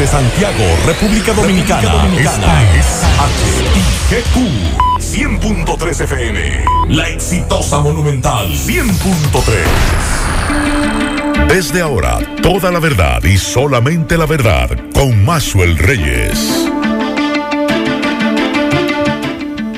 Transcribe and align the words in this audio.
Desde 0.00 0.16
Santiago, 0.16 0.64
República 0.86 1.34
Dominicana. 1.34 2.08
Esta 2.16 2.74
es 2.74 3.02
HIGQ 4.08 4.34
100.3 4.98 6.00
FM. 6.04 6.64
La 6.88 7.10
exitosa 7.10 7.80
Monumental 7.80 8.48
100.3. 8.48 11.48
Desde 11.48 11.82
ahora, 11.82 12.18
toda 12.42 12.70
la 12.70 12.78
verdad 12.78 13.22
y 13.24 13.36
solamente 13.36 14.16
la 14.16 14.24
verdad 14.24 14.70
con 14.94 15.22
Maxwell 15.22 15.76
Reyes. 15.76 16.38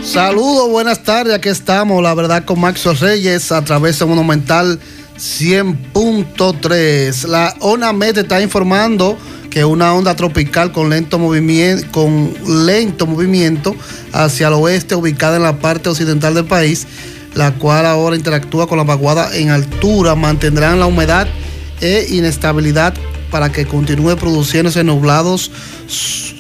Saludos, 0.04 0.70
buenas 0.70 1.02
tardes, 1.02 1.34
aquí 1.34 1.48
estamos, 1.48 2.00
la 2.00 2.14
verdad, 2.14 2.45
con 2.45 2.61
Maxwell 2.61 2.96
Reyes 2.96 3.50
a 3.50 3.64
través 3.64 3.98
de 3.98 4.04
Monumental 4.04 4.79
100.3. 5.18 7.27
La 7.27 7.57
ONAMED 7.59 8.18
está 8.18 8.41
informando 8.41 9.18
que 9.53 9.66
una 9.66 9.93
onda 9.93 10.16
tropical 10.16 10.72
con 10.72 10.89
lento 10.89 11.18
movimiento, 11.18 11.86
con 11.93 12.32
lento 12.64 13.07
movimiento 13.07 13.76
hacia 14.11 14.49
el 14.49 14.54
oeste, 14.54 14.95
ubicada 14.95 15.36
en 15.36 15.43
la 15.43 15.59
parte 15.59 15.90
occidental 15.90 16.32
del 16.32 16.46
país, 16.46 16.86
la 17.35 17.53
cual 17.53 17.85
ahora 17.85 18.17
interactúa 18.17 18.67
con 18.67 18.79
la 18.79 18.85
vaguada 18.85 19.36
en 19.36 19.50
altura, 19.50 20.14
mantendrán 20.14 20.81
la 20.81 20.86
humedad 20.86 21.29
e 21.82 22.07
inestabilidad 22.09 22.95
para 23.31 23.53
que 23.53 23.67
continúe 23.67 24.17
produciéndose 24.17 24.85
nublados 24.85 25.50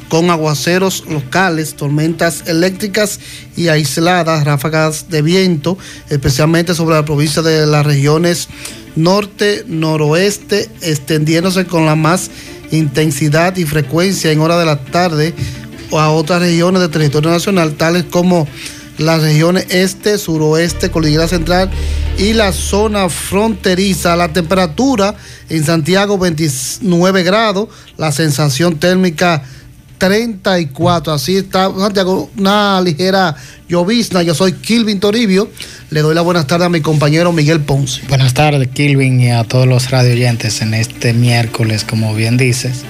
con 0.08 0.30
aguaceros 0.30 1.04
locales, 1.06 1.74
tormentas 1.74 2.44
eléctricas 2.46 3.20
y 3.58 3.68
aisladas, 3.68 4.44
ráfagas 4.44 5.10
de 5.10 5.20
viento, 5.20 5.76
especialmente 6.08 6.74
sobre 6.74 6.94
la 6.94 7.04
provincia 7.04 7.42
de 7.42 7.66
las 7.66 7.84
regiones 7.84 8.48
norte, 8.96 9.64
noroeste, 9.66 10.68
extendiéndose 10.80 11.66
con 11.66 11.84
la 11.86 11.94
más 11.94 12.30
intensidad 12.72 13.56
y 13.56 13.64
frecuencia 13.64 14.32
en 14.32 14.40
hora 14.40 14.58
de 14.58 14.66
la 14.66 14.84
tarde 14.84 15.34
a 15.92 16.10
otras 16.10 16.40
regiones 16.40 16.80
del 16.80 16.90
territorio 16.90 17.30
nacional, 17.30 17.74
tales 17.74 18.04
como 18.04 18.48
las 18.98 19.22
regiones 19.22 19.66
este, 19.70 20.18
suroeste, 20.18 20.90
cordillera 20.90 21.28
central 21.28 21.70
y 22.18 22.32
la 22.32 22.52
zona 22.52 23.08
fronteriza. 23.08 24.16
La 24.16 24.32
temperatura 24.32 25.14
en 25.48 25.64
Santiago 25.64 26.18
29 26.18 27.22
grados, 27.22 27.68
la 27.96 28.12
sensación 28.12 28.78
térmica 28.78 29.42
34. 30.02 31.12
Así 31.12 31.36
está 31.36 31.70
Santiago, 31.78 32.28
una 32.36 32.80
ligera 32.80 33.36
llovizna. 33.68 34.24
Yo 34.24 34.34
soy 34.34 34.54
Kilvin 34.54 34.98
Toribio. 34.98 35.48
Le 35.90 36.00
doy 36.00 36.12
la 36.12 36.22
buenas 36.22 36.48
tardes 36.48 36.66
a 36.66 36.68
mi 36.70 36.80
compañero 36.80 37.30
Miguel 37.32 37.60
Ponce. 37.60 38.02
Buenas 38.08 38.34
tardes, 38.34 38.66
Kilvin, 38.66 39.20
y 39.20 39.30
a 39.30 39.44
todos 39.44 39.68
los 39.68 39.92
radio 39.92 40.12
oyentes 40.12 40.60
en 40.60 40.74
este 40.74 41.12
miércoles, 41.12 41.84
como 41.84 42.16
bien 42.16 42.36
dices. 42.36 42.82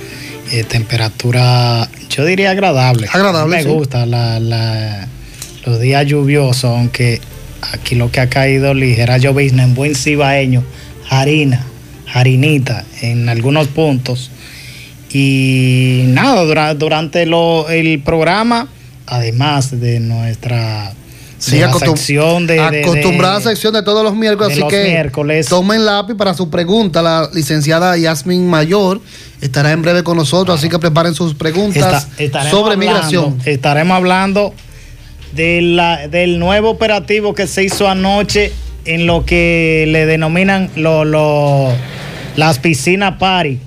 Eh, 0.52 0.64
temperatura, 0.64 1.86
yo 2.08 2.24
diría 2.24 2.52
agradable. 2.52 3.08
Agradable. 3.12 3.58
Me 3.58 3.64
gusta 3.64 4.06
la, 4.06 4.40
la, 4.40 5.06
los 5.66 5.80
días 5.80 6.06
lluviosos, 6.06 6.64
aunque 6.64 7.20
aquí 7.60 7.94
lo 7.94 8.10
que 8.10 8.20
ha 8.20 8.30
caído 8.30 8.72
ligera 8.72 9.18
llovizna 9.18 9.64
en 9.64 9.74
buen 9.74 9.94
cibaeño, 9.94 10.64
harina, 11.10 11.62
harinita 12.10 12.86
en 13.02 13.28
algunos 13.28 13.68
puntos 13.68 14.30
y 15.12 16.04
nada, 16.08 16.42
durante, 16.44 16.74
durante 16.78 17.26
lo, 17.26 17.68
el 17.68 18.00
programa, 18.00 18.68
además 19.06 19.78
de 19.80 20.00
nuestra 20.00 20.92
Sí, 21.38 21.56
de 21.56 21.62
la 21.62 21.72
acostum- 21.72 21.96
sección 21.96 22.46
de, 22.46 22.60
acostumbrada 22.60 23.38
de- 23.38 23.44
sección 23.44 23.72
de 23.74 23.82
todos 23.82 24.04
los 24.04 24.14
miércoles, 24.14 24.52
así 24.52 24.60
los 24.60 24.70
que 24.70 24.84
miércoles. 24.84 25.48
tomen 25.48 25.84
lápiz 25.84 26.14
para 26.14 26.34
su 26.34 26.48
pregunta. 26.50 27.02
La 27.02 27.28
licenciada 27.34 27.96
Yasmin 27.96 28.48
Mayor 28.48 29.00
estará 29.40 29.72
en 29.72 29.82
breve 29.82 30.04
con 30.04 30.16
nosotros, 30.16 30.56
así 30.58 30.68
que 30.68 30.78
preparen 30.78 31.14
sus 31.14 31.34
preguntas 31.34 32.06
sobre 32.48 32.74
hablando- 32.74 32.76
migración. 32.76 33.38
Estaremos 33.44 33.96
hablando 33.96 34.54
de 35.34 35.62
la- 35.62 36.06
del 36.06 36.38
nuevo 36.38 36.70
operativo 36.70 37.34
que 37.34 37.48
se 37.48 37.64
hizo 37.64 37.88
anoche 37.88 38.52
en 38.84 39.06
lo 39.06 39.24
que 39.26 39.84
le 39.88 40.06
denominan 40.06 40.70
lo- 40.76 41.04
lo- 41.04 41.72
las 42.36 42.60
piscinas 42.60 43.16
party. 43.18 43.58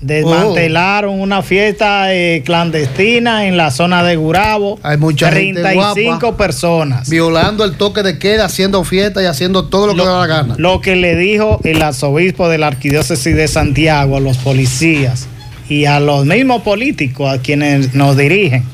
Desmantelaron 0.00 1.20
una 1.20 1.42
fiesta 1.42 2.14
eh, 2.14 2.42
clandestina 2.44 3.46
en 3.46 3.56
la 3.56 3.70
zona 3.70 4.02
de 4.02 4.16
Gurabo. 4.16 4.78
Hay 4.82 4.96
mucha 4.96 5.30
gente 5.30 5.60
35 5.60 6.18
guapa. 6.20 6.36
personas. 6.36 7.08
Violando 7.08 7.64
el 7.64 7.76
toque 7.76 8.02
de 8.02 8.18
queda, 8.18 8.46
haciendo 8.46 8.82
fiesta 8.84 9.22
y 9.22 9.26
haciendo 9.26 9.66
todo 9.66 9.86
lo 9.86 9.94
que 9.94 10.00
le 10.00 10.06
da 10.06 10.18
la 10.20 10.26
gana. 10.26 10.54
Lo 10.56 10.80
que 10.80 10.96
le 10.96 11.16
dijo 11.16 11.60
el 11.64 11.82
arzobispo 11.82 12.48
de 12.48 12.58
la 12.58 12.68
arquidiócesis 12.68 13.36
de 13.36 13.46
Santiago 13.46 14.16
a 14.16 14.20
los 14.20 14.38
policías 14.38 15.28
y 15.68 15.84
a 15.84 16.00
los 16.00 16.24
mismos 16.24 16.62
políticos 16.62 17.32
a 17.32 17.38
quienes 17.42 17.94
nos 17.94 18.16
dirigen 18.16 18.64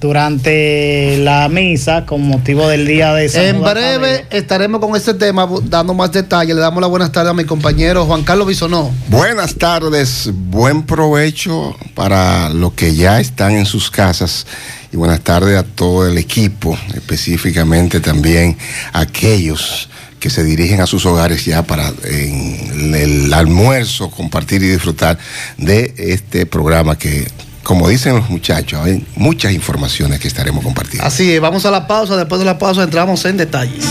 durante 0.00 1.18
la 1.18 1.48
misa 1.48 2.06
con 2.06 2.22
motivo 2.22 2.68
del 2.68 2.86
día 2.86 3.14
de 3.14 3.28
San 3.28 3.44
En 3.44 3.62
breve 3.62 4.18
Tadeo. 4.18 4.26
estaremos 4.30 4.80
con 4.80 4.96
este 4.96 5.14
tema 5.14 5.48
dando 5.64 5.94
más 5.94 6.12
detalles. 6.12 6.54
Le 6.54 6.60
damos 6.60 6.80
la 6.80 6.86
buenas 6.86 7.12
tardes 7.12 7.30
a 7.30 7.34
mi 7.34 7.44
compañero 7.44 8.04
Juan 8.04 8.22
Carlos 8.24 8.46
Bisonó. 8.46 8.90
Buenas 9.08 9.54
tardes, 9.56 10.30
buen 10.32 10.84
provecho 10.84 11.76
para 11.94 12.50
los 12.50 12.72
que 12.74 12.94
ya 12.94 13.20
están 13.20 13.52
en 13.52 13.66
sus 13.66 13.90
casas 13.90 14.46
y 14.92 14.96
buenas 14.96 15.20
tardes 15.20 15.56
a 15.58 15.62
todo 15.62 16.06
el 16.06 16.18
equipo, 16.18 16.76
específicamente 16.94 18.00
también 18.00 18.56
a 18.92 19.00
aquellos 19.00 19.88
que 20.20 20.30
se 20.30 20.42
dirigen 20.42 20.80
a 20.80 20.86
sus 20.86 21.06
hogares 21.06 21.44
ya 21.44 21.62
para 21.62 21.92
en 22.04 22.94
el 22.94 23.32
almuerzo 23.32 24.10
compartir 24.10 24.62
y 24.62 24.68
disfrutar 24.68 25.18
de 25.58 25.94
este 25.98 26.46
programa 26.46 26.98
que, 26.98 27.28
como 27.66 27.88
dicen 27.88 28.14
los 28.14 28.30
muchachos, 28.30 28.78
hay 28.80 29.04
muchas 29.16 29.52
informaciones 29.52 30.20
que 30.20 30.28
estaremos 30.28 30.62
compartiendo. 30.62 31.04
Así 31.04 31.32
es, 31.32 31.40
vamos 31.40 31.66
a 31.66 31.72
la 31.72 31.88
pausa. 31.88 32.16
Después 32.16 32.38
de 32.38 32.44
la 32.44 32.58
pausa 32.58 32.84
entramos 32.84 33.24
en 33.24 33.36
detalles. 33.36 33.84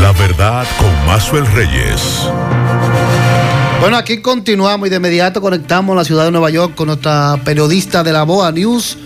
La 0.00 0.12
verdad 0.12 0.66
con 0.78 1.06
Maxwell 1.06 1.46
Reyes. 1.48 2.00
Bueno, 3.80 3.98
aquí 3.98 4.22
continuamos 4.22 4.86
y 4.86 4.90
de 4.90 4.96
inmediato 4.96 5.42
conectamos 5.42 5.94
la 5.94 6.04
ciudad 6.04 6.24
de 6.24 6.30
Nueva 6.30 6.48
York 6.48 6.74
con 6.74 6.86
nuestra 6.86 7.38
periodista 7.44 8.02
de 8.02 8.14
la 8.14 8.22
Boa 8.22 8.50
News, 8.50 8.96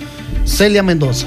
Celia 0.44 0.84
Mendoza. 0.84 1.26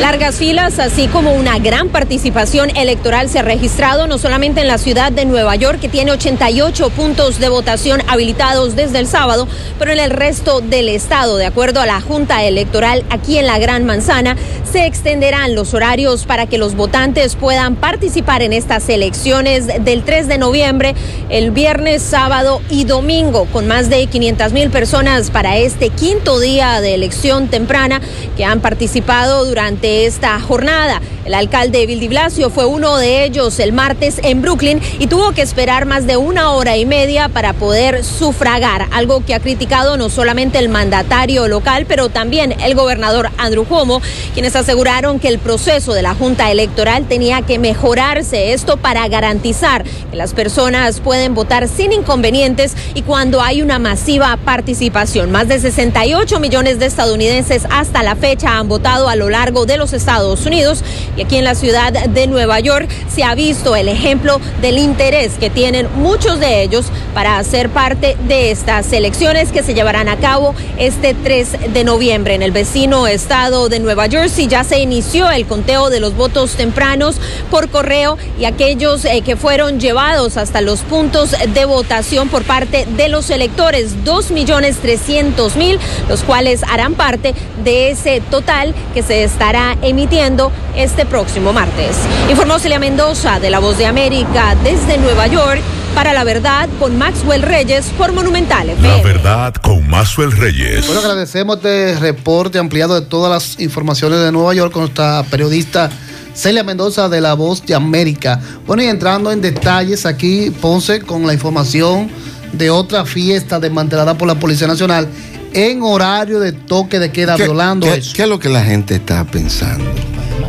Largas 0.00 0.36
filas, 0.36 0.78
así 0.80 1.06
como 1.08 1.32
una 1.32 1.58
gran 1.58 1.88
participación 1.88 2.76
electoral 2.76 3.28
se 3.28 3.38
ha 3.38 3.42
registrado 3.42 4.06
no 4.06 4.18
solamente 4.18 4.60
en 4.60 4.66
la 4.66 4.76
ciudad 4.76 5.12
de 5.12 5.24
Nueva 5.24 5.54
York, 5.56 5.78
que 5.80 5.88
tiene 5.88 6.10
88 6.10 6.90
puntos 6.90 7.38
de 7.38 7.48
votación 7.48 8.02
habilitados 8.08 8.76
desde 8.76 8.98
el 8.98 9.06
sábado, 9.06 9.46
pero 9.78 9.92
en 9.92 10.00
el 10.00 10.10
resto 10.10 10.60
del 10.60 10.88
estado, 10.88 11.36
de 11.36 11.46
acuerdo 11.46 11.80
a 11.80 11.86
la 11.86 12.00
Junta 12.00 12.42
Electoral 12.42 13.04
aquí 13.08 13.38
en 13.38 13.46
la 13.46 13.58
Gran 13.58 13.84
Manzana, 13.84 14.36
se 14.70 14.86
extenderán 14.86 15.54
los 15.54 15.72
horarios 15.72 16.26
para 16.26 16.46
que 16.46 16.58
los 16.58 16.74
votantes 16.74 17.36
puedan 17.36 17.76
participar 17.76 18.42
en 18.42 18.52
estas 18.52 18.88
elecciones 18.88 19.68
del 19.84 20.02
3 20.02 20.26
de 20.26 20.38
noviembre, 20.38 20.94
el 21.28 21.52
viernes, 21.52 22.02
sábado 22.02 22.60
y 22.68 22.84
domingo, 22.84 23.46
con 23.52 23.68
más 23.68 23.88
de 23.88 24.06
500 24.06 24.52
mil 24.52 24.70
personas 24.70 25.30
para 25.30 25.56
este 25.58 25.90
quinto 25.90 26.40
día 26.40 26.80
de 26.80 26.94
elección 26.94 27.46
temprana 27.46 28.00
que 28.36 28.44
han 28.44 28.60
participado 28.60 29.44
durante 29.44 29.83
esta 29.84 30.38
jornada. 30.40 31.00
El 31.24 31.32
alcalde 31.32 31.86
Bill 31.86 32.00
de 32.00 32.08
Blasio 32.08 32.50
fue 32.50 32.66
uno 32.66 32.98
de 32.98 33.24
ellos 33.24 33.58
el 33.58 33.72
martes 33.72 34.20
en 34.22 34.42
Brooklyn 34.42 34.80
y 34.98 35.06
tuvo 35.06 35.32
que 35.32 35.40
esperar 35.40 35.86
más 35.86 36.06
de 36.06 36.18
una 36.18 36.52
hora 36.52 36.76
y 36.76 36.84
media 36.84 37.30
para 37.30 37.54
poder 37.54 38.04
sufragar, 38.04 38.88
algo 38.92 39.24
que 39.24 39.34
ha 39.34 39.40
criticado 39.40 39.96
no 39.96 40.10
solamente 40.10 40.58
el 40.58 40.68
mandatario 40.68 41.48
local, 41.48 41.86
pero 41.88 42.10
también 42.10 42.54
el 42.60 42.74
gobernador 42.74 43.30
Andrew 43.38 43.64
Cuomo, 43.64 44.02
quienes 44.34 44.54
aseguraron 44.54 45.18
que 45.18 45.28
el 45.28 45.38
proceso 45.38 45.94
de 45.94 46.02
la 46.02 46.14
Junta 46.14 46.50
Electoral 46.50 47.06
tenía 47.08 47.40
que 47.42 47.58
mejorarse, 47.58 48.52
esto 48.52 48.76
para 48.76 49.08
garantizar 49.08 49.84
que 50.10 50.16
las 50.16 50.34
personas 50.34 51.00
pueden 51.00 51.34
votar 51.34 51.68
sin 51.68 51.92
inconvenientes 51.92 52.74
y 52.94 53.02
cuando 53.02 53.40
hay 53.40 53.62
una 53.62 53.78
masiva 53.78 54.36
participación. 54.44 55.30
Más 55.30 55.48
de 55.48 55.58
68 55.58 56.38
millones 56.38 56.78
de 56.78 56.86
estadounidenses 56.86 57.66
hasta 57.70 58.02
la 58.02 58.14
fecha 58.14 58.58
han 58.58 58.68
votado 58.68 59.08
a 59.08 59.16
lo 59.16 59.30
largo 59.30 59.64
de 59.64 59.73
los 59.76 59.92
Estados 59.92 60.46
Unidos 60.46 60.82
y 61.16 61.22
aquí 61.22 61.36
en 61.36 61.44
la 61.44 61.54
ciudad 61.54 61.92
de 61.92 62.26
Nueva 62.26 62.60
York 62.60 62.88
se 63.14 63.24
ha 63.24 63.34
visto 63.34 63.76
el 63.76 63.88
ejemplo 63.88 64.40
del 64.60 64.78
interés 64.78 65.32
que 65.38 65.50
tienen 65.50 65.88
muchos 65.96 66.40
de 66.40 66.62
ellos 66.62 66.86
para 67.14 67.42
ser 67.44 67.70
parte 67.70 68.16
de 68.26 68.50
estas 68.50 68.92
elecciones 68.92 69.52
que 69.52 69.62
se 69.62 69.74
llevarán 69.74 70.08
a 70.08 70.16
cabo 70.16 70.54
este 70.78 71.14
3 71.14 71.72
de 71.72 71.84
noviembre 71.84 72.34
en 72.34 72.42
el 72.42 72.52
vecino 72.52 73.06
estado 73.06 73.68
de 73.68 73.80
Nueva 73.80 74.08
Jersey. 74.08 74.48
Ya 74.48 74.64
se 74.64 74.80
inició 74.80 75.30
el 75.30 75.46
conteo 75.46 75.90
de 75.90 76.00
los 76.00 76.14
votos 76.16 76.52
tempranos 76.52 77.16
por 77.50 77.68
correo 77.70 78.18
y 78.38 78.44
aquellos 78.44 79.04
eh, 79.04 79.22
que 79.22 79.36
fueron 79.36 79.80
llevados 79.80 80.36
hasta 80.36 80.60
los 80.60 80.80
puntos 80.80 81.34
de 81.52 81.64
votación 81.64 82.28
por 82.28 82.42
parte 82.44 82.86
de 82.96 83.08
los 83.08 83.30
electores, 83.30 84.04
2.300.000, 84.04 85.78
los 86.08 86.22
cuales 86.22 86.62
harán 86.64 86.94
parte 86.94 87.34
de 87.62 87.90
ese 87.90 88.20
total 88.30 88.74
que 88.92 89.02
se 89.02 89.24
estará 89.24 89.63
emitiendo 89.82 90.52
este 90.76 91.06
próximo 91.06 91.52
martes. 91.52 91.96
Informó 92.30 92.58
Celia 92.58 92.78
Mendoza 92.78 93.40
de 93.40 93.50
La 93.50 93.58
Voz 93.58 93.78
de 93.78 93.86
América 93.86 94.56
desde 94.62 94.98
Nueva 94.98 95.26
York. 95.26 95.60
Para 95.94 96.12
la 96.12 96.24
verdad, 96.24 96.68
con 96.80 96.98
Maxwell 96.98 97.42
Reyes 97.42 97.86
por 97.96 98.12
Monumental 98.12 98.66
La 98.82 99.00
verdad 99.02 99.54
con 99.54 99.88
Maxwell 99.88 100.32
Reyes. 100.32 100.86
Bueno, 100.86 101.00
agradecemos 101.00 101.56
este 101.56 101.94
reporte 102.00 102.58
ampliado 102.58 103.00
de 103.00 103.06
todas 103.06 103.30
las 103.30 103.60
informaciones 103.60 104.18
de 104.20 104.32
Nueva 104.32 104.54
York 104.54 104.72
con 104.72 104.82
nuestra 104.82 105.22
periodista 105.30 105.90
Celia 106.34 106.64
Mendoza 106.64 107.08
de 107.08 107.20
La 107.20 107.34
Voz 107.34 107.64
de 107.64 107.74
América. 107.74 108.40
Bueno, 108.66 108.82
y 108.82 108.86
entrando 108.86 109.30
en 109.30 109.40
detalles 109.40 110.04
aquí, 110.04 110.50
Ponce 110.60 111.00
con 111.00 111.26
la 111.26 111.32
información 111.32 112.10
de 112.52 112.70
otra 112.70 113.04
fiesta 113.04 113.60
desmantelada 113.60 114.18
por 114.18 114.26
la 114.26 114.34
Policía 114.34 114.66
Nacional 114.66 115.08
en 115.54 115.82
horario 115.82 116.40
de 116.40 116.52
toque 116.52 116.98
de 116.98 117.10
queda, 117.10 117.36
violando 117.36 117.86
qué, 117.86 117.98
eso. 117.98 118.12
¿Qué 118.14 118.22
es 118.22 118.28
lo 118.28 118.38
que 118.38 118.48
la 118.48 118.62
gente 118.62 118.96
está 118.96 119.24
pensando? 119.24 119.90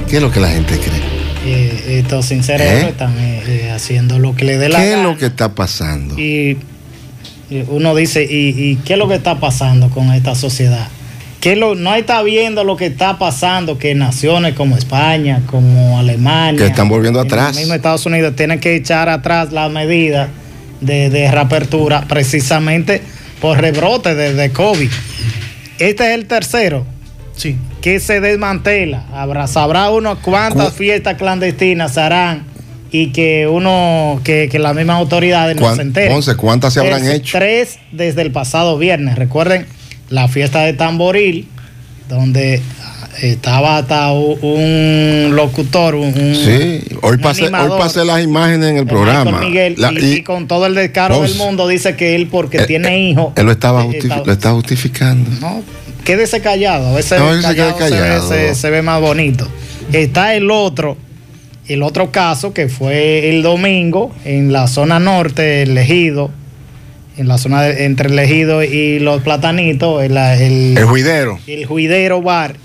¿Qué 0.09 0.17
es 0.17 0.21
lo 0.21 0.31
que 0.31 0.39
la 0.39 0.49
gente 0.49 0.77
cree? 0.77 1.15
Eh, 1.45 1.99
estos 1.99 2.25
sin 2.25 2.43
cerebro 2.43 2.87
¿Eh? 2.87 2.89
están 2.89 3.17
eh, 3.19 3.43
eh, 3.47 3.71
haciendo 3.71 4.17
lo 4.17 4.35
que 4.35 4.45
le 4.45 4.57
dé 4.57 4.67
la 4.67 4.79
¿Qué 4.79 4.93
es 4.93 4.99
lo 4.99 5.15
que 5.15 5.27
está 5.27 5.53
pasando? 5.53 6.19
Y 6.19 6.57
y 7.49 7.63
uno 7.67 7.93
dice, 7.93 8.23
¿y, 8.23 8.49
y 8.57 8.75
qué 8.77 8.93
es 8.93 8.99
lo 8.99 9.07
que 9.07 9.15
está 9.15 9.39
pasando 9.39 9.89
con 9.89 10.11
esta 10.11 10.33
sociedad? 10.33 10.87
¿Qué 11.41 11.55
lo, 11.55 11.75
no 11.75 11.93
está 11.93 12.23
viendo 12.23 12.63
lo 12.63 12.75
que 12.75 12.87
está 12.87 13.19
pasando, 13.19 13.77
que 13.77 13.93
naciones 13.93 14.55
como 14.55 14.77
España, 14.77 15.43
como 15.45 15.99
Alemania, 15.99 16.59
Que 16.59 16.67
están 16.67 16.89
volviendo 16.89 17.21
en 17.21 17.27
atrás. 17.27 17.55
Mismo 17.55 17.75
Estados 17.75 18.05
Unidos 18.07 18.35
tienen 18.35 18.59
que 18.59 18.75
echar 18.75 19.09
atrás 19.09 19.51
las 19.51 19.71
medidas 19.71 20.29
de, 20.81 21.11
de 21.11 21.29
reapertura 21.29 22.05
precisamente 22.07 23.03
por 23.41 23.59
rebrote 23.59 24.15
de, 24.15 24.33
de 24.33 24.49
COVID. 24.51 24.89
Este 25.79 26.07
es 26.07 26.11
el 26.19 26.25
tercero 26.27 26.85
Sí. 27.35 27.57
que 27.81 27.99
se 27.99 28.21
desmantela. 28.21 29.03
Habrá, 29.13 29.47
sabrá 29.47 29.89
uno 29.89 30.17
cuántas 30.21 30.69
Cu- 30.69 30.75
fiestas 30.77 31.15
clandestinas 31.15 31.93
se 31.93 31.99
harán 32.01 32.43
y 32.91 33.07
que 33.11 33.45
uno, 33.47 34.21
que, 34.23 34.47
que 34.49 34.57
las 34.57 34.73
mismas 34.73 34.97
autoridades 34.97 35.55
no 35.57 35.63
¿Cuán- 35.63 35.75
se 35.75 35.81
enteren. 35.81 36.13
Once, 36.13 36.35
¿cuántas 36.35 36.73
se 36.73 36.79
habrán 36.79 37.05
hecho? 37.09 37.37
Tres 37.37 37.77
desde 37.91 38.21
el 38.21 38.31
pasado 38.31 38.77
viernes. 38.77 39.15
Recuerden 39.17 39.65
la 40.09 40.27
fiesta 40.29 40.61
de 40.61 40.73
Tamboril, 40.73 41.47
donde 42.07 42.61
estaba 43.21 43.77
hasta 43.77 44.11
un 44.11 45.31
locutor, 45.35 45.95
un, 45.95 46.13
Sí, 46.13 46.81
hoy 47.01 47.15
un 47.15 47.21
pasé, 47.21 47.45
hoy 47.47 47.69
pasé 47.79 48.03
las 48.05 48.23
imágenes 48.23 48.69
en 48.71 48.77
el 48.77 48.85
programa. 48.87 49.31
Michael 49.31 49.45
Miguel, 49.47 49.75
La- 49.77 49.91
y, 49.93 50.13
y 50.17 50.23
con 50.23 50.47
todo 50.47 50.65
el 50.65 50.75
descaro 50.75 51.19
Vos- 51.19 51.29
del 51.29 51.37
mundo 51.37 51.67
dice 51.67 51.95
que 51.95 52.15
él 52.15 52.27
porque 52.27 52.57
Eh, 52.57 52.65
tiene 52.65 52.95
eh, 52.95 53.09
hijos. 53.11 53.33
Él 53.35 53.45
lo 53.45 53.51
estaba, 53.51 53.83
eh, 53.83 53.87
justifi- 53.87 54.03
está- 54.11 54.23
lo 54.25 54.31
está 54.33 54.51
justificando. 54.51 55.29
no, 55.41 55.63
quédese 56.03 56.41
callado. 56.41 56.87
A 56.89 56.93
veces 56.95 57.19
No, 57.19 57.31
él 57.31 57.41
se 57.41 57.47
callado 57.47 57.77
se 57.77 57.83
ve- 57.83 57.89
callado. 57.89 58.29
Se, 58.29 58.55
se 58.55 58.69
ve 58.69 58.81
más 58.81 59.01
bonito. 59.01 59.47
Está 59.93 60.35
el 60.35 60.49
otro, 60.51 60.97
el 61.67 61.83
otro 61.83 62.11
caso 62.11 62.53
que 62.53 62.67
fue 62.69 63.29
el 63.29 63.41
domingo 63.43 64.13
en 64.25 64.51
la 64.51 64.67
zona 64.67 64.99
norte, 64.99 65.61
el 65.63 65.77
Ejido, 65.77 66.31
en 67.17 67.27
la 67.29 67.37
zona 67.37 67.61
de- 67.61 67.85
entre 67.85 68.09
el 68.09 68.19
Ejido 68.19 68.61
y 68.63 68.99
los 68.99 69.21
Platanitos, 69.21 70.03
el, 70.03 70.17
el, 70.17 70.77
El 70.77 70.85
juidero. 70.85 71.39
el 71.47 71.65
Juidero 71.65 72.21
Bar, 72.21 72.57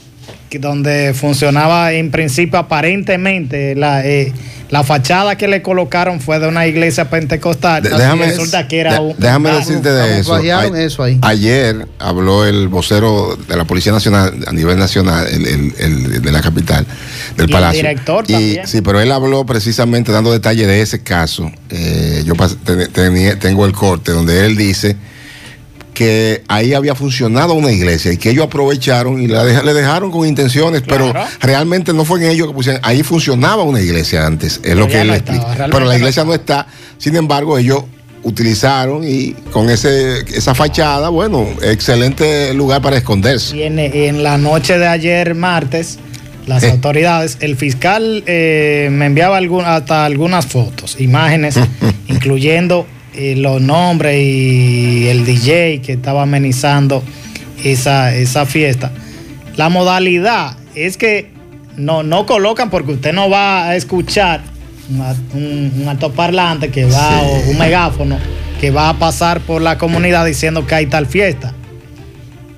donde 0.59 1.15
funcionaba 1.15 1.93
en 1.93 2.11
principio 2.11 2.59
aparentemente 2.59 3.75
la, 3.75 4.05
eh, 4.07 4.33
la 4.71 4.85
fachada 4.85 5.37
que 5.37 5.49
le 5.49 5.63
colocaron 5.63 6.21
fue 6.21 6.39
de 6.39 6.47
una 6.49 6.67
iglesia 6.67 7.09
pentecostal. 7.11 7.83
De- 7.83 7.91
déjame, 7.91 8.27
resulta 8.27 8.67
que 8.69 8.79
era 8.81 8.95
de- 8.95 9.01
un 9.01 9.15
déjame 9.19 9.51
decirte 9.51 9.91
de 9.91 10.21
eso. 10.21 11.03
Ahí. 11.03 11.19
Ayer 11.23 11.87
habló 11.99 12.45
el 12.47 12.69
vocero 12.69 13.37
de 13.49 13.57
la 13.57 13.65
Policía 13.65 13.93
Nacional 13.93 14.35
a 14.47 14.53
nivel 14.53 14.79
nacional, 14.79 15.27
el, 15.29 15.47
el- 15.47 15.75
el 15.79 16.23
de 16.23 16.33
la 16.33 16.41
capital, 16.41 16.87
del 17.37 17.47
Y 17.49 17.51
el 17.51 17.51
Palacio. 17.51 17.81
director 17.83 18.25
Y- 18.29 18.33
también. 18.33 18.67
Sí, 18.67 18.81
pero 18.83 19.01
él 19.01 19.11
habló 19.13 19.45
precisamente 19.47 20.13
dando 20.13 20.33
detalles 20.33 20.67
de 20.67 20.81
ese 20.83 21.03
caso. 21.03 21.51
Eh, 21.71 22.23
yo 22.25 22.35
ten- 22.65 22.93
tenía- 22.93 23.39
tengo 23.39 23.67
el 23.67 23.73
corte 23.73 24.13
donde 24.13 24.45
él 24.47 24.57
dice 24.57 24.97
que 26.01 26.43
ahí 26.49 26.73
había 26.73 26.95
funcionado 26.95 27.53
una 27.53 27.71
iglesia 27.71 28.11
y 28.11 28.17
que 28.17 28.31
ellos 28.31 28.47
aprovecharon 28.47 29.21
y 29.21 29.27
la 29.27 29.45
le 29.45 29.75
dejaron 29.75 30.11
con 30.11 30.27
intenciones, 30.27 30.81
pero 30.81 31.13
realmente 31.43 31.93
no 31.93 32.07
fue 32.07 32.25
en 32.25 32.31
ellos 32.31 32.49
que 32.49 32.55
pusieron, 32.55 32.81
ahí 32.83 33.03
funcionaba 33.03 33.65
una 33.65 33.83
iglesia 33.83 34.25
antes, 34.25 34.63
es 34.65 34.75
lo 34.77 34.87
Pero 34.87 34.87
que 34.87 34.93
ya 34.95 35.03
él 35.03 35.09
no 35.09 35.15
explica. 35.15 35.51
estaba, 35.53 35.69
Pero 35.71 35.85
la 35.85 35.97
iglesia 35.99 36.25
no 36.25 36.33
está, 36.33 36.67
sin 36.97 37.17
embargo, 37.17 37.59
ellos 37.59 37.85
utilizaron 38.23 39.03
y 39.07 39.33
con 39.53 39.69
ese 39.69 40.21
esa 40.35 40.55
fachada, 40.55 41.11
bueno, 41.11 41.47
excelente 41.61 42.55
lugar 42.55 42.81
para 42.81 42.97
esconderse. 42.97 43.59
Y 43.59 43.63
en, 43.65 43.79
en 43.79 44.23
la 44.23 44.39
noche 44.39 44.79
de 44.79 44.87
ayer, 44.87 45.35
martes, 45.35 45.99
las 46.47 46.63
Eh. 46.63 46.71
autoridades, 46.71 47.37
el 47.41 47.57
fiscal 47.57 48.25
eh, 48.27 48.89
me 48.91 49.05
enviaba 49.05 49.37
algún- 49.37 49.67
hasta 49.67 50.07
algunas 50.07 50.47
fotos, 50.47 50.97
imágenes, 50.99 51.57
incluyendo 52.09 52.87
eh, 53.15 53.35
los 53.37 53.61
nombres 53.61 54.19
y 54.21 55.09
el 55.09 55.25
DJ 55.25 55.81
que 55.83 55.93
estaba 55.93 56.23
amenizando 56.23 57.03
esa, 57.65 58.15
esa 58.15 58.47
fiesta. 58.47 58.91
La 59.57 59.69
modalidad 59.69 60.57
es 60.75 60.97
que 60.97 61.31
no, 61.77 62.03
no 62.03 62.27
colocan 62.27 62.71
porque 62.71 62.93
usted 62.93 63.13
no 63.13 63.29
va 63.31 63.69
a 63.69 63.77
escuchar 63.77 64.43
un, 65.35 65.73
un, 65.81 65.89
altoparlante 65.89 66.71
que 66.71 66.85
va, 66.85 67.21
Sí. 67.21 67.27
o 67.47 67.51
un 67.51 67.59
megáfono 67.59 68.19
que 68.61 68.71
va 68.71 68.89
a 68.91 68.99
pasar 68.99 69.41
por 69.41 69.63
la 69.63 69.79
comunidad 69.79 70.27
diciendo 70.27 70.67
que 70.67 70.75
hay 70.75 70.87
tal 70.87 71.07
fiesta 71.07 71.55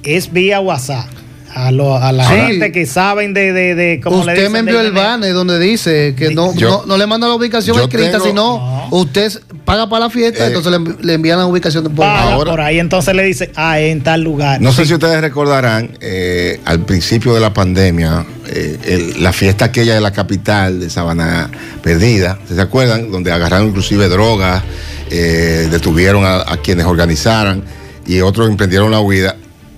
es 0.02 0.32
vía 0.32 0.60
WhatsApp. 0.60 1.06
A, 1.54 1.70
lo- 1.70 1.96
a 1.96 2.12
la 2.12 2.26
Sí. 2.28 2.34
gente 2.34 2.72
que 2.72 2.87
saben 2.87 3.34
de, 3.34 3.52
de, 3.52 3.75
de 3.75 4.00
cómo 4.00 4.16
le 4.16 4.20
Usted 4.22 4.34
dicen 4.37 4.52
me 4.52 4.58
envió 4.60 4.81
el 4.81 4.93
banner 4.93 5.34
donde 5.34 5.58
dice 5.58 6.14
que 6.16 6.34
no, 6.34 6.54
Yo- 6.54 6.69
no, 6.70 6.87
no 6.87 6.96
le 6.96 7.06
manda 7.06 7.28
la 7.28 7.34
ubicación 7.34 7.78
escrita, 7.78 8.12
tengo- 8.12 8.25
sino 8.25 8.43
No. 8.58 8.88
usted 8.96 9.32
paga 9.64 9.88
para 9.88 10.06
la 10.06 10.10
fiesta, 10.10 10.44
Eh. 10.44 10.46
entonces 10.49 10.72
le, 10.72 11.04
le 11.06 11.12
envían 11.14 11.38
la 11.38 11.46
ubicación 11.46 11.84
de 11.84 11.90
por 11.90 12.06
Ahora- 12.06 12.50
por 12.50 12.60
ahí 12.62 12.78
entonces 12.78 13.14
le 13.14 13.22
dice, 13.22 13.52
ah, 13.54 13.78
en 13.81 14.02
tal 14.02 14.22
lugar. 14.22 14.60
No 14.62 14.72
sé 14.72 14.87
si 14.87 14.94
ustedes 14.94 15.20
recordarán, 15.20 15.90
eh, 16.00 16.58
al 16.64 16.81
principio 16.87 17.34
de 17.34 17.40
la 17.40 17.52
pandemia, 17.52 18.25
eh, 18.48 18.78
el- 18.87 19.22
la 19.22 19.32
fiesta 19.32 19.66
aquella 19.66 19.94
de 19.94 20.00
la 20.00 20.10
capital 20.12 20.81
de 20.81 20.88
Sabana 20.90 21.50
Perdida, 21.82 22.38
¿se 22.48 22.60
acuerdan? 22.60 23.10
Donde 23.12 23.31
agarraron 23.31 23.69
inclusive 23.69 24.08
drogas, 24.08 24.62
eh, 25.10 25.69
detuvieron 25.70 26.25
a, 26.25 26.37
a 26.50 26.56
quienes 26.56 26.87
organizaran 26.87 27.62
y 28.06 28.20
otros 28.20 28.48
emprendieron 28.48 28.90
la 28.90 29.00
huida. 29.00 29.37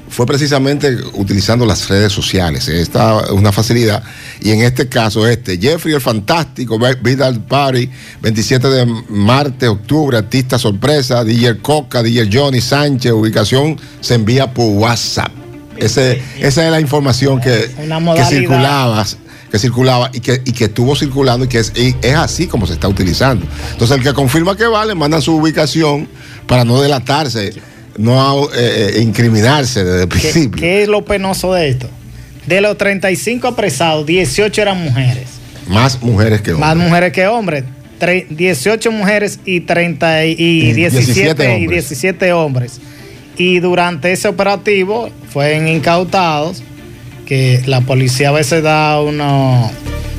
Fue 0.09 0.27
precisamente 0.27 0.97
utilizando 1.15 1.67
las 1.67 1.89
redes 1.89 2.13
sociales. 2.13 2.69
Esta 2.69 3.21
es 3.25 3.31
una 3.31 3.53
facilidad. 3.53 4.03
Y 4.41 4.51
en 4.51 4.61
este 4.61 4.89
caso, 4.89 5.27
este, 5.27 5.59
Jeffrey 5.59 5.95
el 5.95 6.01
Fantástico, 6.01 6.79
Vidal 7.03 7.41
Party, 7.41 7.91
27 8.23 8.69
de 8.69 8.87
martes, 9.09 9.69
octubre, 9.69 10.17
artista 10.19 10.59
sorpresa, 10.59 11.25
DJ 11.25 11.59
Coca, 11.59 12.03
DJ 12.03 12.29
Johnny 12.33 12.61
Sánchez, 12.61 13.13
ubicación 13.13 13.81
se 14.01 14.15
envía 14.15 14.53
por 14.53 14.67
WhatsApp. 14.67 15.33
Ese, 15.77 16.23
esa 16.39 16.65
es 16.65 16.71
la 16.71 16.81
información 16.81 17.41
que, 17.41 17.71
que 18.15 18.25
circulaba 18.25 19.05
que 19.55 19.61
circulaba 19.61 20.11
y 20.13 20.19
que, 20.19 20.43
y 20.45 20.51
que 20.51 20.65
estuvo 20.65 20.97
circulando 20.97 21.45
y 21.45 21.49
que 21.49 21.61
es, 21.61 21.73
y 21.77 21.95
es 22.03 22.17
así 22.17 22.49
como 22.49 22.67
se 22.67 22.73
está 22.73 22.89
utilizando. 22.89 23.47
Entonces 23.71 23.97
el 23.97 24.03
que 24.03 24.13
confirma 24.13 24.57
que 24.57 24.67
vale, 24.67 24.97
manda 24.97 25.21
su 25.21 25.37
ubicación 25.37 26.09
para 26.49 26.65
no 26.65 26.81
delatarse, 26.81 27.53
no 27.99 28.45
eh, 28.55 28.95
eh, 28.97 29.01
incriminarse 29.03 29.85
desde 29.85 30.03
el 30.03 30.09
¿Qué, 30.09 30.19
principio. 30.19 30.61
qué 30.61 30.83
es 30.83 30.89
lo 30.89 31.05
penoso 31.05 31.53
de 31.55 31.69
esto? 31.69 31.89
De 32.47 32.61
los 32.61 32.77
35 32.77 33.49
apresados, 33.49 34.05
18 34.07 34.61
eran 34.63 34.83
mujeres. 34.83 35.29
Más 35.69 36.03
mujeres 36.03 36.43
que 36.43 36.53
hombres. 36.53 36.69
Más 36.69 36.77
mujeres 36.77 37.13
que 37.13 37.27
hombres. 37.27 37.65
Tre- 37.99 38.27
18 38.29 38.91
mujeres 38.93 39.41
y, 39.47 39.61
30 39.61 40.27
y, 40.27 40.31
y 40.33 40.35
Y 40.69 40.73
17, 40.73 41.13
17 41.15 41.45
y 41.45 41.53
hombres. 41.63 41.71
17 41.89 42.33
hombres. 42.33 42.81
Y 43.39 43.59
durante 43.61 44.13
ese 44.13 44.29
operativo 44.29 45.09
fueron 45.31 45.67
incautados, 45.69 46.63
que 47.27 47.63
la 47.67 47.81
policía 47.81 48.29
a 48.29 48.33
veces 48.33 48.63
da 48.63 49.01
unos, 49.01 49.71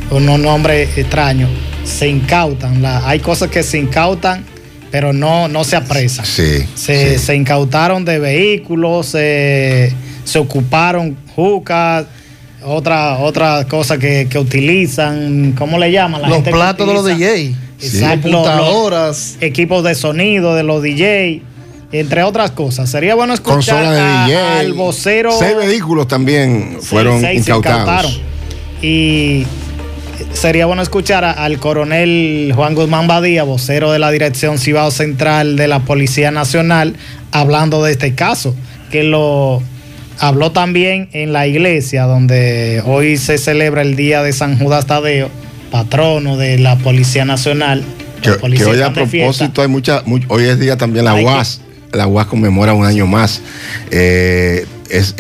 unos 0.10 0.40
nombres 0.40 0.98
extraños, 0.98 1.50
se 1.84 2.08
incautan. 2.08 2.82
La- 2.82 3.08
hay 3.08 3.20
cosas 3.20 3.52
que 3.52 3.62
se 3.62 3.78
incautan, 3.78 4.44
pero 4.96 5.12
no, 5.12 5.50
no 5.50 5.66
se 5.66 5.76
apresan. 5.76 6.26
Sí, 6.26 6.66
Se, 6.74 7.18
sí. 7.20 7.26
se 7.26 7.36
incautaron 7.36 8.06
de 8.06 8.18
vehículos, 8.18 9.08
se, 9.08 9.92
se 10.24 10.40
ocuparon 10.40 11.18
jucas, 11.36 12.06
otra, 12.64 13.18
otra 13.20 13.66
cosa 13.68 13.98
que, 13.98 14.28
que 14.30 14.40
utilizan, 14.40 15.52
¿cómo 15.58 15.78
le 15.80 15.92
llaman? 15.92 16.22
La 16.22 16.30
los 16.30 16.38
gente 16.38 16.52
platos 16.52 16.88
de 16.88 16.94
los 16.94 17.04
utiliza- 17.04 17.34
DJ, 17.34 17.56
Exacto, 17.82 18.32
computadoras. 18.32 19.36
equipos 19.42 19.84
de 19.84 19.96
sonido 19.96 20.56
de 20.56 20.64
los 20.64 20.82
DJ, 20.82 21.42
entre 21.92 22.24
otras 22.24 22.52
cosas. 22.52 22.90
Sería 22.90 23.16
bueno 23.16 23.34
escuchar 23.34 23.84
a- 23.86 24.26
DJ. 24.28 24.38
al 24.60 24.72
vocero. 24.76 25.34
Seis 25.38 25.58
vehículos 25.58 26.08
también 26.08 26.78
Sí, 26.80 26.88
fueron 26.88 27.20
seis 27.20 27.44
se 27.44 27.52
incautados. 27.52 27.82
incautaron. 27.82 28.12
Y 28.82 29.46
sería 30.36 30.66
bueno 30.66 30.82
escuchar 30.82 31.24
a- 31.24 31.32
al 31.32 31.60
coronel 31.60 32.52
Juan 32.56 32.76
Guzmán 32.76 33.08
Badía, 33.08 33.44
vocero 33.44 33.92
de 33.92 34.00
la 34.00 34.12
Dirección 34.12 34.58
Cibao 34.60 34.92
Central 34.92 35.56
de 35.56 35.68
la 35.68 35.80
Policía 35.80 36.32
Nacional, 36.32 36.96
hablando 37.32 37.84
de 37.84 37.92
este 37.94 38.16
caso, 38.16 38.56
que 38.92 39.04
lo 39.04 39.62
habló 40.20 40.52
también 40.52 41.10
en 41.14 41.34
la 41.34 41.48
iglesia 41.48 42.04
donde 42.04 42.82
hoy 42.86 43.18
se 43.18 43.38
celebra 43.38 43.82
el 43.82 43.96
Día 43.96 44.24
de 44.24 44.34
San 44.34 44.58
Judas 44.60 44.86
Tadeo, 44.86 45.30
patrono 45.72 46.38
de 46.38 46.58
la 46.60 46.76
Policía 46.78 47.26
Nacional, 47.26 47.84
Que, 48.22 48.32
que 48.32 48.66
hoy 48.66 48.82
a 48.82 48.94
propósito 48.94 49.62
hay 49.62 49.68
mucha, 49.68 50.04
hoy 50.30 50.46
es 50.46 50.60
día 50.60 50.78
también 50.78 51.06
la 51.06 51.14
UAS, 51.16 51.62
la 51.92 52.08
UAS 52.08 52.28
conmemora 52.28 52.74
un 52.74 52.86
año 52.86 53.06
más. 53.08 53.42
Eh, 53.92 54.66
es, 54.90 55.16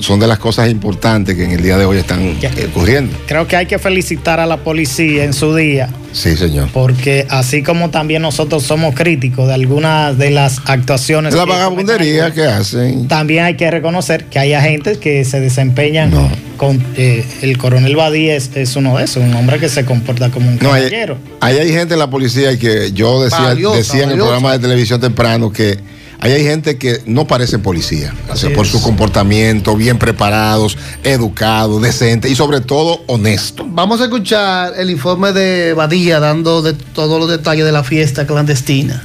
son, 0.00 0.20
de 0.20 0.26
las 0.26 0.38
cosas 0.38 0.70
importantes 0.70 1.36
que 1.36 1.44
en 1.44 1.52
el 1.52 1.62
día 1.62 1.76
de 1.76 1.84
hoy 1.84 1.98
están 1.98 2.20
eh, 2.20 2.68
ocurriendo. 2.68 3.16
Creo 3.26 3.46
que 3.46 3.56
hay 3.56 3.66
que 3.66 3.78
felicitar 3.78 4.40
a 4.40 4.46
la 4.46 4.58
policía 4.58 5.24
en 5.24 5.32
su 5.32 5.54
día. 5.54 5.88
Sí, 6.12 6.36
señor. 6.36 6.68
Porque 6.72 7.26
así 7.30 7.62
como 7.62 7.90
también 7.90 8.22
nosotros 8.22 8.64
somos 8.64 8.94
críticos 8.94 9.46
de 9.46 9.54
algunas 9.54 10.18
de 10.18 10.30
las 10.30 10.60
actuaciones. 10.66 11.34
La 11.34 11.44
vagabundería 11.44 12.32
que 12.32 12.44
hacen. 12.44 13.06
También 13.06 13.44
hay 13.44 13.56
que 13.56 13.70
reconocer 13.70 14.24
que 14.24 14.38
hay 14.38 14.52
agentes 14.52 14.98
que 14.98 15.24
se 15.24 15.40
desempeñan 15.40 16.10
con. 16.56 16.84
Eh, 16.96 17.24
el 17.42 17.56
coronel 17.58 17.94
Badí 17.96 18.28
es, 18.28 18.50
uno 18.76 18.98
de 18.98 19.04
esos, 19.04 19.22
un 19.22 19.34
hombre 19.34 19.58
que 19.58 19.68
se 19.68 19.84
comporta 19.84 20.30
como 20.30 20.50
un 20.50 20.58
caballero. 20.58 21.16
Hay, 21.40 21.58
hay, 21.58 21.72
gente 21.72 21.94
en 21.94 22.00
la 22.00 22.10
policía 22.10 22.58
que 22.58 22.92
yo 22.92 23.22
decía, 23.22 23.54
decía 23.54 24.04
en 24.04 24.10
el 24.10 24.16
programa 24.16 24.52
de 24.52 24.58
televisión 24.58 25.00
temprano 25.00 25.52
que 25.52 25.78
Ahí 26.22 26.32
hay 26.32 26.44
gente 26.44 26.76
que 26.76 27.00
no 27.06 27.26
parece 27.26 27.58
policía, 27.58 28.14
por 28.54 28.66
su 28.66 28.82
comportamiento, 28.82 29.74
bien 29.74 29.98
preparados, 29.98 30.76
educados, 31.02 31.80
decentes 31.80 32.30
y 32.30 32.34
sobre 32.34 32.60
todo 32.60 33.02
honestos. 33.06 33.66
Vamos 33.70 34.02
a 34.02 34.04
escuchar 34.04 34.74
el 34.76 34.90
informe 34.90 35.32
de 35.32 35.72
Badía 35.72 36.20
dando 36.20 36.60
de 36.60 36.74
todos 36.74 37.18
los 37.18 37.30
detalles 37.30 37.64
de 37.64 37.72
la 37.72 37.82
fiesta 37.84 38.26
clandestina. 38.26 39.02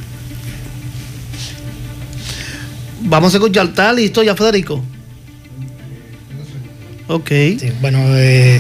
Vamos 3.00 3.34
a 3.34 3.38
escuchar, 3.38 3.68
¿está 3.68 3.94
listo 3.94 4.22
ya, 4.22 4.36
Federico? 4.36 4.84
Ok. 7.08 7.32
bueno, 7.80 8.00
eh, 8.18 8.60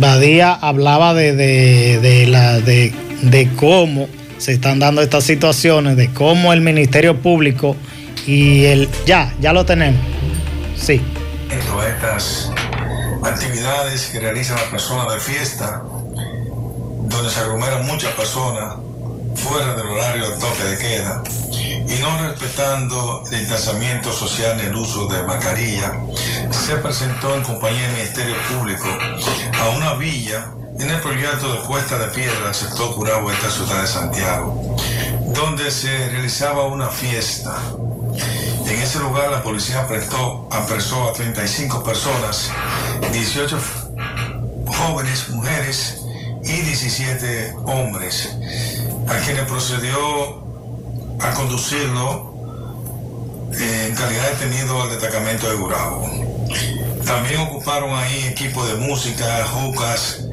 Badía 0.00 0.52
hablaba 0.52 1.14
de, 1.14 1.32
de, 1.36 2.26
la, 2.26 2.60
de, 2.60 2.92
de 3.22 3.48
cómo 3.54 4.08
se 4.38 4.52
están 4.52 4.78
dando 4.78 5.02
estas 5.02 5.24
situaciones 5.24 5.96
de 5.96 6.12
cómo 6.12 6.52
el 6.52 6.60
Ministerio 6.60 7.20
Público 7.20 7.76
y 8.26 8.64
el... 8.66 8.88
Ya, 9.04 9.34
ya 9.40 9.52
lo 9.52 9.66
tenemos. 9.66 10.00
Sí. 10.76 11.02
Dentro 11.48 11.80
de 11.80 11.90
estas 11.90 12.52
actividades 13.22 14.06
que 14.06 14.20
realizan 14.20 14.56
las 14.56 14.66
personas 14.66 15.12
de 15.12 15.20
fiesta, 15.20 15.82
donde 15.84 17.30
se 17.30 17.40
aglomeran 17.40 17.86
muchas 17.86 18.12
personas 18.14 18.76
fuera 19.34 19.74
del 19.74 19.86
horario 19.86 20.30
de 20.30 20.36
toque 20.36 20.64
de 20.64 20.78
queda 20.78 21.22
y 21.88 22.00
no 22.00 22.28
respetando 22.28 23.22
el 23.30 23.38
distanciamiento 23.38 24.12
social 24.12 24.56
ni 24.56 24.64
el 24.64 24.74
uso 24.76 25.06
de 25.08 25.22
mascarilla, 25.22 25.94
se 26.50 26.76
presentó 26.76 27.34
en 27.34 27.42
compañía 27.42 27.82
del 27.82 27.92
Ministerio 27.92 28.34
Público 28.50 28.86
a 29.60 29.68
una 29.70 29.94
villa 29.94 30.52
en 30.78 30.90
el 30.90 31.00
proyecto 31.00 31.52
de 31.52 31.60
Cuesta 31.60 31.98
de 31.98 32.06
Piedra, 32.08 32.54
sector 32.54 32.94
Curabo, 32.94 33.32
esta 33.32 33.50
ciudad 33.50 33.80
de 33.80 33.86
Santiago, 33.88 34.76
donde 35.34 35.70
se 35.70 36.08
realizaba 36.08 36.66
una 36.66 36.88
fiesta. 36.88 37.58
En 38.64 38.78
ese 38.80 39.00
lugar 39.00 39.30
la 39.30 39.42
policía 39.42 39.80
apresó, 39.80 41.08
a 41.08 41.12
35 41.12 41.82
personas, 41.82 42.52
18 43.12 43.58
jóvenes, 44.66 45.28
mujeres 45.30 46.02
y 46.44 46.52
17 46.52 47.56
hombres, 47.64 48.36
a 49.08 49.18
quienes 49.24 49.44
procedió 49.46 50.44
a 51.20 51.34
conducirlo 51.34 52.34
en 53.52 53.94
calidad 53.96 54.24
de 54.24 54.30
detenido 54.36 54.82
al 54.82 54.90
destacamento 54.90 55.50
de 55.50 55.56
Gurabo. 55.56 56.08
También 57.04 57.40
ocuparon 57.40 57.96
ahí 57.96 58.28
equipos 58.28 58.68
de 58.68 58.74
música, 58.76 59.44
jucas, 59.46 60.27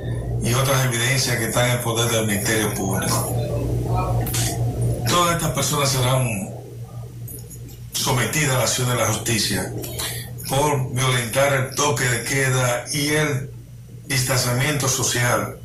y 0.45 0.53
otras 0.53 0.85
evidencias 0.85 1.37
que 1.37 1.45
están 1.45 1.71
en 1.71 1.81
poder 1.81 2.09
del 2.11 2.27
Ministerio 2.27 2.73
Público. 2.75 3.35
Todas 5.07 5.35
estas 5.35 5.51
personas 5.51 5.89
serán 5.89 6.49
sometidas 7.93 8.55
a 8.55 8.57
la 8.59 8.63
acción 8.63 8.89
de 8.89 8.95
la 8.95 9.07
justicia 9.07 9.73
por 10.47 10.93
violentar 10.93 11.53
el 11.53 11.75
toque 11.75 12.03
de 12.03 12.23
queda 12.23 12.85
y 12.93 13.09
el 13.09 13.49
distanciamiento 14.05 14.87
social 14.87 15.57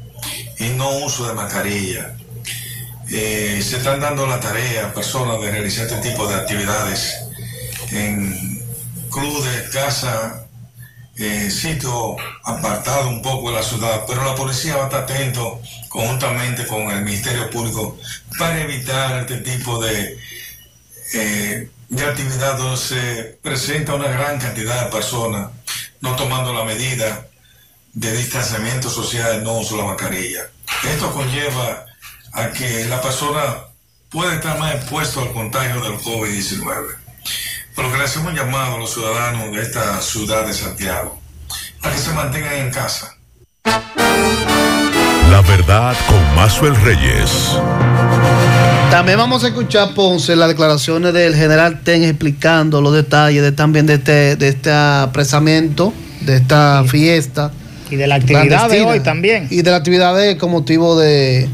y 0.59 0.71
no 0.71 0.91
uso 0.99 1.29
de 1.29 1.35
mascarilla. 1.35 2.17
Eh, 3.11 3.61
se 3.63 3.77
están 3.77 4.01
dando 4.01 4.27
la 4.27 4.41
tarea 4.41 4.87
a 4.87 4.95
personas 4.95 5.41
de 5.43 5.51
realizar 5.51 5.87
este 5.87 6.11
tipo 6.11 6.27
de 6.27 6.37
actividades 6.37 7.17
en 7.91 8.63
clubes, 9.11 9.69
casas 9.73 10.50
eh, 11.21 11.51
sitio 11.51 12.17
apartado 12.45 13.11
un 13.11 13.21
poco 13.21 13.51
de 13.51 13.57
la 13.57 13.63
ciudad, 13.63 14.05
pero 14.09 14.25
la 14.25 14.35
policía 14.35 14.77
va 14.77 14.85
a 14.85 14.87
estar 14.87 15.03
atento 15.03 15.61
conjuntamente 15.91 16.67
con 16.67 16.91
el 16.91 17.05
Ministerio 17.05 17.51
Público 17.51 17.99
para 18.39 18.59
evitar 18.63 19.21
este 19.21 19.37
tipo 19.39 19.83
de, 19.85 20.19
eh, 21.13 21.71
de 21.91 22.05
actividad 22.05 22.57
donde 22.57 22.79
se 22.79 23.39
presenta 23.43 23.95
una 23.95 24.09
gran 24.09 24.39
cantidad 24.39 24.87
de 24.87 24.91
personas 24.91 25.51
no 26.01 26.17
tomando 26.17 26.55
la 26.55 26.65
medida 26.65 27.27
de 27.93 28.17
distanciamiento 28.17 28.89
social, 28.89 29.45
no 29.45 29.59
uso 29.59 29.77
la 29.77 29.85
mascarilla. 29.85 30.49
Esto 30.85 31.13
conlleva 31.13 31.85
a 32.33 32.49
que 32.51 32.87
la 32.87 33.03
persona 33.03 33.57
puede 34.09 34.37
estar 34.37 34.59
más 34.59 34.75
expuesta 34.75 35.21
al 35.21 35.33
contagio 35.33 35.83
del 35.83 35.99
COVID-19 35.99 37.01
por 37.81 37.87
lo 37.87 37.93
que 37.93 37.99
le 37.99 38.05
hacemos 38.05 38.33
un 38.33 38.37
llamado 38.37 38.75
a 38.75 38.79
los 38.79 38.93
ciudadanos 38.93 39.57
de 39.57 39.63
esta 39.63 40.03
ciudad 40.03 40.47
de 40.47 40.53
Santiago 40.53 41.19
para 41.81 41.95
que 41.95 42.01
se 42.03 42.13
mantengan 42.13 42.55
en 42.57 42.71
casa. 42.71 43.17
La 45.31 45.41
verdad 45.49 45.97
con 46.07 46.35
Mazuel 46.37 46.77
Reyes. 46.77 47.57
También 48.91 49.17
vamos 49.17 49.45
a 49.45 49.49
escuchar, 49.49 49.95
Ponce, 49.95 50.37
las 50.37 50.49
declaraciones 50.49 51.15
del 51.15 51.35
general 51.35 51.81
Ten 51.83 52.05
explicando 52.05 52.83
los 52.83 52.93
detalles 52.93 53.43
de, 53.43 53.53
también 53.53 53.87
de 53.87 53.95
este, 53.95 54.37
de 54.37 54.49
este 54.49 54.71
apresamiento, 54.71 55.95
de 56.21 56.37
esta 56.37 56.85
fiesta. 56.85 57.51
Y 57.91 57.97
de 57.97 58.07
la 58.07 58.17
actividad 58.17 58.69
de 58.69 58.83
hoy 58.83 59.01
también. 59.01 59.47
Y 59.51 59.63
de 59.63 59.71
la 59.71 59.79
actividad 59.79 60.15
de 60.15 60.37
con 60.37 60.51
motivo 60.51 60.99
de 60.99 61.49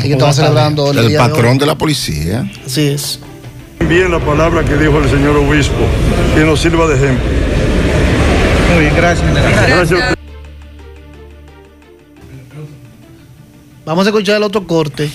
que 0.00 0.12
estamos 0.12 0.36
celebrando 0.36 0.92
el, 0.92 0.98
el 0.98 1.16
patrón 1.16 1.58
de, 1.58 1.66
la 1.66 1.76
policía. 1.76 2.48
Así 2.64 2.90
es 2.90 3.18
bien 3.88 4.10
la 4.10 4.18
palabra 4.18 4.64
que 4.64 4.76
dijo 4.76 4.98
el 4.98 5.08
señor 5.08 5.36
obispo, 5.36 5.84
que 6.34 6.40
nos 6.40 6.60
sirva 6.60 6.86
de 6.86 6.96
ejemplo. 6.96 7.24
Muy 8.72 8.80
bien, 8.80 8.96
gracias. 8.96 9.34
Gracias. 9.68 10.14
Vamos 13.84 14.06
a 14.06 14.10
escuchar 14.10 14.36
el 14.36 14.42
otro 14.42 14.66
corte. 14.66 15.10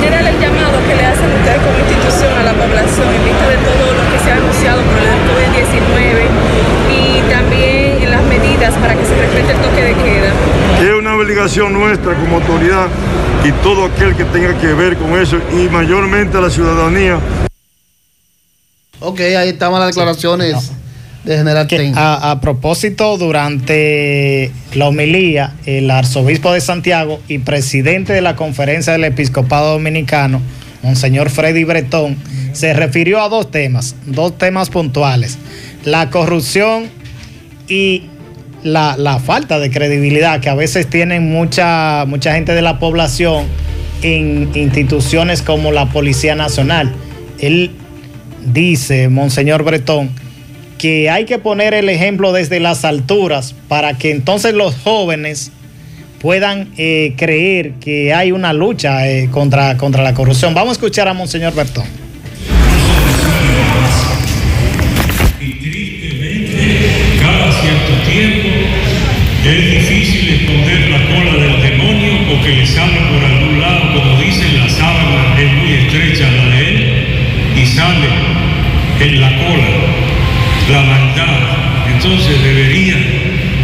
General, 0.00 0.26
el 0.26 0.38
llamado 0.38 0.78
que 0.86 0.94
le 0.94 1.06
hacen 1.06 1.32
ustedes 1.32 1.60
como 1.62 1.78
institución 1.78 2.32
a 2.38 2.42
la 2.44 2.52
población 2.52 3.08
en 3.08 3.24
vista 3.24 3.48
de 3.48 3.56
todo 3.56 3.92
lo 3.94 4.12
que 4.12 4.18
se 4.22 4.30
ha 4.30 4.36
anunciado 4.36 4.82
por 4.82 4.98
el 4.98 5.18
COVID-19 5.26 6.28
y 6.92 7.30
también 7.30 8.02
en 8.02 8.10
las 8.10 8.22
medidas 8.24 8.74
para 8.74 8.94
que 8.94 9.04
se 9.04 9.16
respete 9.16 9.52
el 9.52 9.58
toque 9.58 9.82
de 9.82 9.94
queda. 9.94 10.32
Es 10.80 10.98
una 10.98 11.16
obligación 11.16 11.72
nuestra 11.72 12.14
como 12.14 12.36
autoridad 12.36 12.88
y 13.44 13.52
todo 13.62 13.86
aquel 13.86 14.14
que 14.14 14.24
tenga 14.24 14.56
que 14.58 14.74
ver 14.74 14.96
con 14.96 15.18
eso 15.18 15.38
y 15.52 15.68
mayormente 15.68 16.36
a 16.36 16.40
la 16.42 16.50
ciudadanía 16.50 17.18
Ok, 19.00 19.20
ahí 19.20 19.48
estaban 19.48 19.80
las 19.80 19.88
declaraciones 19.88 20.72
de 21.24 21.36
General 21.36 21.66
que, 21.66 21.92
a, 21.94 22.30
a, 22.30 22.40
propósito, 22.40 23.16
durante 23.18 24.50
la 24.74 24.88
homilía, 24.88 25.54
el 25.66 25.90
arzobispo 25.90 26.52
de 26.52 26.60
Santiago 26.60 27.20
y 27.28 27.38
presidente 27.38 28.12
de 28.12 28.20
la 28.20 28.36
conferencia 28.36 28.92
del 28.92 29.04
episcopado 29.04 29.72
dominicano, 29.72 30.40
Monseñor 30.82 31.30
Freddy 31.30 31.64
Bretón, 31.64 32.16
se 32.52 32.72
refirió 32.72 33.22
a 33.22 33.28
dos 33.28 33.50
temas, 33.50 33.96
dos 34.06 34.36
temas 34.38 34.70
puntuales. 34.70 35.38
La 35.84 36.10
corrupción 36.10 36.88
y 37.68 38.04
la, 38.62 38.96
la, 38.98 39.18
falta 39.18 39.58
de 39.58 39.70
credibilidad 39.70 40.40
que 40.40 40.50
a 40.50 40.54
veces 40.54 40.88
tienen 40.88 41.30
mucha, 41.30 42.04
mucha 42.06 42.34
gente 42.34 42.52
de 42.52 42.62
la 42.62 42.78
población 42.78 43.46
en 44.02 44.50
instituciones 44.54 45.42
como 45.42 45.72
la 45.72 45.86
Policía 45.86 46.34
Nacional. 46.34 46.94
Él 47.38 47.70
dice 48.44 49.08
Monseñor 49.08 49.62
Bretón, 49.62 50.10
que 50.78 51.10
hay 51.10 51.26
que 51.26 51.38
poner 51.38 51.74
el 51.74 51.88
ejemplo 51.88 52.32
desde 52.32 52.58
las 52.58 52.84
alturas 52.84 53.54
para 53.68 53.98
que 53.98 54.10
entonces 54.10 54.54
los 54.54 54.74
jóvenes 54.76 55.52
puedan 56.20 56.68
eh, 56.76 57.14
creer 57.16 57.72
que 57.80 58.14
hay 58.14 58.32
una 58.32 58.52
lucha 58.52 59.08
eh, 59.08 59.28
contra, 59.30 59.76
contra 59.76 60.02
la 60.02 60.14
corrupción. 60.14 60.54
Vamos 60.54 60.70
a 60.70 60.72
escuchar 60.72 61.08
a 61.08 61.14
Monseñor 61.14 61.54
Bretón. 61.54 61.84
Y 65.40 65.52
tristemente, 65.52 66.86
cada 67.22 67.52
cierto 67.60 68.10
tiempo 68.10 68.48
es 69.44 69.70
difícil 69.70 70.28
esconder 70.28 70.90
la 70.90 71.06
cola 71.08 71.32
del 71.44 71.62
demonio 71.62 72.12
porque 72.28 72.56
le 72.56 72.66
sale 72.66 73.00
por 73.10 73.24
algún 73.24 73.60
lado, 73.60 73.94
como 73.94 74.20
dicen, 74.20 74.58
la 74.58 74.68
sábana 74.68 75.40
es 75.40 75.52
muy 75.52 75.72
estrecha 75.72 76.30
la 76.30 76.56
de 76.56 76.68
él 76.68 77.00
y 77.56 77.66
sale 77.66 78.29
en 79.00 79.20
la 79.20 79.28
cola, 79.28 79.68
la 80.70 80.82
maldad. 80.82 81.40
Entonces 81.94 82.42
debería 82.42 82.96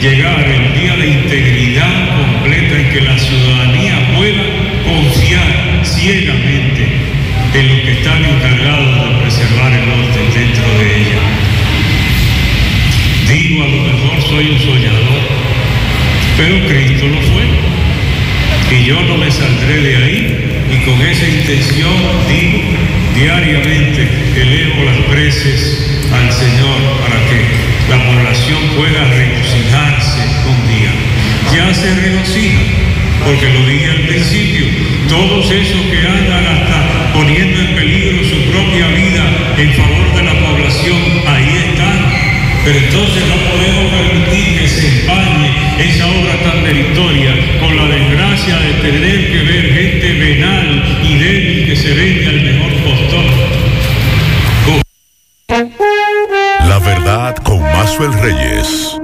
llegar 0.00 0.46
el 0.48 0.80
día 0.80 0.96
de 0.96 1.08
integridad 1.08 2.16
completa 2.16 2.80
en 2.80 2.88
que 2.90 3.00
la 3.02 3.18
ciudadanía 3.18 4.12
pueda 4.16 4.42
confiar 4.84 5.84
ciegamente 5.84 6.86
en 7.54 7.68
los 7.68 7.80
que 7.80 7.92
están 7.92 8.24
encargados 8.24 9.10
de 9.10 9.22
preservar 9.22 9.72
el 9.72 9.88
orden 9.88 10.26
dentro 10.34 10.78
de 10.78 11.00
ella. 11.00 11.20
Digo, 13.28 13.62
a 13.62 13.68
lo 13.68 13.82
mejor 13.82 14.22
soy 14.22 14.50
un 14.50 14.58
soñador, 14.58 15.20
pero 16.36 16.66
Cristo 16.66 17.06
lo 17.08 17.20
fue. 17.20 17.44
Y 18.78 18.84
yo 18.84 19.00
no 19.02 19.18
me 19.18 19.30
saldré 19.30 19.80
de 19.82 19.96
ahí 19.96 20.55
con 20.86 21.02
esa 21.02 21.26
intención 21.26 21.92
digo 22.28 22.62
diariamente 23.12 24.06
elevo 24.36 24.84
las 24.84 24.98
preces 25.10 26.00
al 26.14 26.30
Señor 26.30 26.78
para 27.02 27.18
que 27.26 27.42
la 27.90 27.98
población 28.06 28.58
pueda 28.76 29.02
regocijarse 29.10 30.20
un 30.46 30.68
día. 30.70 30.92
Ya 31.52 31.74
se 31.74 31.92
regocija, 31.92 32.60
porque 33.24 33.52
lo 33.52 33.66
dije 33.66 33.90
al 33.90 34.06
principio, 34.06 34.66
todos 35.08 35.50
esos 35.50 35.80
que 35.90 36.06
andan 36.06 36.46
hasta 36.46 37.12
poniendo 37.14 37.60
en 37.60 37.74
peligro 37.74 38.22
su 38.22 38.50
propia 38.52 38.86
vida 38.88 39.54
en 39.58 39.72
favor 39.74 40.14
de 40.14 40.22
la 40.22 40.34
población, 40.38 41.02
ahí 41.26 41.70
están. 41.70 41.98
Pero 42.64 42.78
entonces 42.78 43.22
no 43.26 43.36
podemos 43.50 43.92
permitir 43.92 44.60
que 44.60 44.68
se 44.68 44.86
empañe 45.00 45.50
esa 45.78 46.06
obra 46.06 46.36
tan 46.44 46.62
meritoria 46.62 47.34
con 47.60 47.76
la 47.76 47.86
desgracia 47.86 48.56
de 48.58 48.72
tener 48.90 49.32
que 49.32 49.42
ver 49.42 49.74
gente 49.74 50.05
se 51.86 51.94
vende 51.94 52.26
al 52.28 52.42
mejor 52.42 52.72
postor. 52.84 53.24
La 56.68 56.78
verdad 56.80 57.36
con 57.44 57.60
Mazuel 57.62 58.12
Reyes. 58.14 58.96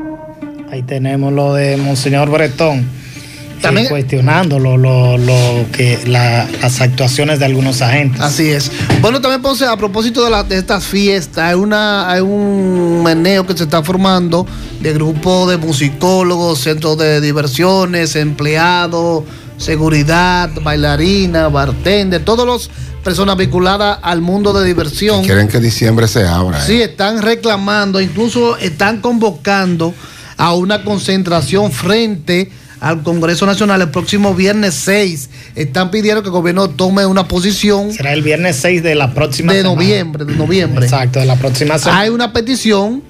Ahí 0.70 0.82
tenemos 0.82 1.32
lo 1.32 1.54
de 1.54 1.76
Monseñor 1.76 2.28
Bretón. 2.30 2.78
eh, 2.80 3.58
También- 3.62 3.88
cuestionando 3.88 4.58
lo, 4.58 4.76
lo- 4.76 5.16
lo 5.16 5.66
que 5.70 5.96
la- 6.06 6.48
las 6.60 6.80
actuaciones 6.80 7.38
de 7.38 7.44
algunos 7.44 7.80
agentes. 7.80 8.20
Así 8.20 8.50
es. 8.50 8.72
Bueno, 9.00 9.20
también 9.20 9.40
Ponce, 9.40 9.64
a 9.66 9.76
propósito 9.76 10.24
de, 10.24 10.30
la- 10.30 10.42
de 10.42 10.58
estas 10.58 10.84
fiestas, 10.84 11.44
hay, 11.50 11.54
una, 11.54 12.10
hay 12.10 12.20
un 12.22 13.04
meneo 13.04 13.46
que 13.46 13.56
se 13.56 13.62
está 13.62 13.84
formando 13.84 14.44
de 14.80 14.92
grupo 14.92 15.48
de 15.48 15.58
musicólogos, 15.58 16.58
centros 16.58 16.98
de 16.98 17.20
diversiones, 17.20 18.16
empleados, 18.16 19.22
seguridad, 19.56 20.50
bailarina, 20.62 21.48
bartender, 21.48 22.24
todas 22.24 22.46
las 22.46 22.70
personas 23.02 23.36
vinculadas 23.36 23.98
al 24.02 24.20
mundo 24.20 24.52
de 24.52 24.66
diversión. 24.66 25.24
Quieren 25.24 25.48
que 25.48 25.60
diciembre 25.60 26.08
se 26.08 26.26
abra. 26.26 26.58
¿eh? 26.58 26.66
Sí, 26.66 26.82
están 26.82 27.22
reclamando, 27.22 28.00
incluso 28.00 28.56
están 28.56 29.00
convocando 29.00 29.94
a 30.36 30.54
una 30.54 30.84
concentración 30.84 31.72
frente 31.72 32.50
al 32.80 33.02
Congreso 33.04 33.46
Nacional 33.46 33.80
el 33.80 33.90
próximo 33.90 34.34
viernes 34.34 34.74
6. 34.74 35.30
Están 35.54 35.90
pidiendo 35.92 36.22
que 36.22 36.28
el 36.28 36.32
gobierno 36.32 36.68
tome 36.68 37.06
una 37.06 37.28
posición 37.28 37.92
Será 37.92 38.12
el 38.12 38.22
viernes 38.22 38.56
6 38.56 38.82
de 38.82 38.96
la 38.96 39.14
próxima 39.14 39.52
de 39.52 39.60
semana. 39.60 39.74
noviembre, 39.76 40.24
de 40.24 40.34
noviembre. 40.34 40.84
Exacto, 40.86 41.20
de 41.20 41.26
la 41.26 41.36
próxima 41.36 41.78
semana. 41.78 42.00
Hay 42.00 42.08
una 42.10 42.32
petición 42.32 43.02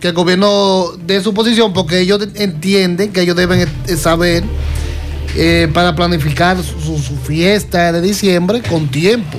que 0.00 0.08
el 0.08 0.14
gobierno 0.14 0.88
dé 1.06 1.22
su 1.22 1.32
posición 1.32 1.72
porque 1.72 2.00
ellos 2.00 2.20
entienden 2.34 3.12
que 3.12 3.22
ellos 3.22 3.36
deben 3.36 3.60
eh, 3.86 3.96
saber 3.96 4.44
eh, 5.36 5.68
para 5.72 5.94
planificar 5.94 6.56
su, 6.62 6.98
su 6.98 7.16
fiesta 7.16 7.92
de 7.92 8.00
diciembre 8.00 8.62
con 8.62 8.88
tiempo. 8.88 9.38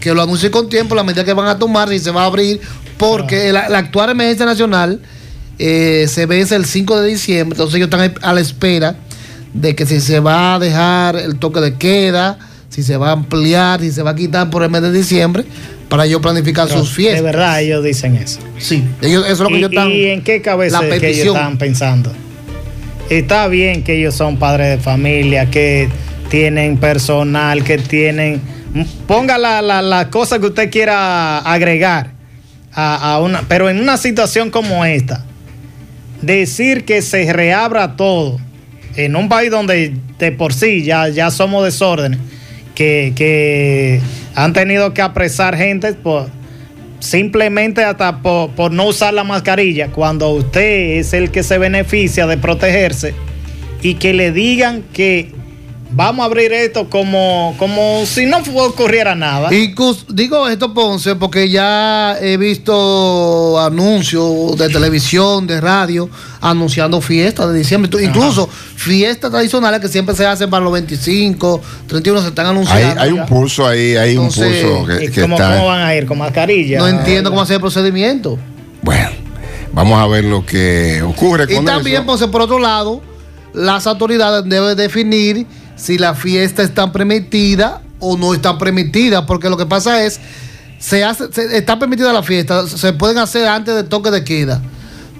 Que 0.00 0.14
lo 0.14 0.22
anuncie 0.22 0.50
con 0.50 0.68
tiempo, 0.68 0.94
la 0.94 1.04
medida 1.04 1.24
que 1.24 1.32
van 1.32 1.48
a 1.48 1.58
tomar 1.58 1.92
y 1.92 1.98
se 1.98 2.10
va 2.10 2.22
a 2.22 2.26
abrir, 2.26 2.60
porque 2.96 3.52
la, 3.52 3.68
la 3.68 3.78
actual 3.78 4.10
emergencia 4.10 4.46
nacional 4.46 5.00
eh, 5.58 6.06
se 6.08 6.26
vence 6.26 6.56
el 6.56 6.64
5 6.64 7.00
de 7.00 7.08
diciembre, 7.08 7.54
entonces 7.54 7.76
ellos 7.76 7.86
están 7.86 8.14
a 8.22 8.32
la 8.32 8.40
espera 8.40 8.96
de 9.52 9.76
que 9.76 9.86
si 9.86 10.00
se 10.00 10.18
va 10.18 10.54
a 10.54 10.58
dejar 10.58 11.16
el 11.16 11.38
toque 11.38 11.60
de 11.60 11.74
queda, 11.74 12.38
si 12.68 12.82
se 12.82 12.96
va 12.96 13.10
a 13.10 13.12
ampliar, 13.12 13.80
si 13.80 13.92
se 13.92 14.02
va 14.02 14.10
a 14.10 14.14
quitar 14.16 14.50
por 14.50 14.62
el 14.62 14.70
mes 14.70 14.82
de 14.82 14.90
diciembre, 14.90 15.44
para 15.88 16.06
ellos 16.06 16.22
planificar 16.22 16.68
Pero, 16.68 16.80
sus 16.80 16.94
fiestas. 16.94 17.20
De 17.20 17.22
verdad, 17.22 17.60
ellos 17.60 17.84
dicen 17.84 18.16
eso. 18.16 18.40
Sí, 18.58 18.82
ellos, 19.02 19.24
eso 19.24 19.32
es 19.34 19.40
lo 19.40 19.48
que 19.48 19.54
¿Y, 19.54 19.58
ellos 19.58 19.70
están. 19.72 19.90
y 19.90 20.04
en 20.06 20.22
qué 20.24 20.40
cabeza 20.40 20.80
la 20.80 20.88
es 20.88 21.00
que 21.00 21.10
ellos 21.10 21.26
están 21.36 21.58
pensando? 21.58 22.12
Está 23.18 23.46
bien 23.48 23.84
que 23.84 23.98
ellos 23.98 24.14
son 24.14 24.38
padres 24.38 24.70
de 24.70 24.78
familia, 24.78 25.50
que 25.50 25.88
tienen 26.30 26.78
personal, 26.78 27.62
que 27.62 27.76
tienen... 27.76 28.40
Ponga 29.06 29.36
la, 29.36 29.60
la, 29.60 30.08
cosa 30.08 30.38
que 30.38 30.46
usted 30.46 30.70
quiera 30.70 31.38
agregar 31.38 32.12
a 32.72 33.20
una... 33.22 33.42
Pero 33.48 33.68
en 33.68 33.80
una 33.80 33.98
situación 33.98 34.50
como 34.50 34.84
esta, 34.86 35.26
decir 36.22 36.86
que 36.86 37.02
se 37.02 37.30
reabra 37.32 37.96
todo 37.96 38.38
en 38.96 39.14
un 39.14 39.28
país 39.28 39.50
donde 39.50 39.94
de 40.18 40.32
por 40.32 40.54
sí 40.54 40.82
ya, 40.82 41.08
ya 41.08 41.30
somos 41.30 41.64
desórdenes, 41.64 42.18
que, 42.74 43.12
que 43.14 44.00
han 44.34 44.54
tenido 44.54 44.94
que 44.94 45.02
apresar 45.02 45.56
gente 45.56 45.92
por, 45.92 46.30
simplemente 47.02 47.82
hasta 47.82 48.22
por, 48.22 48.70
no 48.70 48.86
usar 48.86 49.12
la 49.12 49.24
mascarilla, 49.24 49.88
cuando 49.88 50.30
usted 50.30 50.98
es 50.98 51.12
el 51.12 51.30
que 51.30 51.42
se 51.42 51.58
beneficia 51.58 52.26
de 52.28 52.38
protegerse 52.38 53.12
y 53.82 53.94
que 53.94 54.14
le 54.14 54.30
digan 54.30 54.84
que 54.92 55.32
vamos 55.94 56.22
a 56.22 56.26
abrir 56.26 56.52
esto 56.52 56.88
como, 56.88 57.54
como 57.58 58.04
si 58.06 58.26
no 58.26 58.38
ocurriera 58.38 59.14
nada. 59.14 59.54
Incluso, 59.54 60.04
digo 60.08 60.48
esto, 60.48 60.72
Ponce, 60.74 61.16
porque 61.16 61.48
ya 61.50 62.16
he 62.20 62.36
visto 62.36 63.58
anuncios 63.60 64.56
de 64.56 64.68
televisión, 64.68 65.46
de 65.46 65.60
radio, 65.60 66.08
anunciando 66.40 67.00
fiestas 67.00 67.52
de 67.52 67.58
diciembre. 67.58 67.90
Incluso 68.02 68.48
fiestas 68.48 69.30
tradicionales 69.30 69.80
que 69.80 69.88
siempre 69.88 70.14
se 70.14 70.26
hacen 70.26 70.50
para 70.50 70.64
los 70.64 70.72
25, 70.72 71.60
31, 71.86 72.22
se 72.22 72.28
están 72.28 72.46
anunciando. 72.46 73.00
hay 73.00 73.12
un 73.12 73.26
pulso 73.26 73.66
ahí, 73.66 73.96
hay 73.96 74.12
Entonces, 74.12 74.64
un 74.64 74.84
pulso 74.84 74.94
¿Y 74.94 75.06
que, 75.06 75.12
que 75.12 75.20
cómo, 75.22 75.36
está. 75.36 75.54
cómo 75.56 75.66
van 75.66 75.80
a 75.82 75.94
ir? 75.94 76.06
¿Con 76.06 76.18
mascarilla? 76.18 76.78
No 76.78 76.88
entiendo 76.88 77.30
cómo 77.30 77.42
hacer 77.42 77.54
el 77.54 77.60
procedimiento. 77.60 78.38
Bueno, 78.82 79.10
vamos 79.72 80.00
a 80.00 80.06
ver 80.06 80.24
lo 80.24 80.44
que 80.44 81.02
ocurre 81.02 81.46
Y 81.48 81.56
con 81.56 81.64
también, 81.64 81.96
eso. 81.98 82.06
Ponce, 82.06 82.28
por 82.28 82.42
otro 82.42 82.58
lado, 82.58 83.02
las 83.54 83.86
autoridades 83.86 84.44
deben 84.46 84.76
definir 84.76 85.46
si 85.82 85.98
la 85.98 86.14
fiesta 86.14 86.62
está 86.62 86.92
permitida 86.92 87.82
o 87.98 88.16
no 88.16 88.34
está 88.34 88.56
permitida, 88.58 89.26
porque 89.26 89.48
lo 89.50 89.56
que 89.56 89.66
pasa 89.66 90.04
es, 90.04 90.20
se 90.78 91.02
hace, 91.04 91.32
se- 91.32 91.56
está 91.56 91.78
permitida 91.78 92.12
la 92.12 92.22
fiesta, 92.22 92.66
se 92.68 92.92
pueden 92.92 93.18
hacer 93.18 93.46
antes 93.48 93.74
del 93.74 93.86
toque 93.86 94.10
de 94.10 94.22
queda. 94.24 94.60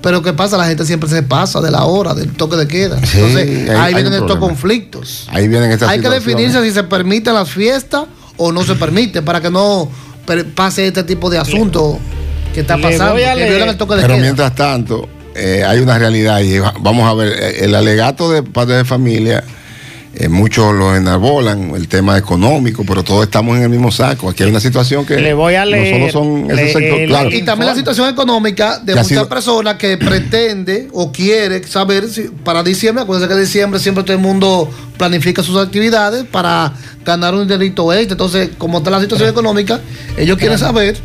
Pero 0.03 0.20
¿qué 0.22 0.33
pasa? 0.33 0.57
La 0.57 0.66
gente 0.66 0.85
siempre 0.85 1.09
se 1.09 1.22
pasa 1.22 1.61
de 1.61 1.70
la 1.70 1.85
hora 1.85 2.12
del 2.14 2.33
toque 2.33 2.57
de 2.57 2.66
queda. 2.66 2.96
Sí, 3.05 3.18
Entonces, 3.18 3.70
hay- 3.70 3.77
ahí 3.77 3.94
vienen 3.94 4.12
estos 4.14 4.27
problema. 4.27 4.40
conflictos. 4.48 5.27
Ahí 5.31 5.46
vienen 5.48 5.70
estas 5.70 5.88
Hay 5.88 6.01
que 6.01 6.09
definirse 6.09 6.61
si 6.62 6.72
se 6.72 6.83
permiten 6.85 7.35
las 7.35 7.48
fiestas 7.51 8.05
o 8.37 8.51
no 8.53 8.64
se 8.64 8.75
permite, 8.75 9.22
para 9.22 9.40
que 9.40 9.51
no 9.51 9.88
pase 10.55 10.87
este 10.88 11.03
tipo 11.05 11.29
de 11.31 11.38
asuntos 11.38 11.98
que 12.55 12.61
está 12.61 12.77
pasando, 12.79 13.12
voy 13.12 13.22
a 13.22 13.35
que 13.35 13.40
leer- 13.40 13.48
violan 13.51 13.68
el 13.70 13.77
toque 13.77 13.94
de 13.96 14.03
Pero 14.03 14.14
queda. 14.14 14.22
mientras 14.22 14.55
tanto, 14.55 15.09
eh, 15.35 15.62
hay 15.66 15.79
una 15.81 15.98
realidad 15.98 16.40
y 16.40 16.59
va- 16.59 16.75
vamos 16.81 17.09
a 17.09 17.14
ver, 17.14 17.33
eh, 17.38 17.64
el 17.64 17.75
alegato 17.75 18.31
de 18.31 18.42
padres 18.42 18.79
de 18.79 18.85
familia, 18.85 19.44
eh, 20.14 20.29
muchos 20.29 20.75
lo 20.75 20.94
enarbolan, 20.94 21.70
el 21.75 21.88
tema 21.88 22.18
económico, 22.18 22.85
pero 22.87 23.03
todos 23.03 23.25
estamos 23.25 23.57
en 23.57 23.62
el 23.64 23.68
mismo 23.70 23.90
saco. 23.90 24.29
Aquí 24.29 24.42
hay 24.42 24.51
una 24.51 24.61
situación 24.61 25.07
que 25.07 25.16
Le 25.18 25.33
voy 25.35 25.55
a 25.55 25.64
leer- 25.64 25.98
no 25.98 26.09
solo 26.11 26.12
son 26.12 26.51
ese 26.51 26.55
le- 26.64 26.72
sector, 26.72 27.01
el- 27.01 27.09
claro. 27.09 27.31
Y 27.31 27.42
también 27.42 27.70
la 27.70 27.75
situación 27.75 28.09
económica 28.11 28.79
de 28.79 28.92
muchas 28.92 29.07
sido- 29.09 29.29
personas 29.29 29.77
que 29.77 29.96
pretende 29.96 30.88
o 30.92 31.11
quiere 31.12 31.66
saber 31.66 32.09
si 32.09 32.22
para 32.44 32.62
diciembre, 32.62 33.03
acuérdense 33.05 33.35
que 33.35 33.40
diciembre 33.40 33.81
siempre 33.81 34.05
todo 34.05 34.12
el 34.14 34.22
mundo 34.22 34.70
planifica 34.98 35.42
sus 35.42 35.57
actividades 35.57 36.25
para 36.25 36.72
ganar 37.05 37.35
un 37.35 37.48
delito 37.48 37.92
extra. 37.92 38.12
Entonces, 38.12 38.51
como 38.59 38.79
está 38.79 38.90
la 38.90 39.01
situación 39.01 39.31
económica, 39.31 39.81
ellos 40.18 40.37
quieren 40.37 40.59
saber 40.59 40.96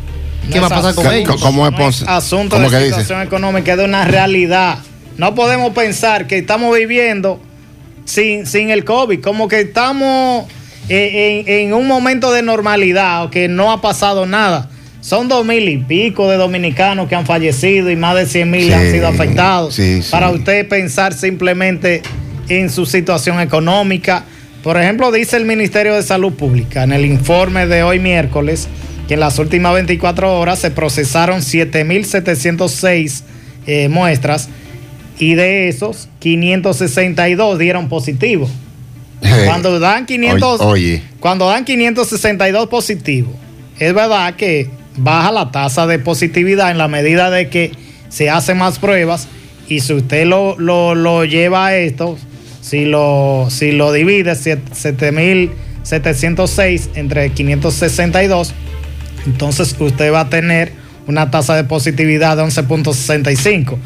qué 0.52 0.60
va 0.60 0.66
a 0.66 0.70
pasar 0.70 0.94
con 0.94 1.06
ellos. 1.12 1.40
¿Cómo 1.40 1.66
es, 1.66 1.72
No 1.72 1.78
Ponce? 1.78 2.04
asunto 2.06 2.56
¿Cómo 2.56 2.70
de 2.70 2.76
que 2.76 2.84
dice? 2.84 3.00
situación 3.00 3.22
económica, 3.22 3.72
es 3.72 3.78
de 3.78 3.84
una 3.84 4.04
realidad. 4.04 4.78
No 5.16 5.34
podemos 5.34 5.72
pensar 5.72 6.26
que 6.26 6.38
estamos 6.38 6.76
viviendo 6.76 7.40
sin, 8.08 8.46
sin 8.46 8.70
el 8.70 8.84
COVID, 8.84 9.20
como 9.20 9.48
que 9.48 9.60
estamos 9.60 10.46
en, 10.88 11.46
en 11.46 11.74
un 11.74 11.86
momento 11.86 12.32
de 12.32 12.42
normalidad 12.42 13.24
o 13.24 13.30
que 13.30 13.48
no 13.48 13.70
ha 13.70 13.80
pasado 13.82 14.24
nada. 14.24 14.70
Son 15.00 15.28
dos 15.28 15.44
mil 15.46 15.68
y 15.68 15.76
pico 15.76 16.28
de 16.28 16.36
dominicanos 16.36 17.08
que 17.08 17.14
han 17.14 17.26
fallecido 17.26 17.90
y 17.90 17.96
más 17.96 18.16
de 18.16 18.26
100 18.26 18.50
mil 18.50 18.64
Sí, 18.64 18.72
han 18.72 18.90
sido 18.90 19.06
afectados. 19.08 19.74
sí, 19.74 20.02
sí. 20.02 20.10
Para 20.10 20.30
usted 20.30 20.66
pensar 20.68 21.14
simplemente 21.14 22.02
en 22.48 22.70
su 22.70 22.86
situación 22.86 23.40
económica. 23.40 24.24
Por 24.62 24.76
ejemplo, 24.80 25.12
dice 25.12 25.36
el 25.36 25.44
Ministerio 25.44 25.94
de 25.94 26.02
Salud 26.02 26.32
Pública 26.32 26.82
en 26.82 26.92
el 26.92 27.04
informe 27.04 27.66
de 27.66 27.82
hoy 27.82 28.00
miércoles 28.00 28.68
que 29.06 29.14
en 29.14 29.20
las 29.20 29.38
últimas 29.38 29.74
24 29.74 30.38
horas 30.38 30.58
se 30.58 30.70
procesaron 30.70 31.40
7.706 31.40 33.22
eh, 33.66 33.88
muestras 33.88 34.48
y 35.18 35.34
de 35.34 35.68
esos 35.68 36.07
562 36.20 37.58
dieron 37.58 37.88
positivo. 37.88 38.48
Eh, 39.22 39.42
Cuando 39.46 39.78
dan 39.80 40.06
500, 40.06 40.60
Oye, 40.60 40.70
oye. 40.70 41.02
cuando 41.20 41.48
dan 41.48 41.64
562 41.64 42.68
positivos, 42.68 43.34
es 43.78 43.92
verdad 43.94 44.34
que 44.36 44.70
baja 44.96 45.32
la 45.32 45.50
tasa 45.50 45.86
de 45.86 45.98
positividad 45.98 46.70
en 46.70 46.78
la 46.78 46.86
medida 46.88 47.30
de 47.30 47.48
que 47.48 47.72
se 48.08 48.30
hacen 48.30 48.58
más 48.58 48.78
pruebas 48.78 49.26
y 49.68 49.80
si 49.80 49.92
usted 49.92 50.24
lo, 50.26 50.56
lo, 50.58 50.94
lo 50.94 51.24
lleva 51.24 51.66
a 51.66 51.76
esto, 51.76 52.16
si 52.60 52.84
lo, 52.84 53.48
si 53.50 53.72
lo 53.72 53.92
divide, 53.92 54.34
siete- 54.36 54.72
706 55.82 56.90
entre 56.94 57.30
562, 57.30 58.54
entonces 59.26 59.74
usted 59.78 60.12
va 60.12 60.20
a 60.20 60.28
tener 60.30 60.72
una 61.06 61.30
tasa 61.30 61.54
de 61.56 61.64
positividad 61.64 62.36
de 62.36 62.42
11.65. 62.44 63.76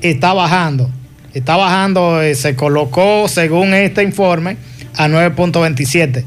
Está 0.00 0.32
bajando, 0.32 0.90
está 1.34 1.56
bajando, 1.56 2.20
eh, 2.22 2.34
se 2.34 2.54
colocó 2.56 3.28
según 3.28 3.74
este 3.74 4.02
informe 4.02 4.56
a 4.96 5.08
9.27. 5.08 6.24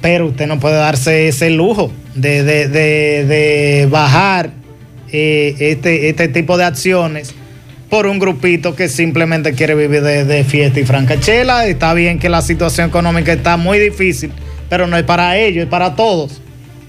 Pero 0.00 0.26
usted 0.26 0.46
no 0.46 0.60
puede 0.60 0.76
darse 0.76 1.28
ese 1.28 1.50
lujo 1.50 1.90
de, 2.14 2.42
de- 2.42 2.68
de- 2.68 3.24
de 3.24 3.86
bajar 3.90 4.50
eh, 5.12 5.54
este, 5.58 6.08
este 6.08 6.28
tipo 6.28 6.58
de 6.58 6.64
acciones 6.64 7.34
por 7.88 8.06
un 8.06 8.18
grupito 8.18 8.74
que 8.74 8.88
simplemente 8.88 9.52
quiere 9.54 9.74
vivir 9.74 10.02
de, 10.02 10.24
de 10.24 10.44
fiesta 10.44 10.80
y 10.80 10.84
francachela. 10.84 11.66
Está 11.66 11.94
bien 11.94 12.18
que 12.18 12.28
la 12.28 12.42
situación 12.42 12.88
económica 12.88 13.32
está 13.32 13.56
muy 13.56 13.78
difícil, 13.78 14.32
pero 14.68 14.86
no 14.86 14.96
es 14.96 15.04
para 15.04 15.38
ellos, 15.38 15.64
es 15.64 15.70
para 15.70 15.94
todos. 15.94 16.40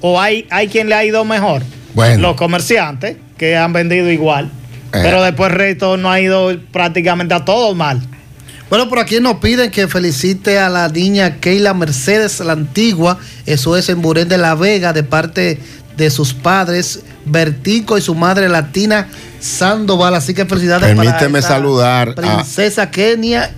O 0.02 0.20
hay, 0.20 0.46
hay 0.50 0.68
quien 0.68 0.90
le 0.90 0.96
ha 0.96 1.06
ido 1.06 1.24
mejor. 1.24 1.62
Bueno. 1.94 2.22
Los 2.22 2.36
comerciantes 2.36 3.16
que 3.38 3.56
han 3.56 3.72
vendido 3.72 4.12
igual. 4.12 4.52
Eh. 4.96 5.02
Pero 5.04 5.22
después 5.24 5.52
el 5.52 5.58
resto 5.58 5.98
no 5.98 6.10
ha 6.12 6.20
ido 6.20 6.52
prácticamente 6.72 7.34
a 7.34 7.44
todos 7.46 7.76
mal. 7.76 8.02
Bueno, 8.70 8.90
por 8.90 9.00
aquí 9.00 9.20
nos 9.20 9.36
piden 9.36 9.70
que 9.70 9.88
felicite 9.88 10.58
a 10.58 10.70
la 10.70 10.88
niña 10.90 11.36
Keila 11.40 11.74
Mercedes, 11.74 12.40
la 12.40 12.54
antigua, 12.54 13.20
eso 13.46 13.78
es 13.78 13.90
en 13.90 14.02
Burén 14.02 14.28
de 14.28 14.38
la 14.40 14.56
Vega, 14.56 14.92
de 14.92 15.04
parte 15.04 15.60
de 15.96 16.10
sus 16.10 16.34
padres, 16.34 17.02
Bertico 17.26 17.98
y 17.98 18.02
su 18.02 18.16
madre 18.16 18.50
latina, 18.50 19.08
Sandoval. 19.40 20.16
Así 20.16 20.34
que 20.34 20.46
felicidades 20.46 20.96
Permíteme 20.96 21.40
esta 21.40 21.52
saludar 21.52 22.10
a- 22.10 22.16
Princesa 22.16 22.90
Kenia 22.90 23.52